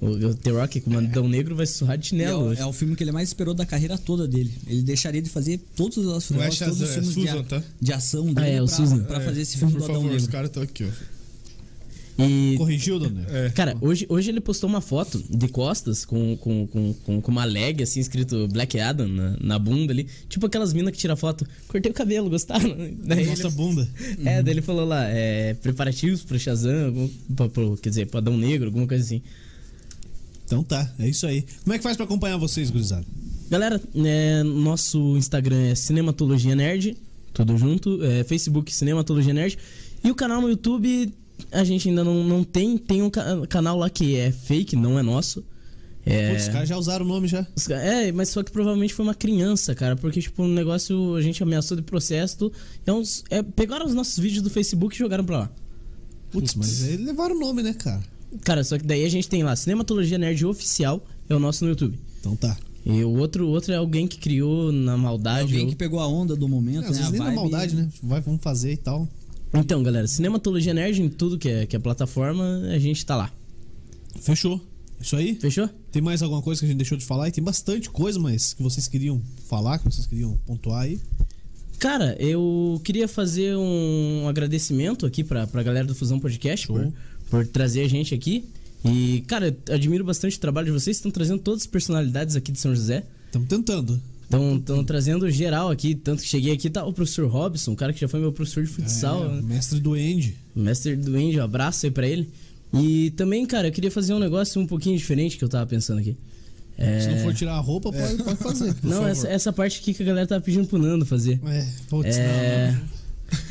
[0.00, 2.48] O, o T-Rock, como Adão Negro, vai surrar de É chinelo.
[2.50, 4.52] o, é o filme que ele mais esperou da carreira toda dele.
[4.66, 7.42] Ele deixaria de fazer todos os, é negócios, todos os é filmes de, Susan, a-
[7.44, 7.62] tá?
[7.80, 9.04] de ação dele Ah, é, o pra, Susan.
[9.04, 10.32] pra É, fazer esse filme Por do Adão favor, os Negro.
[10.32, 11.19] caras estão aqui, ó.
[12.28, 13.24] E, Corrigiu, dona?
[13.28, 13.50] É.
[13.50, 17.44] cara, hoje, hoje ele postou uma foto de costas com, com, com, com, com uma
[17.44, 20.06] leg, assim, escrito Black Adam na, na bunda ali.
[20.28, 21.46] Tipo aquelas minas que tiram foto.
[21.68, 22.68] Cortei o cabelo, gostaram?
[23.04, 23.88] Daí ele- Mostra a bunda.
[24.24, 28.18] É, daí ele falou lá, é, preparativos pro Shazam, algum, pra- pro- quer dizer, pro
[28.18, 29.22] Adão Negro, alguma coisa assim.
[30.44, 31.44] Então tá, é isso aí.
[31.62, 33.06] Como é que faz pra acompanhar vocês, gurizada?
[33.48, 36.96] Galera, é, nosso Instagram é Cinematologia Nerd,
[37.32, 39.56] tudo junto, é, Facebook Cinematologia Nerd,
[40.02, 41.12] e o canal no YouTube
[41.50, 44.98] a gente ainda não, não tem, tem um ca- canal lá que é fake, não
[44.98, 45.44] é nosso,
[46.06, 47.46] É, Putz, os caras já usaram o nome já.
[47.70, 49.94] é, mas só que provavelmente foi uma criança, cara.
[49.96, 52.50] Porque, tipo, um negócio a gente ameaçou de processo.
[52.86, 55.50] É uns, é, pegaram os nossos vídeos do Facebook e jogaram pra lá.
[56.30, 58.00] Putz, mas aí levaram o nome, né, cara?
[58.44, 61.70] Cara, só que daí a gente tem lá Cinematologia Nerd Oficial, é o nosso no
[61.70, 61.98] YouTube.
[62.20, 62.56] Então tá.
[62.86, 65.42] E o outro, outro é alguém que criou na maldade.
[65.42, 66.96] Alguém ou- que pegou a onda do momento, É, às né?
[66.96, 67.88] vezes A nem na vibe- maldade, né?
[68.02, 69.06] Vai, vamos fazer e tal.
[69.52, 73.32] Então, galera, Cinematologia Nerd em tudo que é, que é plataforma, a gente tá lá.
[74.20, 74.60] Fechou.
[75.00, 75.34] Isso aí?
[75.34, 75.68] Fechou?
[75.90, 77.28] Tem mais alguma coisa que a gente deixou de falar?
[77.28, 81.00] E tem bastante coisa, mas que vocês queriam falar, que vocês queriam pontuar aí.
[81.78, 86.92] Cara, eu queria fazer um agradecimento aqui pra, pra galera do Fusão Podcast por,
[87.30, 88.44] por trazer a gente aqui.
[88.84, 90.98] E, cara, eu admiro bastante o trabalho de vocês.
[90.98, 93.04] Estão trazendo todas as personalidades aqui de São José.
[93.26, 94.00] Estamos tentando.
[94.30, 95.94] Estão trazendo geral aqui.
[95.94, 98.62] Tanto que cheguei aqui, tá o professor Robson, um cara que já foi meu professor
[98.62, 99.24] de futsal.
[99.24, 99.42] É, né?
[99.42, 100.36] mestre do Andy.
[100.54, 102.30] Mestre do Andy, um abraço aí pra ele.
[102.72, 105.98] E também, cara, eu queria fazer um negócio um pouquinho diferente que eu tava pensando
[105.98, 106.16] aqui.
[106.78, 107.00] É...
[107.00, 108.72] Se não for tirar a roupa, pode, pode fazer.
[108.74, 109.08] por Não, favor.
[109.10, 111.40] essa, essa parte aqui que a galera tava pedindo pro Nando fazer.
[111.46, 112.70] É, putz, É...
[112.72, 113.00] não.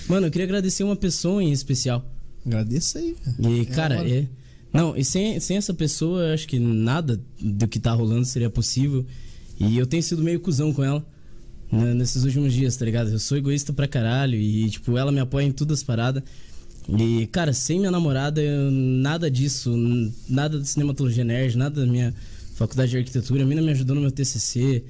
[0.08, 2.04] Mano, eu queria agradecer uma pessoa em especial.
[2.46, 3.16] Agradeça aí.
[3.40, 4.26] E, É cara, é...
[4.74, 8.50] Não, e sem, sem essa pessoa, eu acho que nada do que tá rolando seria
[8.50, 9.06] possível.
[9.60, 11.06] E eu tenho sido meio cuzão com ela
[11.72, 13.10] né, nesses últimos dias, tá ligado?
[13.12, 16.24] Eu sou egoísta pra caralho e, tipo, ela me apoia em todas as paradas.
[16.98, 19.72] E, cara, sem minha namorada, eu- nada disso,
[20.28, 22.14] nada de cinematologia nerd, nada da minha
[22.56, 24.84] faculdade de arquitetura, a mina me ajudou no meu TCC.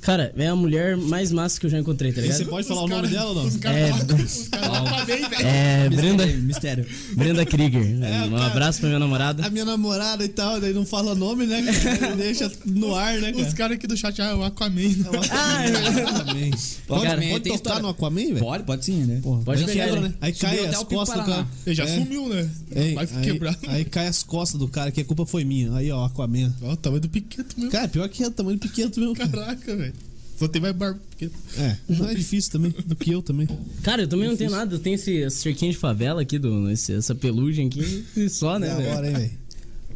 [0.00, 2.36] Cara, é a mulher mais massa que eu já encontrei, tá ligado?
[2.36, 3.44] você pode falar Os o nome cara- dela ou não?
[3.46, 5.46] Os caras É, os caras lá bem, velho.
[5.46, 6.86] É, Brenda, Mistério.
[7.14, 7.82] Brenda Krieger.
[8.08, 8.46] É, um cara.
[8.46, 9.44] abraço pra minha namorada.
[9.46, 11.62] A minha namorada e tal, daí não fala nome, né?
[11.98, 12.14] cara?
[12.16, 13.54] Deixa no ar, né, Os cara?
[13.54, 14.82] caras aqui do chat, ah, é o Aquaman.
[15.30, 16.50] Ah, Aquaman.
[16.86, 17.82] Pode, Cara, pode tocar história.
[17.82, 18.38] no Aquaman, velho?
[18.38, 19.20] Pode, pode sim, né?
[19.22, 20.00] Porra, Pode quebra, ele.
[20.00, 20.14] né?
[20.20, 21.46] Aí cai as o costas do cara.
[21.66, 21.86] Ele já É.
[21.98, 22.48] sumiu, né?
[22.74, 23.56] Ei, Vai quebrar.
[23.68, 25.74] aí cai as costas do cara, que a culpa foi minha.
[25.74, 26.54] Aí, ó, Aquaman.
[26.62, 27.70] Ó, o tamanho do piqueto mesmo.
[27.72, 29.14] Cara, pior que é o tamanho pequeno mesmo.
[29.14, 29.28] cara.
[29.28, 29.92] Caraca, velho.
[30.38, 31.32] Só tem mais barba pequena.
[31.56, 33.48] É, não é difícil também, do que eu também.
[33.82, 34.74] Cara, eu também não tenho nada.
[34.76, 38.58] Eu tenho esse, esse cerquinho de favela aqui, do, esse- essa pelugem aqui, e só,
[38.58, 38.68] né?
[38.68, 39.30] É agora, hein, velho.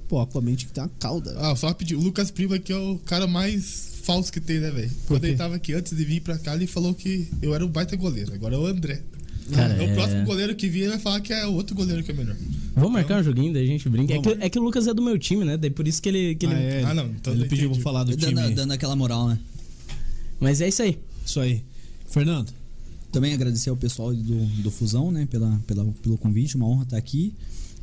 [0.08, 1.34] Pô, Aquaman tinha que ter uma cauda.
[1.38, 1.94] Ah, só pedir.
[1.94, 4.90] O Lucas Primo aqui é o cara mais falso que tem, né, velho?
[5.06, 7.68] Quando ele tava aqui antes de vir pra cá, ele falou que eu era um
[7.68, 8.34] baita goleiro.
[8.34, 9.00] Agora é o André.
[9.52, 11.74] Cara, é o é- próximo goleiro que vir, ele vai falar que é o outro
[11.74, 12.36] goleiro que é melhor.
[12.74, 14.12] Vamos marcar um joguinho, daí a gente brinca.
[14.14, 15.56] É que, é que o Lucas é do meu time, né?
[15.56, 16.34] Daí por isso que ele.
[16.34, 16.54] Que ele...
[16.54, 18.34] Ah, é, Ah, não, então ele pediu pra falar do time.
[18.34, 19.38] Dando, dando aquela moral, né?
[20.42, 20.98] Mas é isso aí.
[21.24, 21.62] Isso aí.
[22.08, 22.52] Fernando,
[23.10, 26.96] Também agradecer ao pessoal do, do Fusão, né, pela, pela, pelo convite, uma honra estar
[26.96, 27.32] aqui.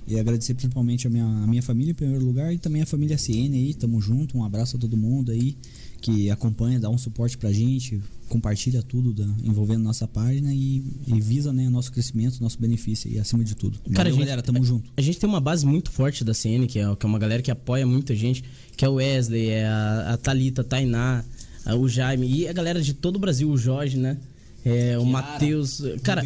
[0.08, 3.16] E agradecer principalmente a minha, a minha família em primeiro lugar e também a família
[3.16, 5.56] CN aí, tamo junto, um abraço a todo mundo aí
[6.02, 11.22] que acompanha, dá um suporte pra gente, compartilha tudo da- envolvendo nossa página e, e
[11.22, 13.78] visa né, nosso crescimento, nosso benefício e acima de tudo.
[13.80, 14.90] Cara, Valeu, gente- galera, tamo junto.
[14.98, 17.44] A gente tem uma base muito forte da CN, que é, que é uma galera
[17.44, 18.44] que apoia muita gente,
[18.76, 21.26] que é o Wesley, é a, a Thalita, a Tainá, a-
[21.76, 24.18] o Jaime, e a galera de todo o Brasil, o Jorge, né?
[24.66, 25.82] É, o Matheus.
[26.04, 26.22] Cara,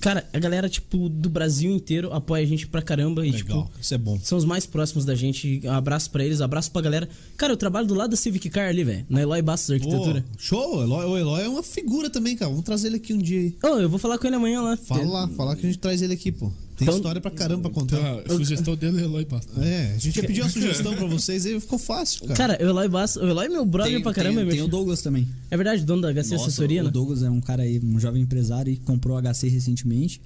[0.00, 3.26] cara, a galera, tipo, do Brasil inteiro apoia a gente pra caramba.
[3.26, 3.64] E, legal.
[3.64, 4.18] tipo, Isso é bom.
[4.22, 5.60] são os mais próximos da gente.
[5.64, 7.08] Um abraço pra eles, um abraço pra galera.
[7.36, 9.04] Cara, eu trabalho do lado da Civic Car ali, velho.
[9.08, 10.22] Na Eloy Bastos Arquitetura.
[10.22, 10.76] Pô, show.
[10.76, 12.50] O Eloy, o Eloy é uma figura também, cara.
[12.50, 13.56] Vamos trazer ele aqui um dia aí.
[13.62, 14.76] Ô, eu vou falar com ele amanhã lá.
[14.76, 16.52] Fala lá, fala que a gente traz ele aqui, pô.
[16.76, 18.20] Tem Então- história pra caramba pra contar.
[18.26, 19.64] A sugestão dele é Eloy Basta.
[19.64, 22.34] É, a gente ia pedir uma sugestão pra vocês e ficou fácil, cara.
[22.34, 23.22] Cara, o Eloy Bastos.
[23.22, 24.40] O Eloy é meu brother Tem, pra caramba.
[24.40, 25.26] tem, tem meu- o Douglas também.
[25.50, 26.90] É verdade, dono da HC Nossa, Assessoria, o né?
[26.90, 30.20] Douglas é um cara aí, um jovem empresário e comprou a HC recentemente.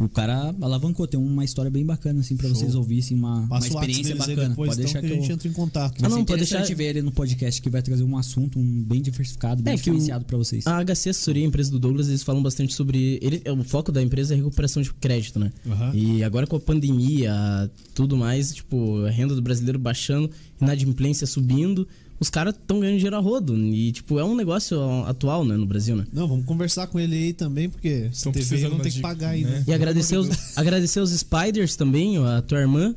[0.00, 2.56] E o cara alavancou, tem uma história bem bacana assim pra Show.
[2.56, 4.48] vocês ouvirem assim, uma, uma experiência bacana.
[4.48, 5.34] depois, pode então, deixar que que, a gente eu...
[5.34, 5.94] entra em contato.
[6.02, 8.82] Ah, não, ser pode deixar- ver ele no podcast que vai trazer um assunto um
[8.82, 10.66] bem diversificado, bem É, diferenciado pra vocês.
[10.66, 13.18] A HC Assessoria, a empresa do Douglas, eles falam bastante sobre.
[13.20, 15.52] Ele, o foco da empresa é recuperação de crédito, né?
[15.70, 15.92] Aham.
[15.94, 21.86] E agora com a pandemia, tudo mais, tipo, a renda do brasileiro baixando, inadimplência subindo,
[22.20, 23.56] os caras estão ganhando dinheiro a rodo.
[23.56, 26.06] E, tipo, é um negócio atual, né, no Brasil, né?
[26.12, 29.42] Não, vamos conversar com ele aí também, porque se TV não tem que pagar aí,
[29.42, 29.50] né?
[29.50, 29.64] né?
[29.66, 32.94] E agradecer os, agradecer os Spiders também, a tua irmã,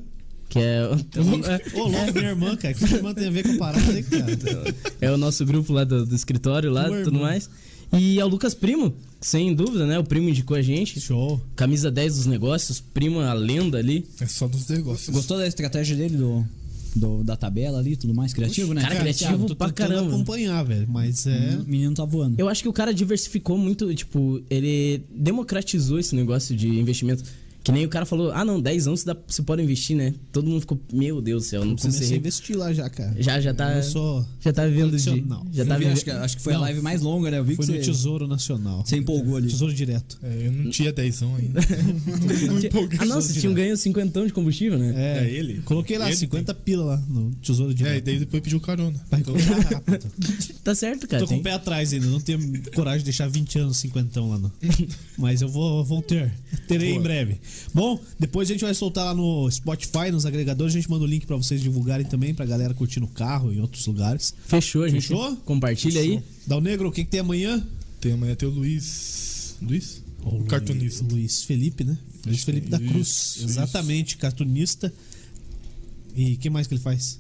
[0.49, 0.83] que é.
[1.73, 2.75] Ô, louco, minha irmã, cara.
[2.75, 4.75] O que minha irmã tem a ver com a parada aí, cara?
[4.99, 7.27] É o nosso grupo lá do, do escritório lá, Tua tudo irmã.
[7.27, 7.49] mais.
[7.93, 9.97] E é o Lucas Primo, sem dúvida, né?
[9.99, 10.99] O primo indicou a gente.
[10.99, 11.39] Show.
[11.55, 14.05] Camisa 10 dos negócios, primo a lenda ali.
[14.19, 15.15] É só dos negócios.
[15.15, 16.45] Gostou da estratégia dele, do,
[16.95, 18.81] do- da tabela ali, tudo mais criativo, né?
[18.81, 20.07] cara, criativo Thiago, tô pra caramba.
[20.13, 20.87] acompanhar, velho.
[20.89, 21.57] Mas é.
[21.65, 22.35] O menino tá voando.
[22.39, 27.23] Eu acho que o cara diversificou muito, tipo, ele democratizou esse negócio de investimento.
[27.63, 30.13] Que nem o cara falou, ah não, 10 anos você, você pode investir, né?
[30.33, 32.15] Todo mundo ficou, meu Deus do céu, não Eu precisa a ser.
[32.17, 33.15] investir lá já, cara.
[33.17, 33.77] Já, já tá.
[33.77, 34.25] Eu sou.
[34.41, 35.01] Já tá vivendo de.
[35.03, 35.47] Tradicional.
[35.53, 35.93] Já tá vi, vivendo.
[35.95, 37.37] acho, que, acho que foi Não, a live mais longa, né?
[37.39, 38.83] Eu vi Foi que no você, Tesouro Nacional.
[38.85, 39.47] você empolgou ali.
[39.47, 40.19] Tesouro direto.
[40.21, 41.61] É, eu não tinha 10 ainda.
[42.47, 42.99] não empolguei.
[43.01, 44.93] Ah, não, vocês tinham ganho 50 de combustível, né?
[44.97, 45.61] É, É ele?
[45.61, 48.03] Coloquei lá Ele 50 pila lá no Tesouro É, e direto.
[48.03, 48.99] daí depois pediu carona.
[49.09, 50.05] Vai comprar rápido.
[50.63, 51.21] Tá certo, cara.
[51.21, 52.39] Tô com tem- o pé atrás ainda, não tenho
[52.73, 54.51] coragem de deixar 20 anos 50 lá não.
[55.17, 56.33] Mas eu vou, vou ter.
[56.69, 57.03] Terei em Boa.
[57.03, 57.37] breve.
[57.73, 61.07] Bom, depois a gente vai soltar lá no Spotify, nos agregadores, a gente manda o
[61.07, 64.33] link pra vocês divulgarem também, pra galera curtir no carro e em outros lugares.
[64.45, 65.07] Fechou, a gente.
[65.07, 65.35] Fechou?
[65.37, 66.21] Compartilha aí.
[66.45, 67.65] Dal Negro, o que, que tem amanhã?
[67.99, 69.55] Tem amanhã tem o Luiz.
[69.61, 70.03] Luiz?
[70.23, 71.03] O cartunista.
[71.09, 71.97] Luiz Felipe, né?
[72.25, 73.07] Luiz Felipe da Cruz.
[73.37, 74.93] Isso, Exatamente, cartunista.
[76.15, 77.19] E o que mais que ele faz?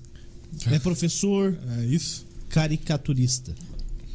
[0.67, 2.25] É professor É isso?
[2.49, 3.53] caricaturista.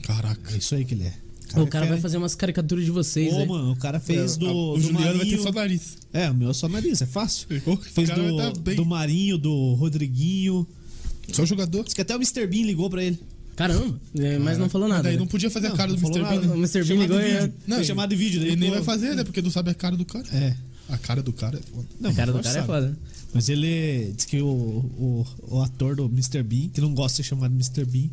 [0.02, 0.54] Caraca.
[0.54, 1.14] É isso aí que ele é.
[1.56, 3.44] O cara vai fazer umas caricaturas de vocês, Ô, né?
[3.46, 5.42] mano, o cara fez É, do, o do Juliano vai ter Marinho.
[5.42, 5.96] só nariz.
[6.12, 7.46] É, o meu é só nariz, é fácil.
[7.66, 8.22] O Fez cara
[8.52, 8.76] do, bem.
[8.76, 10.66] do Marinho, do Rodriguinho.
[11.32, 11.84] Só jogador.
[11.84, 12.46] Diz que até o Mr.
[12.46, 13.18] Bean ligou pra ele.
[13.56, 15.02] Caramba, é, mas não falou nada.
[15.02, 15.18] daí né?
[15.18, 16.20] não podia fazer Não, a cara do Mr.
[16.22, 16.40] Bean.
[16.40, 16.46] né?
[16.54, 16.84] O Mr.
[16.84, 17.32] Bean ligou e.
[17.40, 18.40] Não, Foi ele- chamado de vídeo.
[18.40, 19.24] daí Ele nem vai fazer, né?
[19.24, 20.24] Porque não sabe a cara do cara.
[20.32, 20.54] É.
[20.88, 21.86] A cara do cara é foda.
[22.00, 22.98] Não, A cara do cara é foda.
[23.34, 26.42] Mas ele diz que o, o, o ator do Mr.
[26.42, 27.84] Bean, que não gosta de ser chamado Mr.
[27.84, 28.08] Bean,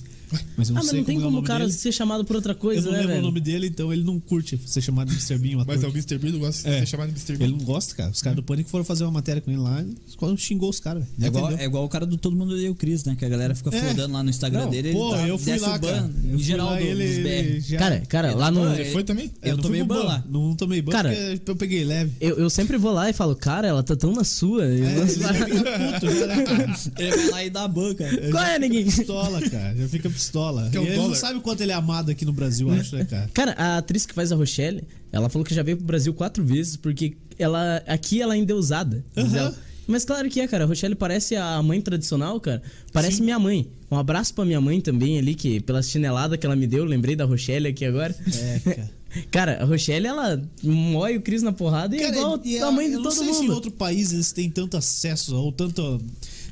[0.57, 1.77] mas eu não Ah, mas sei não tem como é o como o cara dele.
[1.77, 3.21] ser chamado por outra Eu coisa, não né, lembro velho?
[3.23, 5.37] o nome dele, então ele não curte ser chamado de Mr.
[5.37, 5.75] Bean, o ator.
[5.75, 6.17] Mas é o Mr.
[6.17, 6.79] Bean, não gosta de É.
[6.79, 7.37] ser chamado de Mr.
[7.37, 7.47] Bean.
[7.47, 8.09] Ele não gosta, cara.
[8.11, 10.79] Os caras do Pânico foram fazer uma matéria com ele lá e quase xingou os
[10.79, 11.03] caras.
[11.03, 11.13] velho.
[11.21, 13.15] É igual, é igual o cara do Todo Mundo Odeia o Cris, né?
[13.17, 13.79] Que a galera fica É.
[13.79, 14.91] flodando lá no Instagram Não, dele.
[14.93, 15.97] pô, ele tá, eu fui lá, o ban, cara.
[16.23, 17.23] Eu em fui geral lá, do, ele, dos ele
[17.53, 17.59] BR.
[17.61, 18.61] já- Cara, cara, Ele lá no.
[18.75, 19.31] Você foi também?
[19.41, 20.23] Eu eu tomei ban lá.
[20.29, 22.11] Não tomei ban Cara, porque eu peguei leve.
[22.19, 24.63] Eu, eu sempre vou lá e falo, cara, ela tá tão na sua.
[24.65, 25.01] Eu É,
[26.01, 26.75] ele né, cara?
[26.97, 28.31] Ele vai lá e dá ban, cara.
[28.31, 28.85] Qual é, ninguém?
[28.85, 29.75] Pistola, cara.
[29.75, 30.69] Já fica pistola.
[30.71, 31.15] Que é e o ele não dólar.
[31.17, 33.29] sabe quanto ele é amado aqui no Brasil, acho, né, cara?
[33.33, 36.43] Cara, a atriz que faz a Rochelle, ela falou que já veio pro Brasil quatro
[36.43, 39.03] vezes, porque ela aqui ela é endeusada.
[39.15, 39.37] diz Aham.
[39.37, 39.55] ela.
[39.87, 40.63] Mas claro que é, cara.
[40.63, 42.59] A Rochelle parece a mãe tradicional, cara.
[42.91, 43.67] Parece minha mãe.
[43.91, 47.15] Um abraço pra minha mãe também ali, que pela chinelada que ela me deu, lembrei
[47.15, 48.15] da Rochelle aqui agora.
[48.33, 48.91] É, cara.
[49.31, 52.65] Cara, a Rochelle, ela moe o Cris na porrada e é igual e o a-
[52.65, 53.53] tamanho de eu não todo sei se em mundo.
[53.53, 56.01] outro país eles têm tanto acesso ou tanto.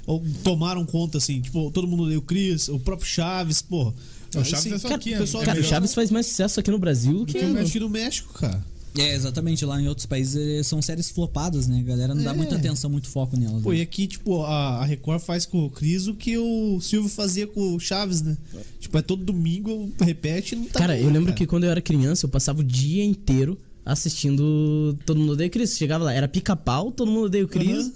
[0.05, 3.93] Ou tomaram conta, assim, tipo, todo mundo deu o Chris, o próprio Chaves, pô.
[4.35, 5.19] O Chaves é só cara, aqui, o né?
[5.19, 7.39] pessoal É Cara, o Chaves faz mais sucesso aqui no Brasil do que.
[7.39, 8.63] que mexe no México, cara.
[8.97, 9.65] É, exatamente.
[9.65, 11.79] Lá em outros países eh, são séries flopadas, né?
[11.79, 12.33] A galera não dá É.
[12.35, 13.63] muita atenção, muito foco nelas.
[13.63, 13.77] Pô, né?
[13.77, 17.47] e aqui, tipo, a, a Record faz com o Cris o que o Silvio fazia
[17.47, 18.37] com o Chaves, né?
[18.79, 21.37] Tipo, é todo domingo, repete e não tá Cara, bom, eu lembro cara.
[21.37, 23.57] que quando eu era criança, eu passava o dia inteiro
[24.07, 25.77] assistindo Todo Mundo Odeia o Chris.
[25.77, 27.85] Chegava lá, era pica-pau, Todo Mundo Odeia o Chris.
[27.87, 27.93] Aham.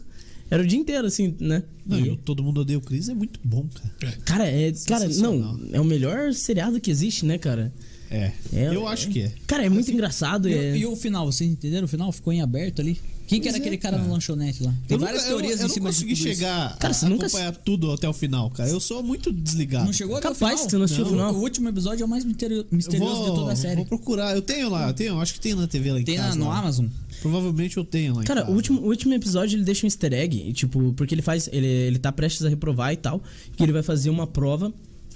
[0.50, 1.64] Era o dia inteiro, assim, né?
[1.86, 3.66] Não, E- Todo Mundo Odeia o Cris é muito bom,
[4.00, 4.18] cara.
[4.26, 4.72] Cara, é.
[4.88, 7.74] Cara, não, é o melhor seriado que existe, né, cara?
[8.10, 8.32] É.
[8.54, 9.32] É, eu acho que é.
[9.46, 10.48] Cara, é muito engraçado.
[10.50, 10.72] E, é...
[10.72, 11.86] o- e o final, vocês entenderam?
[11.86, 12.98] O final ficou em aberto ali.
[13.28, 14.08] Quem que era é, aquele cara, cara.
[14.08, 14.74] no lanchonete lá?
[14.88, 16.38] Tem Eu várias nunca- eu- teorias eu, em não cima de consegui tudo isso.
[16.40, 18.70] chegar Cara, a você nunca- acompanhar tudo até o final, cara.
[18.70, 19.86] Eu sou muito desligado.
[19.86, 20.66] Não chegou até o Capaz final?
[20.66, 21.34] que você não assistiu o final.
[21.36, 23.76] O último episódio é o mais misterio- Eu misterioso de toda a série.
[23.76, 24.34] Vou procurar.
[24.36, 26.36] Eu tenho lá, eu tenho, acho que tem na TV lá em Tem casa.
[26.38, 26.58] no lá.
[26.60, 26.88] Amazon.
[27.22, 28.54] Provavelmente eu tenho lá em Cara, casa.
[28.54, 31.50] o último, o último episódio ele deixa um easter egg, tipo, porque ele faz.
[31.52, 33.22] Ele, ele tá prestes a reprovar e tal.
[33.56, 34.72] Que ele vai fazer uma prova.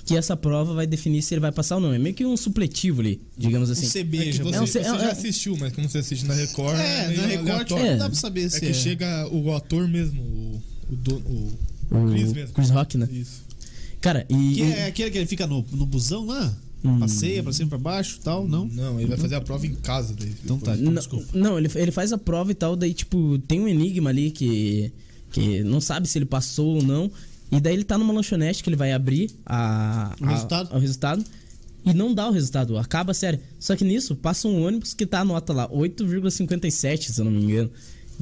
[0.06, 1.94] Que essa prova vai definir se ele vai passar ou não.
[1.94, 3.88] É meio que um supletivo ali, digamos Um assim.
[3.88, 6.34] CB, É você, É um- você é- já é- assistiu, mas como você assiste na
[6.34, 7.96] Record, É, meio na Record não É.
[7.98, 10.62] dá pra saber É se que chega o ator mesmo, o,
[10.92, 12.54] o, dono- o, O Chris mesmo.
[12.54, 13.08] Chris Rock, né?
[13.12, 13.42] Isso.
[14.02, 14.56] Cara, e.
[14.56, 16.52] Que é aquele que ele fica no, no busão lá?
[16.84, 16.98] Hum.
[16.98, 18.66] Passeia pra cima e pra baixo e tal, não?
[18.66, 20.34] Não, ele vai fazer a prova em casa daí.
[20.44, 21.28] Então tá, então Não, desculpa.
[21.32, 24.92] não, ele, ele faz a prova e tal, daí, tipo, tem um enigma ali que,
[25.32, 27.12] que não sabe se ele passou ou não.
[27.52, 30.76] E daí ele tá numa lanchonete que ele vai abrir a, O a- resultado?
[30.76, 31.24] o resultado.
[31.84, 33.40] E não dá o resultado, acaba a série.
[33.60, 37.32] Só que nisso, passa um ônibus que tá a nota lá, 8,57, se eu não
[37.32, 37.72] me engano.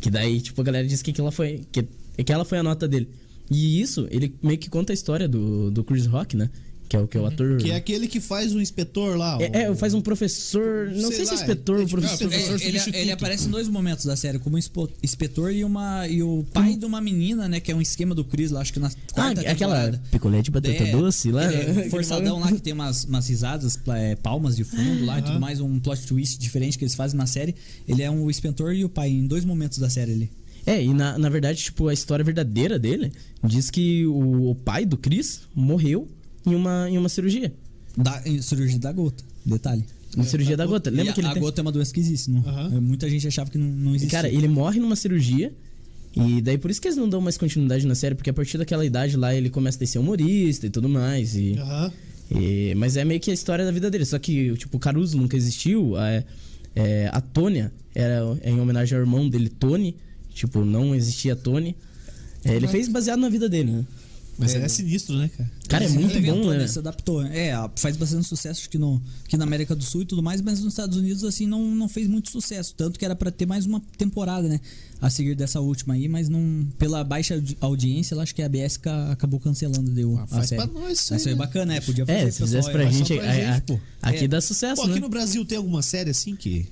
[0.02, 1.86] Que daí, tipo, a galera diz que aquela foi, que,
[2.24, 3.10] que ela foi a nota dele.
[3.52, 6.50] E isso, ele meio que conta a história do, do Chris Rock, né?
[6.90, 7.58] Que é o que é o ator.
[7.58, 9.38] Que é aquele que faz o inspetor lá.
[9.38, 10.88] o- É, é, faz um professor.
[10.92, 12.34] Não Sei sei, se lá, é inspetor é ou tipo professor.
[12.34, 12.62] inspetor.
[12.62, 16.44] É, ele, ele aparece em dois momentos da série, como inspetor e, uma, e o
[16.52, 17.60] pai de uma menina, né?
[17.60, 20.02] Que é um esquema do Chris lá, acho que na Ah, quarta aquela temporada.
[20.12, 21.46] picolé de batata É, doce lá.
[21.54, 25.22] ele é forçadão lá que tem umas, umas risadas, é, palmas de fundo lá e
[25.22, 27.54] tudo mais, um plot twist diferente que eles fazem na série.
[27.88, 30.32] Ele é um inspetor e o pai em dois momentos da série ali.
[30.66, 33.12] É, e na, na verdade, tipo, a história verdadeira dele
[33.44, 36.08] diz que o, o pai do Chris morreu
[36.52, 37.54] em uma, em uma cirurgia.
[37.98, 39.84] Da, em cirurgia da gota, detalhe.
[40.16, 40.90] Uma cirurgia da gota.
[40.90, 41.42] Lembra E que ele a, tem...
[41.42, 42.44] gota é uma doença que existe, não?
[42.76, 44.10] É, Muita gente achava que não, não existia.
[44.10, 45.54] Cara, ele morre numa cirurgia.
[46.16, 48.58] E daí por isso que eles não dão mais continuidade na série, porque a partir
[48.58, 51.36] daquela idade lá ele começa a ser humorista e tudo mais.
[51.36, 51.92] E, Aham.
[52.32, 54.06] e- mas é meio que a história da vida dele.
[54.06, 55.96] Só que, tipo, o Caruso nunca existiu.
[55.96, 56.24] A,
[56.76, 59.96] é, a Tônia era é em homenagem ao irmão dele, Tony.
[60.34, 61.76] Tipo, não existia Tony.
[62.44, 63.86] É, ele fez baseado na vida dele, né?
[64.40, 65.52] Mas é, sinistro, né, cara?
[65.68, 66.60] Cara, é muito bom, né?
[66.60, 66.68] né?
[66.68, 67.22] Se adaptou.
[67.24, 70.62] É, faz bastante sucesso aqui, no, aqui na América do Sul e tudo mais, mas
[70.62, 72.74] nos Estados Unidos, assim, não, não fez muito sucesso.
[72.76, 74.60] Tanto que era pra ter mais uma temporada, né?
[75.02, 76.66] A seguir dessa última aí, mas não.
[76.78, 80.28] Pela baixa audi- audiência, eu acho que a ABS ca- acabou cancelando deu, Ah, a
[80.28, 80.62] faz série.
[80.68, 81.38] pra nós isso Mas aí, foi né?
[81.38, 81.82] bacana, é.
[81.82, 82.92] Podia fazer É, se fizesse pra aí.
[82.92, 83.80] só gente, pra a- gente, a- pô.
[84.02, 84.28] aqui É.
[84.28, 85.00] dá sucesso, Pô, aqui né?
[85.02, 86.66] no Brasil tem alguma série assim que.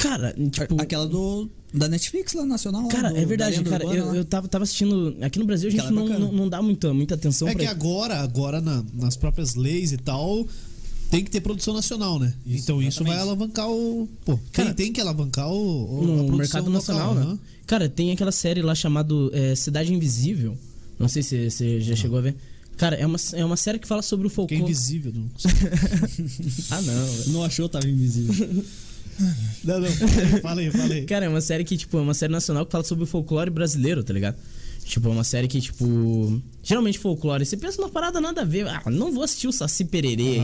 [0.00, 0.80] Cara, tipo.
[0.80, 1.48] Aquela do.
[1.72, 2.82] Da Netflix lá, nacional.
[2.82, 3.84] lá, Cara, do- é da verdade, cara.
[3.84, 4.16] Urbana Eu, lá.
[4.16, 5.16] eu tava, tava assistindo.
[5.20, 7.60] Aqui no Brasil a gente é não, não, não dá muita, muita atenção É pra
[7.60, 10.44] que agora, agora na- nas próprias leis e tal,
[11.10, 12.34] tem que ter produção nacional, né?
[12.44, 14.08] então isso vai alavancar o.
[14.24, 17.22] Pô, tem, Cara, tem que alavancar o, o- no mercado local, nacional, né?
[17.22, 17.38] aham.
[17.66, 20.58] Cara, tem aquela série lá chamada é, Cidade Invisível.
[20.98, 22.34] Não sei se você já chegou a ver.
[22.76, 24.62] Cara, é uma, é uma série que fala sobre o Que é folclore.
[24.64, 25.12] invisível.
[25.14, 25.30] Não,
[26.70, 27.32] ah, não.
[27.34, 28.64] Não achou, tava invisível.
[29.64, 29.88] não, não.
[30.40, 31.04] Fala aí.
[31.04, 33.50] Cara, é uma série que, tipo, é uma série nacional que fala sobre o folclore
[33.50, 34.36] brasileiro, tá ligado?
[34.84, 36.40] Tipo, é uma série que, tipo.
[36.62, 38.66] Geralmente folclore, você pensa numa parada nada a ver.
[38.66, 40.38] Ah, não vou assistir o Saci Pererê.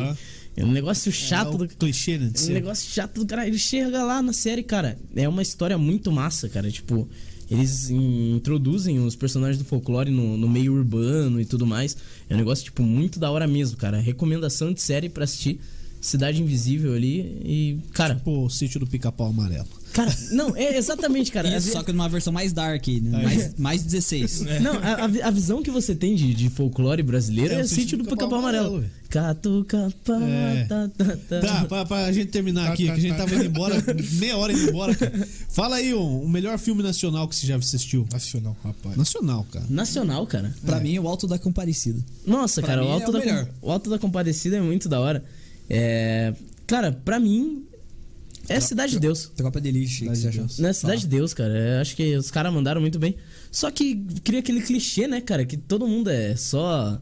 [0.57, 1.65] É um negócio chato é do.
[1.65, 2.31] o clichê, né?
[2.33, 3.47] de Um negócio chato do cara.
[3.47, 4.99] Ele chega lá na série, cara.
[5.15, 6.71] É uma história muito massa, cara.
[6.71, 7.09] Tipo,
[7.51, 11.97] eles in- introduzem os personagens do folclore no, no meio urbano e tudo mais.
[12.29, 13.99] É um negócio, tipo, muito da hora mesmo, cara.
[14.01, 15.61] Recomendação de série pra assistir.
[16.07, 17.21] Cidade Invisível ali.
[17.45, 18.21] E, cara.
[18.25, 19.67] Pô, o sítio do pica-pau amarelo.
[19.93, 21.49] Cara, não, é exatamente, cara.
[21.57, 23.23] Isso, A- só que numa versão mais dark, né?
[23.25, 24.43] mais, mais 16.
[24.61, 27.63] Não, a, a vi- a visão que você tem de, de folclore brasileiro É é,
[27.63, 28.81] o sítio do Pica-Pau Amarelo.
[28.81, 28.91] velho.
[29.09, 30.65] Catucapá, É.
[30.69, 31.41] tá, tá, tá.
[31.41, 33.25] Tá, pra, pra gente terminar Tá, aqui, tá, que a gente tá.
[33.25, 33.75] tava indo embora,
[34.19, 35.29] meia hora indo embora, cara.
[35.49, 38.07] Fala aí o, o melhor filme nacional que você já assistiu.
[38.13, 38.97] Nacional, rapaz.
[38.97, 39.65] Nacional, cara.
[39.71, 40.55] Nacional, cara.
[40.65, 41.99] Pra mim, o Alto da Comparecida.
[42.27, 43.49] Nossa, Pra cara, o é Alto, o da, melhor.
[43.63, 45.25] O Alto da Compadecida é muito da hora.
[45.69, 46.35] É,
[46.67, 47.65] cara, pra mim,
[48.49, 49.31] é Cidade de Deus.
[49.37, 50.47] Tropa de Elite, o que você achou?
[50.59, 51.57] Não é Cidade de Deus, cara.
[51.57, 53.17] É, acho que os caras mandaram muito bem.
[53.51, 55.45] Só que cria aquele clichê, né, cara?
[55.45, 57.01] Que todo mundo é só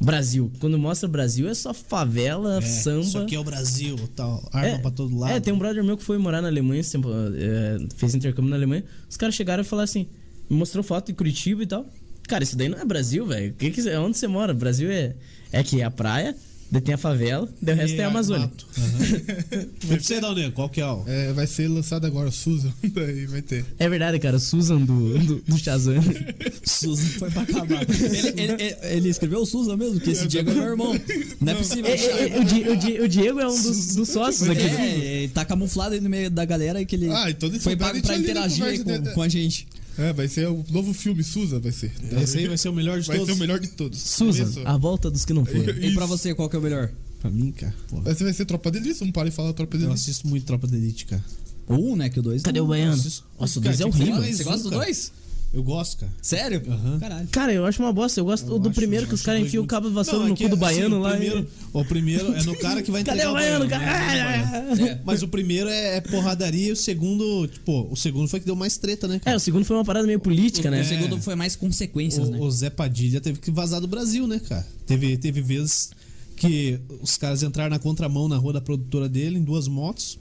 [0.00, 0.50] Brasil.
[0.58, 3.00] Quando mostra Brasil é só favela, É, samba.
[3.02, 4.48] Isso aqui é o Brasil, tal.
[4.52, 5.32] Arma É, pra todo lado.
[5.32, 8.84] É, tem um brother meu que foi morar na Alemanha, é, fez intercâmbio na Alemanha.
[9.08, 10.08] Os caras chegaram e falaram assim:
[10.48, 11.86] me mostrou foto em Curitiba e tal.
[12.26, 13.54] Cara, isso daí não é Brasil, velho.
[13.54, 14.54] Que que, onde você mora?
[14.54, 15.14] Brasil é,
[15.52, 16.34] é que é a praia,
[16.70, 18.46] daí tem a favela, daí o resto é a Amazônia.
[18.46, 18.66] mato.
[19.82, 21.02] E pra você, Dalne, qual que é o.
[21.06, 22.72] É, vai ser lançado agora, Susan.
[22.94, 23.64] Daí vai ter.
[23.78, 24.38] É verdade, cara.
[24.38, 25.94] Susan do, do, do Shazam.
[26.64, 27.82] Susan foi pra acabar.
[27.82, 29.98] ele, ele- ele- ele escreveu o Susan mesmo?
[30.00, 31.00] Que esse Diego é meu irmão.
[31.40, 31.86] Não é possível.
[31.86, 34.60] É, é, é, o, Di- o Di- o Diego é um dos, dos sócios aqui.
[34.62, 38.00] É, ele tá camuflado aí no meio da galera que ele Ah, então foi pago
[38.02, 39.66] pra interagir com, com a gente.
[40.00, 41.92] É, vai ser o novo filme, Susan vai ser.
[42.22, 43.32] Esse aí vai ser o melhor de Vai todos.
[43.32, 43.98] ser o melhor de todos.
[44.00, 44.60] Susan, Isso.
[44.64, 45.60] a volta dos que não foram.
[45.78, 46.90] E pra você, qual que é o melhor?
[47.20, 47.74] Pra mim, cara.
[48.06, 50.00] Esse vai ser Tropa de Elite, não para de falar Tropa de eu Elite.
[50.02, 51.22] assisto muito Tropa de Elite, cara.
[51.68, 52.08] O um, né?
[52.08, 52.42] Que o dois.
[52.42, 52.66] Cadê não.
[52.66, 52.96] o Baiano?
[52.96, 53.22] Nossa,
[53.58, 54.22] o Cara, dois é horrível.
[54.22, 54.84] Você gosta do cara.
[54.84, 55.12] dois?
[55.52, 56.12] Eu gosto, cara.
[56.22, 56.62] Sério?
[56.68, 56.98] Aham.
[57.00, 57.28] Caralho.
[57.28, 58.20] Cara, eu acho uma bosta.
[58.20, 60.28] Eu gosto Eu do acho- primeiro que os caras enfiam o cabo de vassoura Não,
[60.28, 61.10] no é que, cu do assim, baiano o lá.
[61.10, 64.74] Primeiro, e- O primeiro é no cara que vai Cadê entregar o baiano, baiano, cara?
[64.76, 64.90] né?
[64.92, 65.00] É.
[65.04, 68.54] Mas o primeiro é, é porradaria e o segundo, tipo, o segundo foi que deu
[68.54, 69.36] mais treta, né, É, cara?
[69.36, 70.82] o segundo foi uma parada meio política, né?
[70.82, 72.38] O segundo foi mais consequências, né?
[72.38, 74.64] O, o Zé Padilha teve que vazar do Brasil, né, cara?
[74.86, 75.90] Teve, teve vezes
[76.36, 80.16] que os caras entraram na contramão na rua da produtora dele, em duas motos.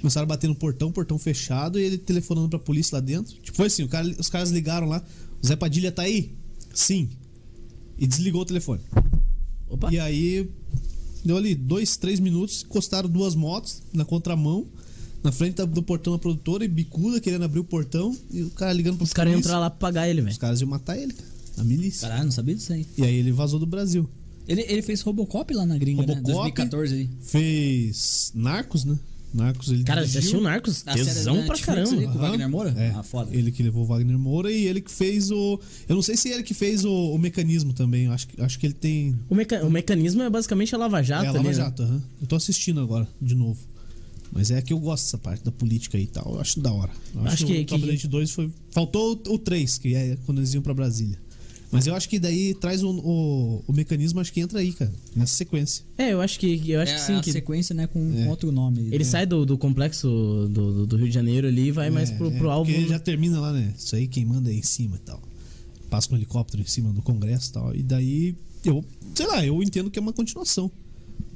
[0.00, 3.34] Começaram a bater no portão, portão fechado, e ele telefonando pra polícia lá dentro.
[3.36, 5.02] Tipo, foi assim, cara- os caras ligaram lá.
[5.42, 6.32] O Zé Padilha tá aí?
[6.74, 7.08] Sim.
[7.98, 8.80] E desligou o telefone.
[9.68, 9.92] Opa.
[9.92, 10.48] E aí,
[11.24, 14.66] deu ali dois, três minutos, encostaram duas motos na contramão,
[15.22, 18.72] na frente do portão da produtora, e bicuda querendo abrir o portão, e o cara
[18.72, 20.32] ligando pro Os caras iam entrar lá pra pagar ele, velho.
[20.32, 21.28] Os caras iam matar ele, cara.
[21.58, 22.08] A milícia.
[22.08, 22.86] Caralho, não sabia disso aí.
[22.96, 24.08] E aí ele vazou do Brasil.
[24.48, 26.14] Ele, ele fez Robocop lá na gringa, né?
[26.14, 26.32] Robocop.
[26.32, 27.10] 2014 aí.
[27.20, 28.98] Fez Narcos, né?
[29.32, 30.18] Narcos ele Cara, você dirigiu.
[30.20, 30.82] assistiu Narcos?
[30.82, 31.90] Tesão pra caramba.
[31.92, 32.18] ali, com o.
[32.18, 32.74] Wagner Moura?
[32.76, 33.30] É, Ah, foda.
[33.34, 35.60] Ele que levou o Wagner Moura e ele que fez o.
[35.88, 38.08] Eu não sei se é ele que fez o, o mecanismo também.
[38.08, 39.16] Acho, que- acho que ele tem.
[39.28, 41.54] O, meca- o mecanismo é basicamente a Lava Jato é a Lava né?
[41.54, 42.02] Jato, aham.
[42.20, 43.58] Eu tô assistindo agora, de novo.
[44.32, 46.34] Mas é que eu gosto dessa parte da política aí e tal.
[46.34, 46.90] Eu acho da hora.
[47.14, 48.50] Eu acho, Acho que, que- o que- de Elite 2 foi.
[48.70, 51.18] Faltou o, o 3, que é quando eles iam pra Brasília.
[51.72, 54.92] Mas eu acho que daí traz o, o, o mecanismo, acho que entra aí, cara.
[55.14, 55.84] Nessa sequência.
[55.96, 57.14] É, eu acho que eu acho é que sim.
[57.14, 58.28] a Que sequência, né, com É.
[58.28, 58.88] outro nome.
[58.90, 62.10] ele sai do, do complexo do, do- do Rio de Janeiro ali e vai mais
[62.10, 62.72] É, pro, é, pro alvo.
[62.72, 63.72] Porque já termina lá, né?
[63.78, 65.22] Isso aí quem manda é em cima e tal.
[65.88, 67.74] Passa com um helicóptero em cima do Congresso e tal.
[67.76, 68.34] E daí,
[68.64, 68.84] eu,
[69.14, 70.70] sei lá, eu entendo que é uma continuação.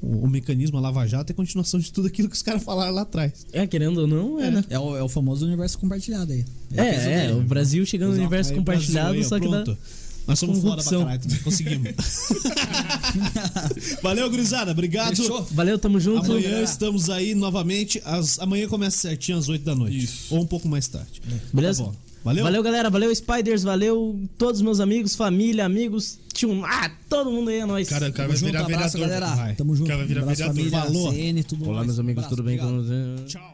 [0.03, 2.93] O, o mecanismo, a Lava Jato, é continuação de tudo aquilo que os caras falaram
[2.93, 3.47] lá atrás.
[3.53, 4.65] É, querendo ou não, é, né?
[4.69, 6.45] É o, é o famoso universo compartilhado aí.
[6.73, 7.39] É, é, dele.
[7.41, 9.65] o Brasil chegando no universo Aí, compartilhado, aí, só que dá.
[10.27, 11.05] Nós somos foda pra corrupção.
[11.05, 11.93] caralho conseguimos.
[14.03, 14.73] Valeu, gurizada.
[14.73, 15.17] Obrigado.
[15.17, 15.43] Fechou?
[15.53, 16.33] Valeu, tamo junto.
[16.33, 18.01] Amanhã estamos aí novamente.
[18.05, 20.05] Às, amanhã começa certinho às 8 da noite.
[20.05, 20.35] Isso.
[20.35, 21.21] Ou um pouco mais tarde.
[21.53, 21.85] Beleza?
[21.85, 21.97] Tá bom.
[22.25, 22.45] Valeu?
[22.45, 22.89] Valeu, galera.
[22.89, 23.63] Valeu, Spiders.
[23.63, 26.19] Valeu, todos meus amigos, família, amigos.
[26.33, 27.89] Tchum, ah, todo mundo aí, é nóis.
[27.89, 29.21] Cara, o cara vai virar abraço, vereador.
[29.21, 29.37] galera.
[29.37, 29.55] Vai.
[29.55, 29.85] Tamo junto.
[29.85, 30.63] O cara vai virar abraço, vereador.
[30.73, 31.13] família, Falou.
[31.13, 31.87] CN, tudo Olá, mais.
[31.89, 32.83] meus amigos, Abraço, tudo bem obrigado.
[32.83, 33.25] com você?
[33.27, 33.54] Tchau.